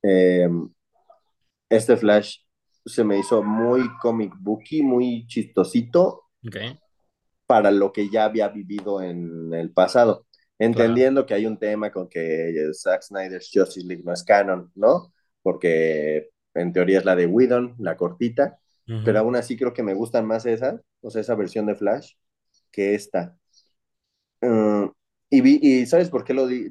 Eh, 0.02 0.48
este 1.68 1.96
Flash 1.96 2.38
se 2.84 3.04
me 3.04 3.18
hizo 3.18 3.42
muy 3.42 3.82
comic 4.00 4.32
booky, 4.38 4.82
muy 4.82 5.26
chistosito 5.26 6.24
para 7.50 7.72
lo 7.72 7.92
que 7.92 8.08
ya 8.08 8.26
había 8.26 8.48
vivido 8.48 9.02
en 9.02 9.52
el 9.52 9.72
pasado. 9.72 10.24
claro. 10.56 10.68
Entendiendo 10.70 11.26
que 11.26 11.34
hay 11.34 11.46
un 11.46 11.58
tema 11.58 11.90
con 11.90 12.08
que 12.08 12.70
Zack 12.72 13.02
Snyder's 13.02 13.50
Justice 13.52 13.84
League 13.84 14.04
no 14.06 14.12
es 14.12 14.22
canon, 14.22 14.70
¿no? 14.76 15.12
Porque 15.42 16.28
en 16.54 16.72
teoría 16.72 17.00
es 17.00 17.04
la 17.04 17.16
de 17.16 17.26
Whedon, 17.26 17.74
la 17.80 17.96
cortita, 17.96 18.60
pero 19.04 19.18
aún 19.18 19.34
así 19.34 19.56
creo 19.56 19.72
que 19.72 19.82
me 19.82 19.94
gustan 19.94 20.26
más 20.26 20.46
esa, 20.46 20.80
o 21.00 21.10
sea, 21.10 21.22
esa 21.22 21.34
versión 21.34 21.66
de 21.66 21.74
Flash, 21.74 22.12
que 22.70 22.94
esta. 22.94 23.36
Uh, 24.40 24.92
y, 25.28 25.40
vi, 25.40 25.58
y 25.60 25.86
¿sabes 25.86 26.08
por 26.08 26.22
qué 26.22 26.34
lo 26.34 26.46
di? 26.46 26.68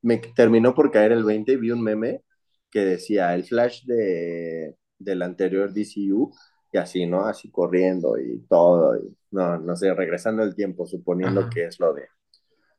Me 0.00 0.16
terminó 0.34 0.74
por 0.74 0.90
caer 0.90 1.12
el 1.12 1.24
20 1.24 1.52
y 1.52 1.56
vi 1.56 1.72
un 1.72 1.82
meme 1.82 2.22
que 2.70 2.86
decía, 2.86 3.34
el 3.34 3.44
Flash 3.44 3.84
de, 3.84 4.76
del 4.98 5.20
anterior 5.20 5.74
DCU 5.74 6.32
y 6.72 6.78
así, 6.78 7.06
¿no? 7.06 7.26
Así 7.26 7.50
corriendo 7.50 8.18
y 8.18 8.38
todo, 8.48 8.96
y, 8.96 9.16
no, 9.30 9.58
no 9.58 9.76
sé, 9.76 9.92
regresando 9.94 10.42
el 10.42 10.54
tiempo, 10.54 10.86
suponiendo 10.86 11.40
Ajá. 11.40 11.50
que 11.50 11.64
es 11.64 11.80
lo 11.80 11.94
de, 11.94 12.06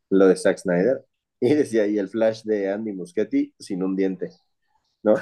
lo 0.10 0.28
de 0.28 0.36
Zack 0.36 0.58
Snyder. 0.58 1.06
Y 1.40 1.54
decía 1.54 1.84
ahí 1.84 2.00
el 2.00 2.10
flash 2.10 2.42
de 2.46 2.72
Andy 2.72 2.94
Muschietti 2.94 3.54
sin 3.60 3.84
un 3.84 3.96
diente, 3.96 4.32
¿no? 5.04 5.14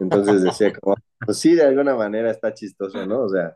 Entonces 0.00 0.42
decía 0.42 0.72
como, 0.72 0.96
pues 1.26 1.36
sí, 1.36 1.54
de 1.54 1.64
alguna 1.64 1.94
manera 1.94 2.30
está 2.30 2.54
chistoso, 2.54 3.04
¿no? 3.04 3.24
O 3.24 3.28
sea, 3.28 3.54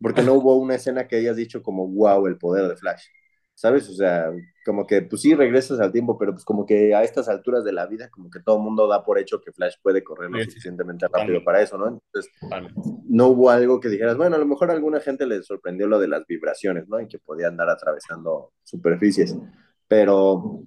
porque 0.00 0.22
no 0.22 0.34
hubo 0.34 0.56
una 0.56 0.76
escena 0.76 1.08
que 1.08 1.16
hayas 1.16 1.34
dicho 1.34 1.64
como, 1.64 1.88
wow, 1.88 2.28
el 2.28 2.38
poder 2.38 2.68
de 2.68 2.76
Flash, 2.76 3.06
¿sabes? 3.56 3.88
O 3.88 3.94
sea, 3.94 4.30
como 4.66 4.86
que, 4.86 5.00
pues 5.02 5.22
sí, 5.22 5.34
regresas 5.34 5.80
al 5.80 5.90
tiempo, 5.90 6.18
pero 6.18 6.32
pues 6.32 6.44
como 6.44 6.66
que 6.66 6.94
a 6.94 7.02
estas 7.02 7.28
alturas 7.28 7.64
de 7.64 7.72
la 7.72 7.86
vida, 7.86 8.10
como 8.10 8.30
que 8.30 8.40
todo 8.40 8.56
el 8.58 8.62
mundo 8.62 8.86
da 8.86 9.02
por 9.02 9.18
hecho 9.18 9.40
que 9.40 9.50
Flash 9.50 9.76
puede 9.82 10.04
correr 10.04 10.30
lo 10.30 10.36
Sí, 10.38 10.44
sí, 10.44 10.50
sí, 10.50 10.52
suficientemente 10.56 11.06
rápido 11.10 11.42
para 11.42 11.62
eso, 11.62 11.78
¿no? 11.78 11.88
Entonces, 11.88 12.30
no 13.08 13.28
hubo 13.28 13.48
algo 13.48 13.80
que 13.80 13.88
dijeras, 13.88 14.16
bueno, 14.16 14.36
a 14.36 14.38
lo 14.38 14.46
mejor 14.46 14.70
a 14.70 14.74
alguna 14.74 15.00
gente 15.00 15.26
le 15.26 15.42
sorprendió 15.42 15.86
lo 15.86 15.98
de 15.98 16.06
las 16.06 16.26
vibraciones, 16.26 16.86
¿no? 16.86 17.00
Y 17.00 17.08
que 17.08 17.18
podía 17.18 17.48
andar 17.48 17.70
atravesando 17.70 18.52
superficies, 18.62 19.34
pero 19.88 20.62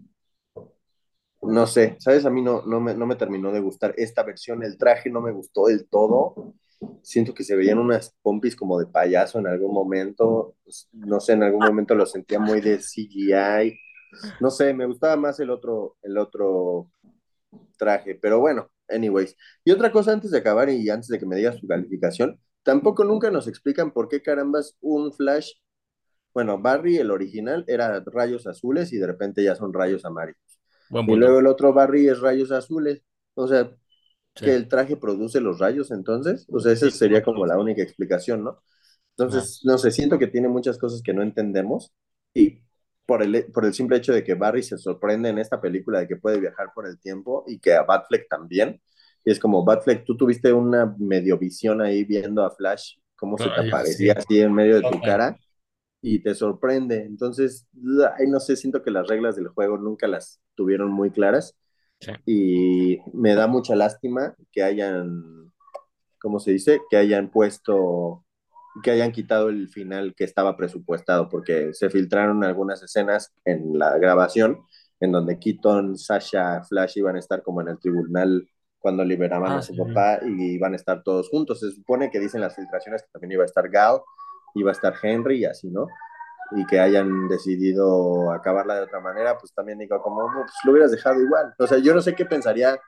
no 1.44 1.68
sé, 1.68 1.96
¿sabes? 2.00 2.26
A 2.26 2.32
mí 2.32 2.42
no, 2.42 2.64
no, 2.66 2.82
me, 2.82 2.96
no 2.96 3.06
me 3.06 3.16
terminó 3.16 3.52
de 3.52 3.60
gustar 3.60 3.94
esta 3.98 4.24
versión, 4.24 4.64
el 4.64 4.80
traje 4.80 5.12
no 5.12 5.22
me 5.22 5.32
gustó 5.32 5.68
del 5.68 5.88
todo, 5.88 6.56
siento 7.02 7.34
que 7.34 7.44
se 7.44 7.56
veían 7.56 7.80
unas 7.80 8.16
pompis 8.22 8.56
como 8.56 8.80
de 8.80 8.88
payaso 8.88 9.40
en 9.40 9.48
algún 9.48 9.74
momento, 9.74 10.56
pues, 10.64 10.90
no 10.94 11.20
sé, 11.20 11.34
en 11.34 11.44
algún 11.44 11.66
momento 11.66 11.96
lo 11.96 12.06
sentía 12.06 12.40
muy 12.40 12.62
de 12.62 12.80
CGI, 12.80 13.78
no 14.40 14.50
sé, 14.50 14.74
me 14.74 14.86
gustaba 14.86 15.16
más 15.16 15.40
el 15.40 15.50
otro, 15.50 15.98
el 16.02 16.18
otro 16.18 16.92
traje, 17.78 18.16
pero 18.16 18.40
bueno, 18.40 18.70
anyways. 18.88 19.36
Y 19.64 19.72
otra 19.72 19.92
cosa 19.92 20.14
antes 20.14 20.32
de 20.32 20.40
acabar 20.40 20.70
y 20.70 20.90
antes 20.90 21.10
de 21.10 21.20
que 21.20 21.26
me 21.26 21.36
digas 21.36 21.58
su 21.58 21.68
calificación, 21.68 22.40
tampoco 22.64 23.04
nunca 23.04 23.32
nos 23.32 23.48
explican 23.48 23.92
por 23.92 24.08
qué 24.08 24.22
carambas 24.22 24.78
un 24.82 25.14
Flash, 25.14 25.54
bueno, 26.34 26.62
Barry, 26.62 26.98
el 26.98 27.12
original, 27.12 27.66
era 27.68 28.04
rayos 28.06 28.48
azules 28.48 28.94
y 28.94 28.98
de 28.98 29.08
repente 29.08 29.44
ya 29.44 29.56
son 29.56 29.74
rayos 29.74 30.06
amarillos. 30.06 30.60
Buen 30.90 31.10
Y 31.10 31.16
luego 31.16 31.40
el 31.40 31.48
otro 31.48 31.74
Barry 31.74 32.08
es 32.08 32.20
rayos 32.20 32.52
azules. 32.52 33.04
O 33.36 33.48
sea, 33.48 33.72
Sí. 34.36 34.46
que 34.46 34.56
el 34.56 34.68
traje 34.68 34.96
produce 34.96 35.42
los 35.42 35.60
rayos 35.60 35.92
entonces. 35.92 36.46
O 36.52 36.60
sea, 36.60 36.72
esa 36.72 36.90
sería 36.92 37.24
como 37.24 37.46
la 37.46 37.58
única 37.58 37.82
explicación, 37.82 38.44
¿no? 38.44 38.62
Entonces, 39.18 39.62
no 39.66 39.78
sé, 39.78 39.92
siento 39.92 40.18
que 40.18 40.28
tiene 40.28 40.48
muchas 40.48 40.78
cosas 40.78 41.02
que 41.02 41.14
no 41.14 41.22
entendemos 41.22 41.92
y 42.34 42.62
por 43.06 43.22
el, 43.24 43.46
por 43.52 43.66
el 43.66 43.74
simple 43.74 43.98
hecho 43.98 44.14
de 44.14 44.24
que 44.24 44.36
Barry 44.36 44.64
se 44.64 44.78
sorprende 44.78 45.30
en 45.30 45.40
esta 45.40 45.60
película 45.60 46.00
de 46.00 46.08
que 46.08 46.16
puede 46.16 46.40
viajar 46.40 46.72
por 46.74 46.88
el 46.88 47.00
tiempo 47.00 47.44
y 47.48 47.60
que 47.60 47.74
a 47.74 47.84
Batfleck 47.84 48.30
también. 48.30 48.82
Y 49.26 49.32
es 49.32 49.40
como, 49.40 49.66
Batfleck, 49.66 50.06
tú 50.06 50.16
tuviste 50.16 50.54
una 50.54 50.96
medio 50.98 51.38
visión 51.38 51.82
ahí 51.82 52.06
viendo 52.06 52.46
a 52.46 52.52
Flash 52.52 52.98
cómo 53.18 53.38
se 53.38 53.50
te 53.50 53.68
aparecía 53.68 54.14
sí. 54.14 54.20
así 54.20 54.42
en 54.42 54.54
medio 54.54 54.76
de 54.80 54.90
tu 54.90 55.02
cara 55.02 55.38
y 56.02 56.24
te 56.24 56.34
sorprende. 56.34 57.04
Entonces, 57.04 57.68
ay, 58.18 58.28
no 58.28 58.40
sé, 58.40 58.56
siento 58.56 58.82
que 58.84 58.92
las 58.92 59.08
reglas 59.08 59.36
del 59.36 59.50
juego 59.50 59.78
nunca 59.78 60.08
las 60.08 60.40
tuvieron 60.56 60.92
muy 60.92 61.12
claras 61.12 61.58
Sí. 62.00 62.12
y 62.26 63.00
me 63.14 63.36
da 63.36 63.48
mucha 63.48 63.76
lástima 63.76 64.36
que 64.52 64.64
hayan, 64.64 65.52
¿cómo 66.22 66.40
se 66.40 66.52
dice? 66.52 66.82
Que 66.90 66.98
hayan 66.98 67.30
puesto, 67.32 68.26
que 68.84 68.92
hayan 68.92 69.12
quitado 69.12 69.50
el 69.50 69.70
final 69.70 70.14
que 70.16 70.24
estaba 70.24 70.56
presupuestado, 70.58 71.30
porque 71.30 71.74
se 71.74 71.90
filtraron 71.90 72.44
algunas 72.44 72.82
escenas 72.84 73.34
en 73.46 73.78
la 73.78 73.98
grabación 73.98 74.60
en 75.02 75.12
donde 75.12 75.40
Keaton, 75.40 75.98
Sasha, 75.98 76.64
Flash 76.64 76.98
iban 76.98 77.16
a 77.16 77.20
estar 77.20 77.42
como 77.42 77.62
en 77.62 77.70
el 77.70 77.80
tribunal 77.80 78.48
cuando 78.80 79.04
liberaban 79.04 79.54
Ah, 79.54 79.58
a 79.58 79.62
su 79.62 79.74
sí, 79.74 79.80
papá 79.80 80.20
y 80.26 80.54
iban 80.56 80.74
a 80.74 80.76
estar 80.78 81.04
todos 81.04 81.30
juntos. 81.30 81.60
Se 81.62 81.72
supone 81.72 82.10
que 82.12 82.20
dicen 82.20 82.42
las 82.42 82.56
filtraciones 82.56 83.02
que 83.04 83.10
también 83.12 83.34
iba 83.34 83.44
a 83.44 83.46
estar 83.46 83.70
Gal, 83.70 84.00
iba 84.56 84.72
a 84.72 84.74
estar 84.74 84.94
Henry 85.02 85.40
y 85.40 85.46
así, 85.46 85.70
¿no? 85.70 85.88
Y 86.52 86.66
que 86.66 86.80
hayan 86.80 87.28
decidido 87.28 88.32
acabarla 88.32 88.76
de 88.76 88.82
otra 88.84 89.00
manera, 89.00 89.38
pues 89.38 89.54
también 89.54 89.80
digo, 89.80 90.02
como, 90.02 90.28
pues 90.34 90.52
lo 90.64 90.72
hubieras 90.72 90.92
dejado 90.92 91.22
igual. 91.22 91.54
O 91.60 91.68
sea, 91.68 91.78
yo 91.78 91.94
no 91.94 92.02
sé 92.02 92.16
qué 92.16 92.26
pensaría 92.26 92.80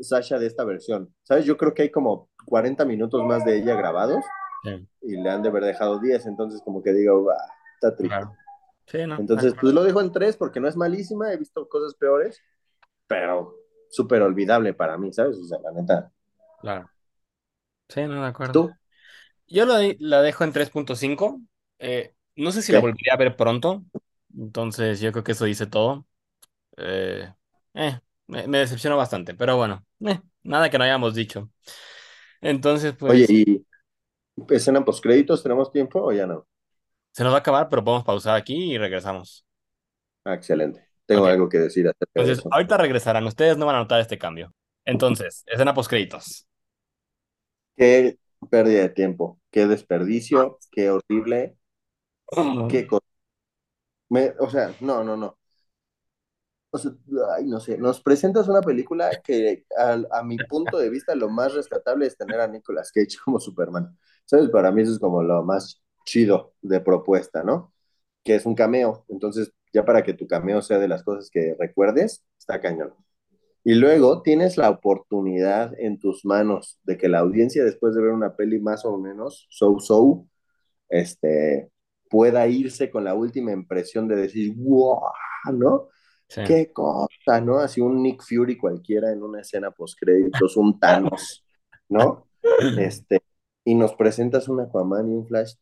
Sasha 0.00 0.38
de 0.38 0.46
esta 0.46 0.64
versión. 0.64 1.14
¿Sabes? 1.22 1.44
Yo 1.44 1.56
creo 1.56 1.74
que 1.74 1.82
hay 1.82 1.90
como 1.90 2.28
40 2.46 2.84
minutos 2.84 3.22
más 3.24 3.44
de 3.44 3.58
ella 3.58 3.74
grabados 3.74 4.24
Sí, 4.62 4.86
y 5.02 5.16
le 5.16 5.30
han 5.30 5.42
de 5.42 5.48
haber 5.48 5.64
dejado 5.64 5.98
10, 5.98 6.26
entonces 6.26 6.60
como 6.62 6.82
que 6.82 6.92
digo, 6.92 7.24
bah, 7.24 7.36
está 7.74 7.96
triste. 7.96 8.14
claro. 8.16 8.36
Sí, 8.86 9.06
no, 9.06 9.16
Entonces, 9.16 9.54
pues 9.60 9.72
lo 9.72 9.84
dejo 9.84 10.00
en 10.00 10.12
3 10.12 10.36
porque 10.36 10.58
no 10.60 10.68
es 10.68 10.76
malísima, 10.76 11.32
he 11.32 11.36
visto 11.36 11.68
cosas 11.68 11.94
peores, 11.94 12.42
pero 13.06 13.54
súper 13.88 14.20
olvidable 14.22 14.74
para 14.74 14.98
mí, 14.98 15.12
¿sabes? 15.12 15.38
O 15.38 15.44
sea, 15.44 15.58
la 15.60 15.70
neta. 15.72 16.12
Claro. 16.60 16.90
Sí, 17.88 18.02
no, 18.02 18.20
de 18.22 18.28
acuerdo. 18.28 18.52
¿Tú? 18.52 18.70
Yo 19.46 19.64
la, 19.64 19.78
la 19.98 20.22
dejo 20.22 20.44
en 20.44 20.52
3.5. 20.52 21.40
Eh, 21.78 22.14
no 22.36 22.52
sé 22.52 22.62
si 22.62 22.72
la 22.72 22.78
¿Qué? 22.78 22.80
volvería 22.80 23.14
a 23.14 23.16
ver 23.16 23.36
pronto. 23.36 23.84
Entonces, 24.36 25.00
yo 25.00 25.12
creo 25.12 25.24
que 25.24 25.32
eso 25.32 25.44
dice 25.44 25.66
todo. 25.66 26.06
Eh, 26.78 27.32
eh, 27.74 28.00
me, 28.28 28.48
me 28.48 28.58
decepcionó 28.60 28.96
bastante, 28.96 29.34
pero 29.34 29.56
bueno, 29.58 29.86
eh, 30.06 30.20
nada 30.44 30.70
que 30.70 30.78
no 30.78 30.84
hayamos 30.84 31.14
dicho. 31.14 31.50
Entonces, 32.40 32.94
Oye, 33.06 33.26
pues, 33.26 33.28
¿y 33.28 33.66
escena 34.50 34.84
postcréditos 34.84 35.42
tenemos 35.42 35.72
tiempo 35.72 36.00
o 36.02 36.12
ya 36.12 36.26
no? 36.26 36.46
se 37.12 37.22
nos 37.24 37.32
va 37.32 37.36
a 37.36 37.40
acabar, 37.40 37.68
pero 37.68 37.84
podemos 37.84 38.04
pausar 38.04 38.36
aquí 38.36 38.72
y 38.74 38.78
regresamos. 38.78 39.46
Ah, 40.24 40.34
excelente. 40.34 40.86
Tengo 41.06 41.26
algo 41.26 41.48
que 41.48 41.58
decir 41.58 41.86
acerca 41.88 42.22
de 42.22 42.28
entonces 42.28 42.46
eso. 42.46 42.50
ahorita 42.50 42.76
regresarán. 42.76 43.26
Ustedes 43.26 43.56
no 43.56 43.66
van 43.66 43.76
a 43.76 43.78
notar 43.80 44.00
este 44.00 44.18
cambio. 44.18 44.54
Entonces, 44.84 45.44
escena 45.46 45.74
postcréditos. 45.74 46.46
Qué 47.76 48.18
pérdida 48.50 48.82
de 48.82 48.88
tiempo, 48.90 49.40
qué 49.50 49.66
desperdicio, 49.66 50.58
qué 50.70 50.90
horrible, 50.90 51.56
qué 52.68 52.86
cosa. 52.86 53.04
Me- 54.10 54.34
o 54.38 54.48
sea, 54.50 54.74
no, 54.80 55.02
no, 55.04 55.16
no. 55.16 55.36
O 56.72 56.78
sea, 56.78 56.92
ay, 57.36 57.46
no 57.46 57.58
sé, 57.58 57.78
nos 57.78 58.00
presentas 58.00 58.46
una 58.48 58.60
película 58.60 59.10
que 59.24 59.64
a, 59.76 59.98
a 60.12 60.22
mi 60.22 60.36
punto 60.38 60.78
de 60.78 60.88
vista 60.88 61.14
lo 61.16 61.28
más 61.28 61.52
rescatable 61.54 62.06
es 62.06 62.16
tener 62.16 62.40
a 62.40 62.46
Nicolas 62.46 62.92
Cage 62.92 63.16
como 63.24 63.40
Superman. 63.40 63.96
¿Sabes? 64.24 64.50
Para 64.50 64.70
mí 64.70 64.82
eso 64.82 64.92
es 64.92 64.98
como 65.00 65.22
lo 65.22 65.42
más 65.42 65.82
chido 66.04 66.54
de 66.62 66.80
propuesta, 66.80 67.42
¿no? 67.42 67.72
Que 68.24 68.36
es 68.36 68.46
un 68.46 68.54
cameo. 68.54 69.04
Entonces, 69.08 69.52
ya 69.72 69.84
para 69.84 70.02
que 70.04 70.14
tu 70.14 70.26
cameo 70.28 70.62
sea 70.62 70.78
de 70.78 70.86
las 70.88 71.02
cosas 71.02 71.28
que 71.30 71.56
recuerdes, 71.58 72.24
está 72.38 72.60
cañón. 72.60 72.94
Y 73.64 73.74
luego 73.74 74.22
tienes 74.22 74.56
la 74.56 74.70
oportunidad 74.70 75.72
en 75.78 75.98
tus 75.98 76.24
manos 76.24 76.78
de 76.84 76.98
que 76.98 77.08
la 77.08 77.20
audiencia, 77.20 77.64
después 77.64 77.94
de 77.94 78.02
ver 78.02 78.12
una 78.12 78.36
peli 78.36 78.60
más 78.60 78.84
o 78.86 78.98
menos 78.98 79.46
so-so, 79.50 80.26
este, 80.88 81.70
pueda 82.10 82.46
irse 82.48 82.90
con 82.90 83.04
la 83.04 83.14
última 83.14 83.52
impresión 83.52 84.08
de 84.08 84.16
decir, 84.16 84.54
wow, 84.56 85.00
¿no? 85.54 85.88
Sí. 86.28 86.42
Qué 86.44 86.72
cosa, 86.72 87.40
¿no? 87.42 87.58
Así 87.58 87.80
un 87.80 88.02
Nick 88.02 88.22
Fury 88.22 88.58
cualquiera 88.58 89.12
en 89.12 89.22
una 89.22 89.40
escena 89.40 89.70
post-créditos, 89.70 90.56
un 90.56 90.78
Thanos, 90.78 91.44
¿no? 91.88 92.26
Este, 92.78 93.22
y 93.64 93.74
nos 93.74 93.94
presentas 93.94 94.48
un 94.48 94.60
Aquaman 94.60 95.08
y 95.08 95.14
un 95.14 95.26
Flash 95.26 95.54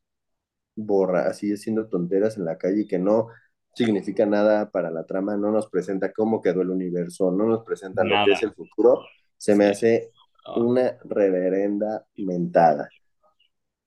borra, 0.77 1.29
así 1.29 1.53
haciendo 1.53 1.89
tonteras 1.89 2.37
en 2.39 2.45
la 2.45 2.57
calle 2.59 2.87
que 2.87 2.99
no 2.99 3.29
significa 3.75 4.27
nada 4.27 4.71
para 4.71 4.91
la 4.91 5.05
trama, 5.05 5.37
no 5.37 5.51
nos 5.51 5.69
presenta 5.69 6.13
cómo 6.13 6.41
quedó 6.41 6.63
el 6.63 6.71
universo, 6.71 7.31
no 7.31 7.47
nos 7.47 7.65
presenta 7.65 8.05
lo 8.05 8.25
que 8.25 8.33
es 8.33 8.43
el 8.43 8.55
futuro, 8.55 9.05
se 9.37 9.55
me 9.55 9.67
hace 9.67 10.11
Oh, 10.49 10.63
una 10.63 10.99
reverenda 11.05 12.07
mentada. 12.17 12.89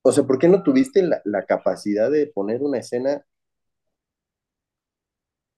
O 0.03 0.11
sea, 0.11 0.23
¿por 0.25 0.37
qué 0.39 0.47
no 0.47 0.63
tuviste 0.63 1.01
la, 1.03 1.21
la 1.25 1.45
capacidad 1.45 2.11
de 2.11 2.27
poner 2.27 2.61
una 2.61 2.79
escena 2.79 3.25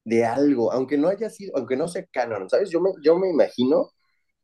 de 0.06 0.26
algo, 0.26 0.72
aunque 0.72 0.98
no 0.98 1.08
haya 1.08 1.30
sido, 1.30 1.56
aunque 1.58 1.78
no 1.78 1.88
sea 1.88 2.06
canon, 2.12 2.50
¿sabes? 2.50 2.70
Yo 2.70 2.82
me, 2.82 2.92
yo 3.02 3.18
me 3.18 3.30
imagino, 3.30 3.92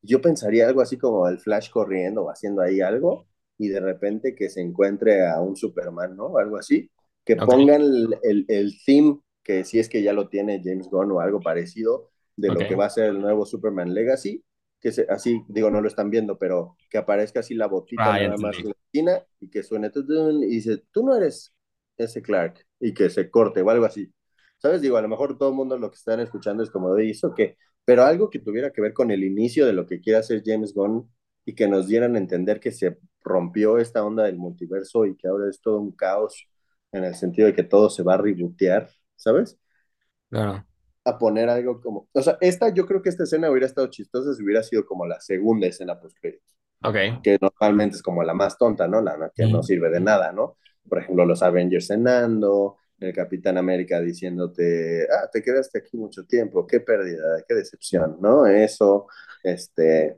yo 0.02 0.22
pensaría 0.22 0.68
algo 0.68 0.82
así 0.82 0.97
como 0.97 1.28
el 1.28 1.39
Flash 1.39 1.70
corriendo 1.72 2.24
o 2.26 2.30
haciendo 2.32 2.62
ahí 2.62 2.82
algo 2.82 3.28
y 3.58 3.70
de 3.70 3.80
repente 3.82 4.36
que 4.36 4.50
se 4.50 4.62
encuentre 4.62 5.28
a 5.28 5.41
un 5.41 5.56
Superman, 5.58 6.16
¿no? 6.16 6.38
Algo 6.38 6.58
así, 6.58 6.89
que 7.26 7.36
pongan 7.38 7.82
el, 7.82 8.18
el, 8.24 8.45
el 8.47 8.74
theme, 8.86 9.20
que 9.43 9.64
si 9.66 9.80
es 9.80 9.89
que 9.89 10.02
ya 10.04 10.14
lo 10.14 10.30
tiene 10.30 10.62
James 10.64 10.89
Gunn 10.89 11.12
o 11.12 11.20
algo 11.20 11.41
parecido, 11.41 12.10
de 12.38 12.52
lo 12.52 12.66
que 12.66 12.76
va 12.76 12.86
a 12.86 12.89
ser 12.89 13.06
el 13.10 13.20
nuevo 13.22 13.45
Superman 13.45 13.93
Legacy, 13.93 14.43
que 14.80 14.92
se, 14.92 15.06
así, 15.10 15.44
digo, 15.48 15.70
no 15.70 15.82
lo 15.82 15.88
están 15.88 16.10
viendo, 16.10 16.38
pero 16.38 16.78
que 16.90 16.98
aparezca 16.98 17.42
así 17.42 17.54
la 17.56 17.68
botita 17.68 18.04
Ah, 18.04 18.20
nada 18.20 18.38
más 18.38 18.58
en 18.60 18.68
la 18.68 18.72
esquina 18.72 19.24
y 19.40 19.50
que 19.50 19.64
suene 19.64 19.92
y 19.94 20.46
dice, 20.48 20.84
tú 20.92 21.06
no 21.06 21.16
eres 21.16 21.54
ese 21.98 22.22
Clark, 22.22 22.66
y 22.80 22.94
que 22.94 23.10
se 23.10 23.30
corte 23.30 23.62
o 23.62 23.70
algo 23.70 23.86
así. 23.86 24.12
¿Sabes? 24.58 24.82
Digo, 24.82 24.98
a 24.98 25.02
lo 25.02 25.08
mejor 25.08 25.38
todo 25.38 25.50
el 25.50 25.56
mundo 25.56 25.78
lo 25.78 25.90
que 25.90 25.96
están 25.96 26.20
escuchando 26.20 26.64
es 26.64 26.70
como 26.72 26.94
de 26.94 27.10
eso, 27.10 27.34
que, 27.34 27.58
pero 27.86 28.04
algo 28.04 28.30
que 28.30 28.40
tuviera 28.40 28.72
que 28.72 28.82
ver 28.82 28.94
con 28.94 29.12
el 29.12 29.24
inicio 29.24 29.66
de 29.66 29.74
lo 29.74 29.86
que 29.86 30.00
quiere 30.02 30.20
hacer 30.20 30.42
James 30.46 30.74
Gunn 30.74 31.10
y 31.46 31.56
que 31.56 31.68
nos 31.68 31.88
dieran 31.88 32.16
a 32.16 32.20
entender 32.20 32.60
que 32.60 32.72
se 32.72 32.98
rompió 33.22 33.78
esta 33.78 34.04
onda 34.04 34.24
del 34.26 34.38
multiverso 34.38 35.06
y 35.06 35.16
que 35.16 35.28
ahora 35.28 35.50
es 35.50 35.62
todo 35.62 35.80
un 35.80 35.92
caos 35.94 36.48
en 36.92 37.04
el 37.06 37.16
sentido 37.16 37.48
de 37.48 37.54
que 37.56 37.64
todo 37.64 37.90
se 37.90 38.04
va 38.04 38.16
a 38.16 38.18
rebootear, 38.18 38.90
¿sabes? 39.16 39.58
Claro. 40.30 40.68
A 41.10 41.18
poner 41.18 41.49
algo 41.49 41.82
como, 41.82 42.07
o 42.14 42.22
sea, 42.22 42.38
esta, 42.41 42.74
yo 42.74 42.86
creo 42.86 43.01
que 43.01 43.10
esta 43.10 43.24
escena 43.24 43.49
hubiera 43.49 43.66
estado 43.68 43.88
chistosa 43.88 44.34
si 44.34 44.43
hubiera 44.43 44.64
sido 44.64 44.86
como 44.86 45.05
la 45.05 45.20
segunda 45.20 45.68
escena 45.68 45.99
post 45.99 46.18
créditos. 46.20 46.55
Ok. 46.82 46.95
que 47.24 47.38
normalmente 47.41 47.97
es 47.97 48.01
como 48.01 48.24
la 48.24 48.34
más 48.34 48.57
tonta, 48.57 48.88
¿no? 48.88 49.01
La 49.01 49.32
que 49.36 49.45
no 49.47 49.62
sirve 49.64 49.89
de 49.89 49.99
nada, 49.99 50.32
¿no? 50.32 50.57
Por 50.88 50.99
ejemplo, 50.99 51.26
los 51.26 51.43
Avengers 51.43 51.88
cenando, 51.88 52.78
el 52.99 53.14
Capitán 53.14 53.57
América 53.57 53.99
diciéndote, 53.99 55.07
ah, 55.12 55.30
te 55.32 55.41
quedaste 55.41 55.80
aquí 55.80 55.97
mucho 55.97 56.26
tiempo, 56.26 56.66
qué 56.68 56.80
pérdida, 56.80 57.43
qué 57.47 57.55
decepción, 57.55 58.18
¿no? 58.22 58.45
Eso, 58.47 59.07
este, 59.43 60.18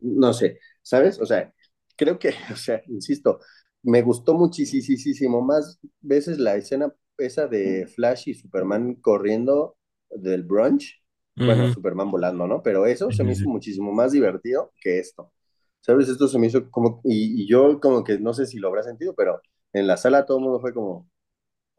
no 0.00 0.32
sé, 0.32 0.58
¿sabes? 0.82 1.20
O 1.20 1.26
sea, 1.26 1.52
creo 1.96 2.18
que, 2.18 2.30
o 2.52 2.56
sea, 2.56 2.82
insisto, 2.88 3.40
me 3.82 4.02
gustó 4.02 4.34
muchísimo 4.34 5.40
más 5.42 5.80
veces 6.00 6.38
la 6.38 6.56
escena 6.56 6.92
esa 7.18 7.46
de 7.48 7.86
Flash 7.86 8.28
y 8.28 8.34
Superman 8.34 8.94
corriendo 8.96 9.76
del 10.10 10.42
brunch, 10.44 11.02
bueno, 11.44 11.66
Ujú. 11.66 11.68
Superman 11.68 12.10
volando, 12.10 12.46
¿no? 12.46 12.62
Pero 12.62 12.86
eso 12.86 13.12
se 13.12 13.24
me 13.24 13.32
hizo 13.32 13.48
muchísimo 13.48 13.92
más 13.92 14.12
divertido 14.12 14.72
que 14.80 14.98
esto. 14.98 15.32
¿Sabes? 15.80 16.08
Esto 16.08 16.28
se 16.28 16.38
me 16.38 16.46
hizo 16.46 16.70
como, 16.70 17.00
y, 17.04 17.42
y 17.44 17.48
yo 17.48 17.80
como 17.80 18.04
que 18.04 18.18
no 18.18 18.34
sé 18.34 18.46
si 18.46 18.58
lo 18.58 18.68
habrá 18.68 18.82
sentido, 18.84 19.14
pero 19.16 19.40
en 19.72 19.86
la 19.86 19.96
sala 19.96 20.26
todo 20.26 20.38
el 20.38 20.44
mundo 20.44 20.60
fue 20.60 20.72
como, 20.74 21.08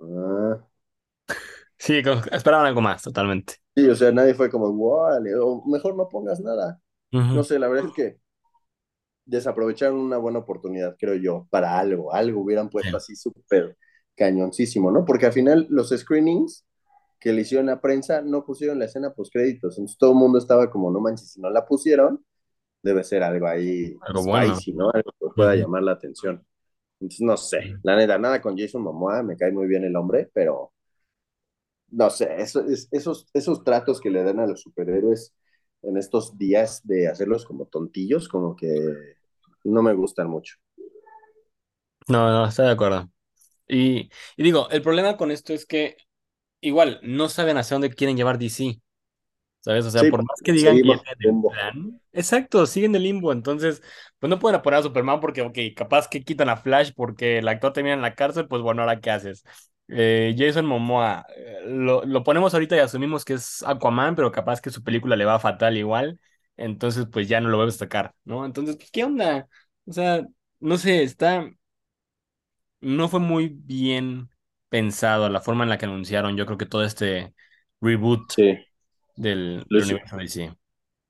ah, 0.01 0.67
Sí, 1.77 2.01
esperaban 2.31 2.65
algo 2.67 2.81
más, 2.81 3.01
totalmente. 3.03 3.55
sí, 3.75 3.87
o 3.89 3.95
sea, 3.95 4.11
nadie 4.11 4.33
fue 4.33 4.49
como, 4.49 4.71
wow, 4.73 5.17
o 5.41 5.65
mejor 5.69 5.95
no 5.95 6.07
pongas 6.09 6.39
nada. 6.41 6.79
No 7.31 7.43
Ujú. 7.43 7.45
sé, 7.45 7.59
la 7.59 7.67
verdad 7.67 7.87
es 7.87 7.93
que 7.93 8.19
desaprovecharon 9.25 9.97
una 9.99 10.17
buena 10.17 10.39
oportunidad, 10.39 10.95
creo 10.99 11.15
yo, 11.15 11.47
para 11.49 11.77
algo, 11.79 12.13
algo 12.13 12.41
hubieran 12.41 12.69
puesto 12.69 12.97
Sí. 12.97 12.97
así 12.97 13.15
súper 13.15 13.77
cañoncísimo, 14.15 14.91
¿no? 14.91 15.05
Porque 15.05 15.25
al 15.25 15.33
final 15.33 15.67
los 15.69 15.89
screenings 15.89 16.65
que 17.19 17.33
le 17.33 17.41
hicieron 17.41 17.69
a 17.69 17.79
prensa 17.79 18.21
no 18.21 18.45
pusieron 18.45 18.79
la 18.79 18.85
escena 18.85 19.13
post 19.13 19.31
créditos, 19.31 19.77
entonces 19.77 19.97
todo 19.97 20.11
el 20.11 20.17
mundo 20.17 20.37
estaba 20.37 20.69
como, 20.69 20.91
no 20.91 20.99
manches, 20.99 21.31
si 21.31 21.41
no 21.41 21.49
la 21.49 21.65
pusieron, 21.65 22.23
debe 22.81 23.03
ser 23.03 23.23
algo 23.23 23.47
ahí 23.47 23.95
bueno. 24.25 24.55
spicy, 24.55 24.73
¿no? 24.73 24.91
Algo 24.91 25.11
que 25.19 25.27
pueda 25.35 25.55
llamar 25.55 25.83
la 25.83 25.93
atención. 25.93 26.45
Entonces, 26.99 27.21
no 27.21 27.37
sé, 27.37 27.75
la 27.83 27.95
neta, 27.95 28.17
nada 28.17 28.41
con 28.41 28.57
Jason 28.57 28.81
Momoa, 28.81 29.23
me 29.23 29.37
cae 29.37 29.51
muy 29.51 29.67
bien 29.67 29.83
el 29.83 29.95
hombre, 29.95 30.29
pero 30.33 30.73
no 31.89 32.09
sé, 32.09 32.35
eso, 32.37 32.65
es, 32.65 32.87
esos, 32.91 33.27
esos 33.33 33.63
tratos 33.63 34.01
que 34.01 34.09
le 34.09 34.23
dan 34.23 34.39
a 34.39 34.47
los 34.47 34.61
superhéroes 34.61 35.35
en 35.83 35.97
estos 35.97 36.37
días 36.37 36.81
de 36.85 37.07
hacerlos 37.07 37.45
como 37.45 37.67
tontillos, 37.67 38.27
como 38.27 38.55
que 38.55 38.67
no 39.63 39.81
me 39.81 39.93
gustan 39.93 40.27
mucho. 40.29 40.55
No, 42.07 42.29
no, 42.29 42.47
estoy 42.47 42.65
de 42.65 42.71
acuerdo. 42.71 43.12
Y, 43.67 44.09
y 44.37 44.43
digo, 44.43 44.69
el 44.71 44.81
problema 44.81 45.17
con 45.17 45.31
esto 45.31 45.53
es 45.53 45.65
que 45.65 45.97
igual 46.61 46.99
no 47.03 47.29
saben 47.29 47.57
hacia 47.57 47.75
dónde 47.75 47.91
quieren 47.93 48.17
llevar 48.17 48.37
DC. 48.37 48.79
¿Sabes? 49.61 49.85
O 49.85 49.91
sea, 49.91 50.01
Sí, 50.01 50.09
por 50.09 50.23
más 50.23 50.41
que 50.43 50.51
digan 50.53 50.81
que 50.81 50.93
el 51.21 51.35
plan, 51.45 52.01
exacto, 52.11 52.65
siguen 52.65 52.95
el 52.95 53.03
limbo. 53.03 53.31
Entonces, 53.31 53.81
pues 54.19 54.29
no 54.29 54.39
pueden 54.39 54.61
poner 54.61 54.79
a 54.79 54.83
Superman 54.83 55.19
porque, 55.21 55.41
ok, 55.41 55.57
capaz 55.75 56.07
que 56.09 56.23
quitan 56.23 56.49
a 56.49 56.57
Flash 56.57 56.91
porque 56.95 57.37
el 57.39 57.47
actor 57.47 57.73
termina 57.73 57.93
en 57.95 58.01
la 58.01 58.15
cárcel, 58.15 58.47
pues 58.47 58.61
bueno, 58.61 58.81
¿ahora 58.81 58.99
qué 59.01 59.11
haces? 59.11 59.43
Eh, 59.89 60.35
Jason 60.37 60.65
Momoa, 60.65 61.25
eh, 61.35 61.61
lo, 61.67 62.03
lo 62.05 62.23
ponemos 62.23 62.53
ahorita 62.53 62.75
y 62.75 62.79
asumimos 62.79 63.23
que 63.25 63.33
es 63.35 63.63
Aquaman, 63.63 64.15
pero 64.15 64.31
capaz 64.31 64.61
que 64.61 64.69
su 64.69 64.83
película 64.83 65.15
le 65.15 65.25
va 65.25 65.39
fatal 65.39 65.77
igual. 65.77 66.19
Entonces, 66.57 67.05
pues 67.11 67.27
ya 67.27 67.39
no 67.41 67.49
lo 67.49 67.57
vuelves 67.57 67.75
a 67.75 67.79
sacar, 67.79 68.13
¿no? 68.25 68.45
Entonces, 68.45 68.75
pues, 68.77 68.91
¿qué 68.91 69.03
onda? 69.03 69.47
O 69.85 69.93
sea, 69.93 70.25
no 70.59 70.77
sé, 70.77 71.03
está, 71.03 71.49
no 72.83 73.09
fue 73.09 73.19
muy 73.19 73.49
bien 73.49 74.29
pensado 74.69 75.29
la 75.29 75.41
forma 75.41 75.63
en 75.63 75.69
la 75.69 75.77
que 75.77 75.85
anunciaron, 75.85 76.35
yo 76.37 76.45
creo 76.45 76.57
que 76.57 76.65
todo 76.65 76.83
este 76.83 77.33
reboot 77.81 78.33
Sí, 78.35 78.43
del, 79.15 79.65
universo 79.69 80.17
DC. 80.17 80.53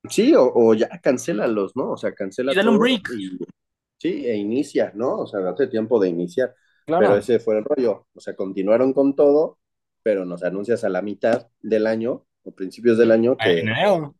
sí 0.09 0.33
o, 0.35 0.51
o 0.53 0.73
ya 0.73 0.89
cancélalos, 1.01 1.75
¿no? 1.75 1.91
O 1.91 1.97
sea, 1.97 2.13
Y 2.13 2.15
cancela 2.15 2.53
dale 2.55 2.69
un 2.69 2.77
break. 2.79 3.09
y 3.09 3.37
sí, 3.97 4.25
e 4.27 4.35
inicia, 4.37 4.91
¿no? 4.95 5.19
O 5.19 5.27
sea, 5.27 5.39
date 5.41 5.67
tiempo 5.67 5.99
de 5.99 6.09
iniciar. 6.09 6.55
Pero 6.97 6.99
Claro. 6.99 7.17
ese 7.17 7.39
fue 7.39 7.57
el 7.57 7.63
rollo. 7.65 8.07
O 8.13 8.19
sea, 8.19 8.35
continuaron 8.35 8.93
con 8.93 9.15
todo, 9.15 9.59
pero 10.03 10.25
nos 10.25 10.43
anuncias 10.43 10.83
a 10.83 10.89
la 10.89 11.01
mitad 11.01 11.49
del 11.61 11.87
año, 11.87 12.25
o 12.43 12.51
principios 12.53 12.97
del 12.97 13.11
año, 13.11 13.37
que, 13.37 13.59
enero. 13.61 14.15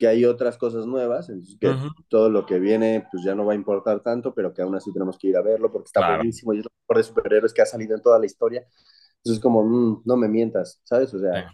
Que 0.00 0.08
hay 0.08 0.26
otras 0.26 0.58
cosas 0.58 0.86
nuevas, 0.86 1.30
entonces 1.30 1.58
que 1.60 1.78
Ujú, 1.78 1.88
todo 2.08 2.30
lo 2.30 2.46
que 2.46 2.60
viene, 2.60 3.06
pues 3.12 3.24
ya 3.24 3.36
no 3.36 3.46
va 3.46 3.54
a 3.54 3.56
importar 3.56 4.02
tanto, 4.02 4.34
pero 4.34 4.54
que 4.54 4.62
aún 4.62 4.76
así 4.76 4.92
tenemos 4.94 5.18
que 5.18 5.28
ir 5.28 5.38
a 5.38 5.42
verlo 5.42 5.72
porque 5.72 5.88
está 5.88 6.00
Claro. 6.00 6.02
buenísimo 6.02 6.54
y 6.54 6.60
es 6.60 6.66
lo 6.66 6.72
mejor 6.82 6.98
de 6.98 7.04
superhéroes 7.04 7.54
que 7.54 7.62
ha 7.62 7.66
salido 7.66 7.96
en 7.96 8.02
toda 8.02 8.18
la 8.20 8.26
historia. 8.26 8.62
Entonces, 9.18 9.38
es 9.38 9.40
como, 9.40 9.64
mm, 9.64 10.02
no 10.06 10.16
me 10.18 10.28
mientas, 10.28 10.80
¿sabes? 10.84 11.14
O 11.14 11.20
sea, 11.20 11.46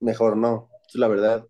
mejor 0.00 0.36
no. 0.36 0.70
Es 0.88 0.94
la 0.96 1.08
verdad. 1.08 1.46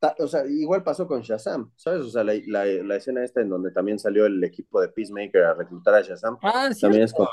Ta- 0.00 0.16
O 0.20 0.28
sea, 0.28 0.46
igual 0.46 0.84
pasó 0.84 1.06
con 1.08 1.22
Shazam, 1.22 1.72
¿sabes? 1.76 2.02
O 2.02 2.10
sea, 2.10 2.24
la, 2.24 2.34
la, 2.48 2.64
la 2.66 2.96
escena 2.96 3.24
esta 3.24 3.40
en 3.42 3.50
donde 3.50 3.72
también 3.72 3.98
salió 3.98 4.26
el 4.26 4.42
equipo 4.44 4.80
de 4.80 4.88
Peacemaker 4.90 5.44
a 5.44 5.54
reclutar 5.54 5.94
a 5.94 6.02
Shazam, 6.02 6.38
Ah, 6.42 6.70
también 6.80 7.04
es 7.04 7.14
como 7.14 7.28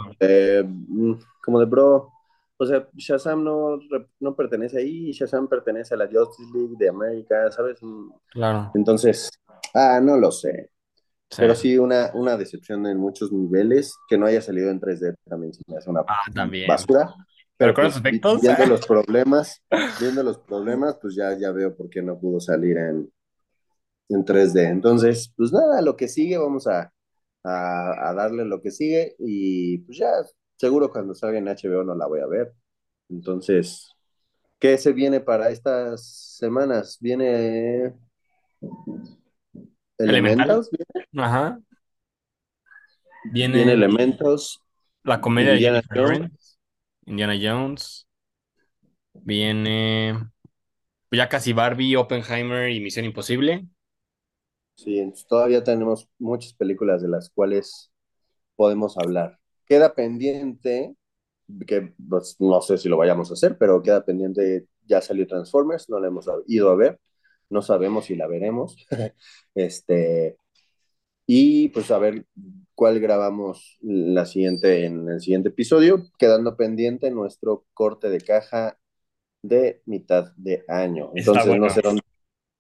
mm, 0.62 1.14
como 1.44 1.60
de 1.60 1.66
bro. 1.66 2.12
O 2.58 2.66
sea, 2.66 2.88
Shazam 2.96 3.44
no, 3.44 3.80
no 4.20 4.36
pertenece 4.36 4.78
ahí, 4.80 5.12
Shazam 5.12 5.48
pertenece 5.50 5.94
a 5.94 5.98
la 5.98 6.08
Justice 6.12 6.50
League 6.54 6.76
de 6.78 6.90
América, 6.90 7.52
¿sabes? 7.52 7.82
Mm, 7.84 8.12
Claro. 8.30 8.72
Entonces, 8.76 9.30
ah, 9.74 10.00
no 10.02 10.18
lo 10.18 10.32
sé. 10.32 10.70
Sí. 11.30 11.38
Pero 11.42 11.56
sí, 11.56 11.78
una, 11.78 12.12
una 12.14 12.38
decepción 12.38 12.86
en 12.88 12.98
muchos 12.98 13.32
niveles, 13.32 13.96
que 14.08 14.18
no 14.18 14.26
haya 14.28 14.42
salido 14.42 14.70
en 14.70 14.80
3D 14.80 15.16
también 15.26 15.54
se 15.54 15.62
me 15.68 15.78
hace 15.78 15.90
una 15.90 16.02
Ah, 16.08 16.22
también. 16.34 16.68
basura, 16.68 17.14
Pero 17.58 17.74
pero 17.74 17.74
con 17.74 17.84
pues 17.86 17.96
vi- 18.04 18.10
efectos, 18.10 18.42
viendo 18.42 18.66
los 18.68 18.86
problemas, 18.88 19.62
viendo 20.00 20.24
los 20.24 20.38
problemas, 20.40 20.98
pues 21.02 21.16
ya, 21.16 21.38
ya 21.38 21.52
veo 21.52 21.76
por 21.76 21.90
qué 21.90 22.02
no 22.02 22.18
pudo 22.20 22.40
salir 22.40 22.78
en, 22.78 23.12
en 24.10 24.24
3D. 24.26 24.68
Entonces, 24.70 25.34
pues 25.36 25.52
nada, 25.52 25.82
lo 25.82 25.96
que 25.98 26.08
sigue, 26.08 26.38
vamos 26.38 26.68
a, 26.68 26.92
a, 27.44 28.10
a 28.10 28.14
darle 28.14 28.46
lo 28.46 28.62
que 28.62 28.72
sigue 28.72 29.16
y 29.20 29.80
pues 29.80 29.98
ya, 29.98 30.12
seguro 30.58 30.90
cuando 30.92 31.14
salga 31.16 31.38
en 31.40 31.48
HBO 31.48 31.84
no 31.84 31.96
la 31.96 32.08
voy 32.08 32.20
a 32.22 32.28
ver. 32.28 32.54
Entonces, 33.10 33.90
¿qué 34.60 34.78
se 34.78 34.94
viene 34.94 35.20
para 35.22 35.50
estas 35.52 36.06
semanas? 36.38 36.98
Viene 37.02 37.94
Elemental. 40.06 40.58
Elementals, 40.58 40.72
Ajá. 41.18 41.60
viene 43.52 43.62
Viene 43.62 43.74
Elementals, 43.74 44.60
la 45.04 45.22
comedia 45.22 45.54
de 45.54 45.60
Indiana 45.60 45.82
Jennifer 45.84 45.98
Jones, 46.02 46.30
Lawrence, 46.30 46.58
Indiana 47.06 47.36
Jones. 47.42 48.08
Viene 49.14 50.14
ya 51.12 51.30
casi 51.30 51.54
Barbie, 51.54 51.96
Oppenheimer 51.98 52.72
y 52.72 52.80
Misión 52.82 53.06
Imposible. 53.06 53.68
sí, 54.76 55.14
todavía 55.28 55.64
tenemos 55.64 56.10
muchas 56.20 56.54
películas 56.54 57.02
de 57.02 57.10
las 57.10 57.30
cuales 57.30 57.92
podemos 58.56 58.98
hablar. 58.98 59.40
Queda 59.66 59.94
pendiente, 59.94 60.96
que 61.68 61.94
pues, 62.10 62.36
no 62.40 62.62
sé 62.62 62.78
si 62.78 62.90
lo 62.90 62.98
vayamos 62.98 63.30
a 63.30 63.34
hacer, 63.34 63.58
pero 63.58 63.82
queda 63.82 64.06
pendiente, 64.06 64.68
ya 64.86 65.02
salió 65.02 65.28
Transformers, 65.28 65.90
no 65.90 66.00
la 66.00 66.08
hemos 66.08 66.28
ido 66.48 66.70
a 66.70 66.76
ver, 66.76 67.00
no 67.50 67.62
sabemos 67.62 68.06
si 68.06 68.16
la 68.16 68.28
veremos. 68.28 68.76
este, 69.56 70.38
y 71.28 71.70
pues 71.70 71.90
a 71.92 71.98
ver 71.98 72.26
cuál 72.76 73.00
grabamos 73.00 73.78
la 73.82 74.26
siguiente, 74.26 74.86
en 74.86 75.10
el 75.10 75.22
siguiente 75.22 75.50
episodio, 75.50 76.04
quedando 76.18 76.56
pendiente 76.56 77.10
nuestro 77.12 77.66
corte 77.74 78.10
de 78.10 78.22
caja 78.22 78.78
de 79.42 79.82
mitad 79.86 80.34
de 80.36 80.64
año. 80.68 81.12
Entonces 81.16 81.58
no 81.58 81.70
sé 81.70 81.82
dónde, 81.82 82.02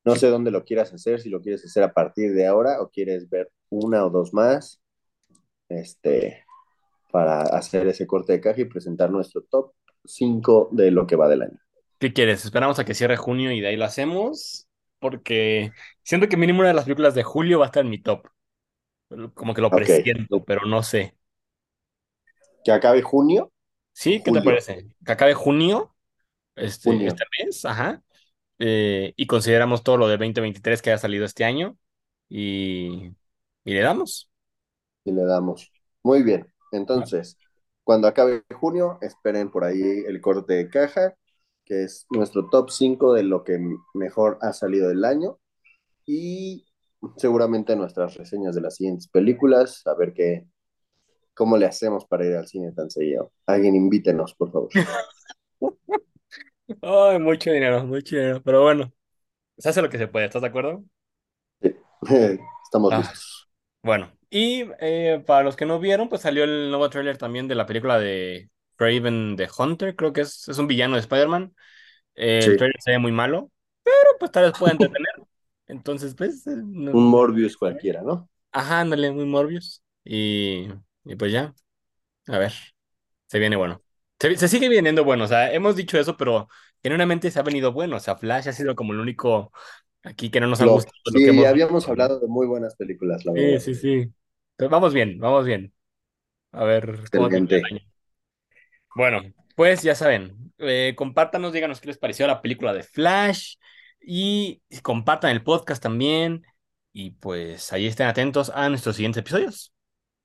no 0.03 0.15
sé 0.15 0.27
dónde 0.27 0.51
lo 0.51 0.63
quieras 0.63 0.93
hacer, 0.93 1.19
si 1.19 1.29
lo 1.29 1.41
quieres 1.41 1.65
hacer 1.65 1.83
a 1.83 1.93
partir 1.93 2.33
de 2.33 2.47
ahora 2.47 2.81
o 2.81 2.89
quieres 2.89 3.29
ver 3.29 3.51
una 3.69 4.05
o 4.05 4.09
dos 4.09 4.33
más. 4.33 4.81
Este, 5.67 6.44
para 7.15 7.43
hacer 7.43 7.87
ese 7.87 8.05
corte 8.05 8.33
de 8.33 8.41
caja 8.41 8.59
y 8.59 8.65
presentar 8.65 9.09
nuestro 9.09 9.41
top 9.43 9.71
5 10.03 10.67
de 10.73 10.91
lo 10.91 11.07
que 11.07 11.15
va 11.15 11.29
del 11.29 11.43
año. 11.43 11.57
¿Qué 11.97 12.11
quieres? 12.11 12.43
Esperamos 12.43 12.77
a 12.77 12.83
que 12.83 12.93
cierre 12.93 13.15
junio 13.15 13.53
y 13.53 13.61
de 13.61 13.69
ahí 13.69 13.77
lo 13.77 13.85
hacemos. 13.85 14.67
Porque 14.99 15.71
siento 16.03 16.27
que 16.27 16.35
mínimo 16.35 16.59
una 16.59 16.67
de 16.67 16.73
las 16.73 16.83
películas 16.83 17.15
de 17.15 17.23
julio 17.23 17.59
va 17.59 17.67
a 17.67 17.67
estar 17.67 17.85
en 17.85 17.89
mi 17.89 18.01
top. 18.01 18.27
Como 19.33 19.53
que 19.53 19.61
lo 19.61 19.71
presiento, 19.71 20.43
pero 20.43 20.65
no 20.65 20.83
sé. 20.83 21.15
que 22.65 22.71
acabe 22.73 23.01
junio 23.01 23.51
¿Sí? 23.93 24.21
¿Qué 24.23 24.31
te 24.31 24.41
parece? 24.41 24.87
Que 25.05 25.11
acabe 25.11 25.33
junio, 25.33 25.95
este, 26.55 26.89
Junio, 26.89 27.07
este 27.07 27.25
mes, 27.43 27.65
ajá. 27.65 28.03
eh, 28.59 29.13
y 29.17 29.27
consideramos 29.27 29.83
todo 29.83 29.97
lo 29.97 30.07
de 30.07 30.17
2023 30.17 30.81
que 30.81 30.91
haya 30.91 30.99
salido 30.99 31.25
este 31.25 31.45
año 31.45 31.77
y, 32.29 33.11
y 33.65 33.73
le 33.73 33.81
damos. 33.81 34.29
y 35.03 35.11
le 35.11 35.23
damos. 35.25 35.71
Muy 36.03 36.23
bien, 36.23 36.47
entonces, 36.71 37.37
cuando 37.83 38.07
acabe 38.07 38.43
junio, 38.59 38.97
esperen 39.01 39.51
por 39.51 39.63
ahí 39.63 39.81
el 40.07 40.21
corte 40.21 40.53
de 40.55 40.69
caja, 40.69 41.15
que 41.65 41.83
es 41.83 42.05
nuestro 42.09 42.49
top 42.49 42.69
5 42.71 43.13
de 43.13 43.23
lo 43.23 43.43
que 43.43 43.59
mejor 43.93 44.37
ha 44.41 44.53
salido 44.53 44.89
del 44.89 45.05
año. 45.05 45.39
Y 46.05 46.65
seguramente 47.17 47.75
nuestras 47.75 48.15
reseñas 48.17 48.55
de 48.55 48.61
las 48.61 48.75
siguientes 48.77 49.07
películas, 49.09 49.83
a 49.87 49.95
ver 49.95 50.13
qué, 50.13 50.47
cómo 51.35 51.57
le 51.57 51.65
hacemos 51.67 52.05
para 52.07 52.25
ir 52.25 52.35
al 52.35 52.47
cine 52.47 52.71
tan 52.73 52.89
seguido. 52.91 53.31
Alguien 53.47 53.75
invítenos, 53.75 54.35
por 54.35 54.51
favor. 54.51 54.69
Ay, 56.81 57.19
mucho 57.19 57.51
dinero, 57.51 57.85
mucho 57.85 58.15
dinero. 58.15 58.41
Pero 58.43 58.61
bueno, 58.63 58.93
se 59.57 59.69
hace 59.69 59.81
lo 59.81 59.89
que 59.89 59.97
se 59.99 60.07
puede, 60.09 60.25
¿estás 60.27 60.41
de 60.43 60.49
acuerdo? 60.49 60.83
Sí. 61.61 61.75
estamos 62.63 62.93
Ah, 62.93 62.95
listos. 62.95 63.49
bueno, 63.83 64.13
y 64.37 64.65
eh, 64.79 65.23
para 65.25 65.43
los 65.43 65.55
que 65.55 65.65
no 65.65 65.79
vieron, 65.79 66.09
pues 66.09 66.21
salió 66.21 66.43
el 66.43 66.69
nuevo 66.69 66.89
tráiler 66.89 67.17
también 67.17 67.47
de 67.47 67.55
la 67.55 67.65
película 67.65 67.99
de 67.99 68.49
Craven 68.77 69.35
the 69.37 69.47
Hunter, 69.57 69.95
creo 69.95 70.13
que 70.13 70.21
es, 70.21 70.47
es 70.49 70.57
un 70.57 70.67
villano 70.67 70.95
de 70.95 71.01
Spider-Man. 71.01 71.55
Eh, 72.15 72.45
el 72.45 72.55
Sí, 72.55 72.57
tráiler 72.57 72.81
se 72.81 72.91
ve 72.91 72.99
muy 72.99 73.11
malo, 73.13 73.51
pero 73.83 73.95
pues 74.19 74.31
tal 74.31 74.45
vez 74.45 74.55
pueda 74.55 74.73
entretener. 74.73 75.09
Entonces, 75.67 76.15
pues, 76.15 76.47
eh, 76.47 76.55
no- 76.65 76.93
un 76.93 77.03
Morbius 77.11 77.57
cualquiera, 77.57 78.01
¿no? 78.01 78.27
ajá, 78.51 78.81
ándale, 78.81 79.11
muy 79.11 79.25
Morbius. 79.25 79.83
Y, 80.03 80.67
y 81.05 81.15
pues 81.15 81.31
ya, 81.31 81.53
a 82.27 82.37
ver, 82.39 82.53
se 83.27 83.39
viene 83.39 83.57
bueno. 83.57 83.83
Se, 84.19 84.37
se 84.37 84.49
sigue 84.49 84.69
viniendo 84.69 85.03
bueno, 85.05 85.25
o 85.25 85.27
sea, 85.27 85.53
hemos 85.53 85.75
dicho 85.77 85.99
eso, 85.99 86.17
pero 86.17 86.49
genuinamente 86.83 87.31
se 87.31 87.39
ha 87.39 87.43
venido 87.43 87.73
bueno. 87.73 87.97
O 87.97 87.99
sea, 87.99 88.17
Flash 88.17 88.49
ha 88.49 88.53
sido 88.53 88.75
como 88.75 88.93
el 88.93 88.99
único 88.99 89.51
aquí 90.03 90.31
que 90.31 90.39
no 90.41 90.47
nos 90.47 90.61
Flop. 90.61 90.85
gustado 90.85 90.95
lo 91.13 91.21
que 91.21 91.31
Sí, 91.31 91.31
hemos 91.31 91.45
habíamos 91.45 91.87
hablado 91.87 92.19
de 92.19 92.27
muy 92.27 92.45
buenas 92.47 92.75
películas, 92.75 93.23
la 93.25 93.31
Sí, 93.33 93.59
verdad. 93.59 93.59
sí, 93.59 93.75
sí. 93.75 94.13
Vamos 94.57 94.93
bien, 94.93 95.17
vamos 95.19 95.45
bien. 95.45 95.73
A 96.53 96.63
ver 96.65 97.09
cómo 97.11 97.29
termina 97.29 97.55
Excelente. 97.55 97.55
el 97.57 97.65
año. 97.65 97.81
Bueno, 98.95 99.21
pues 99.55 99.81
ya 99.83 99.95
saben, 99.95 100.53
eh, 100.57 100.93
compártanos, 100.95 101.53
díganos 101.53 101.81
qué 101.81 101.87
les 101.87 101.97
pareció 101.97 102.27
la 102.27 102.41
película 102.41 102.73
de 102.73 102.83
Flash 102.83 103.55
y 103.99 104.61
compartan 104.81 105.31
el 105.31 105.43
podcast 105.43 105.81
también. 105.83 106.43
Y 106.93 107.11
pues 107.11 107.73
ahí 107.73 107.87
estén 107.87 108.07
atentos 108.07 108.49
a 108.53 108.69
nuestros 108.69 108.95
siguientes 108.95 109.19
episodios. 109.19 109.73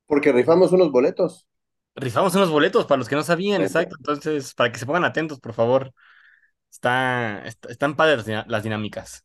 Porque 0.07 0.31
rifamos 0.33 0.73
unos 0.73 0.93
boletos. 0.93 1.49
Rifamos 1.97 2.35
unos 2.35 2.51
boletos 2.51 2.87
para 2.87 2.99
los 2.99 3.09
que 3.09 3.17
no 3.17 3.23
sabían, 3.23 3.63
exacto. 3.63 3.97
Entonces, 3.99 4.55
para 4.55 4.73
que 4.73 4.79
se 4.79 4.87
pongan 4.87 5.05
atentos, 5.05 5.41
por 5.41 5.53
favor. 5.53 5.93
Está, 6.71 7.43
est- 7.47 7.67
están 7.67 7.97
padres 7.97 8.27
las 8.47 8.63
dinámicas. 8.63 9.25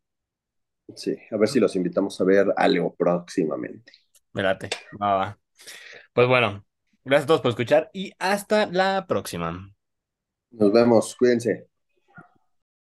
Sí, 0.95 1.15
a 1.31 1.37
ver 1.37 1.47
si 1.47 1.59
los 1.59 1.75
invitamos 1.75 2.19
a 2.21 2.23
ver 2.23 2.47
algo 2.57 2.95
próximamente. 2.95 3.91
Me 4.35 4.43
late. 4.43 4.69
Va, 5.01 5.15
va. 5.15 5.39
Pues 6.13 6.27
bueno, 6.27 6.65
gracias 7.05 7.25
a 7.25 7.27
todos 7.27 7.41
por 7.41 7.49
escuchar 7.51 7.89
y 7.93 8.13
hasta 8.19 8.67
la 8.67 9.05
próxima. 9.07 9.75
Nos 10.49 10.71
vemos, 10.73 11.15
cuídense. 11.15 11.67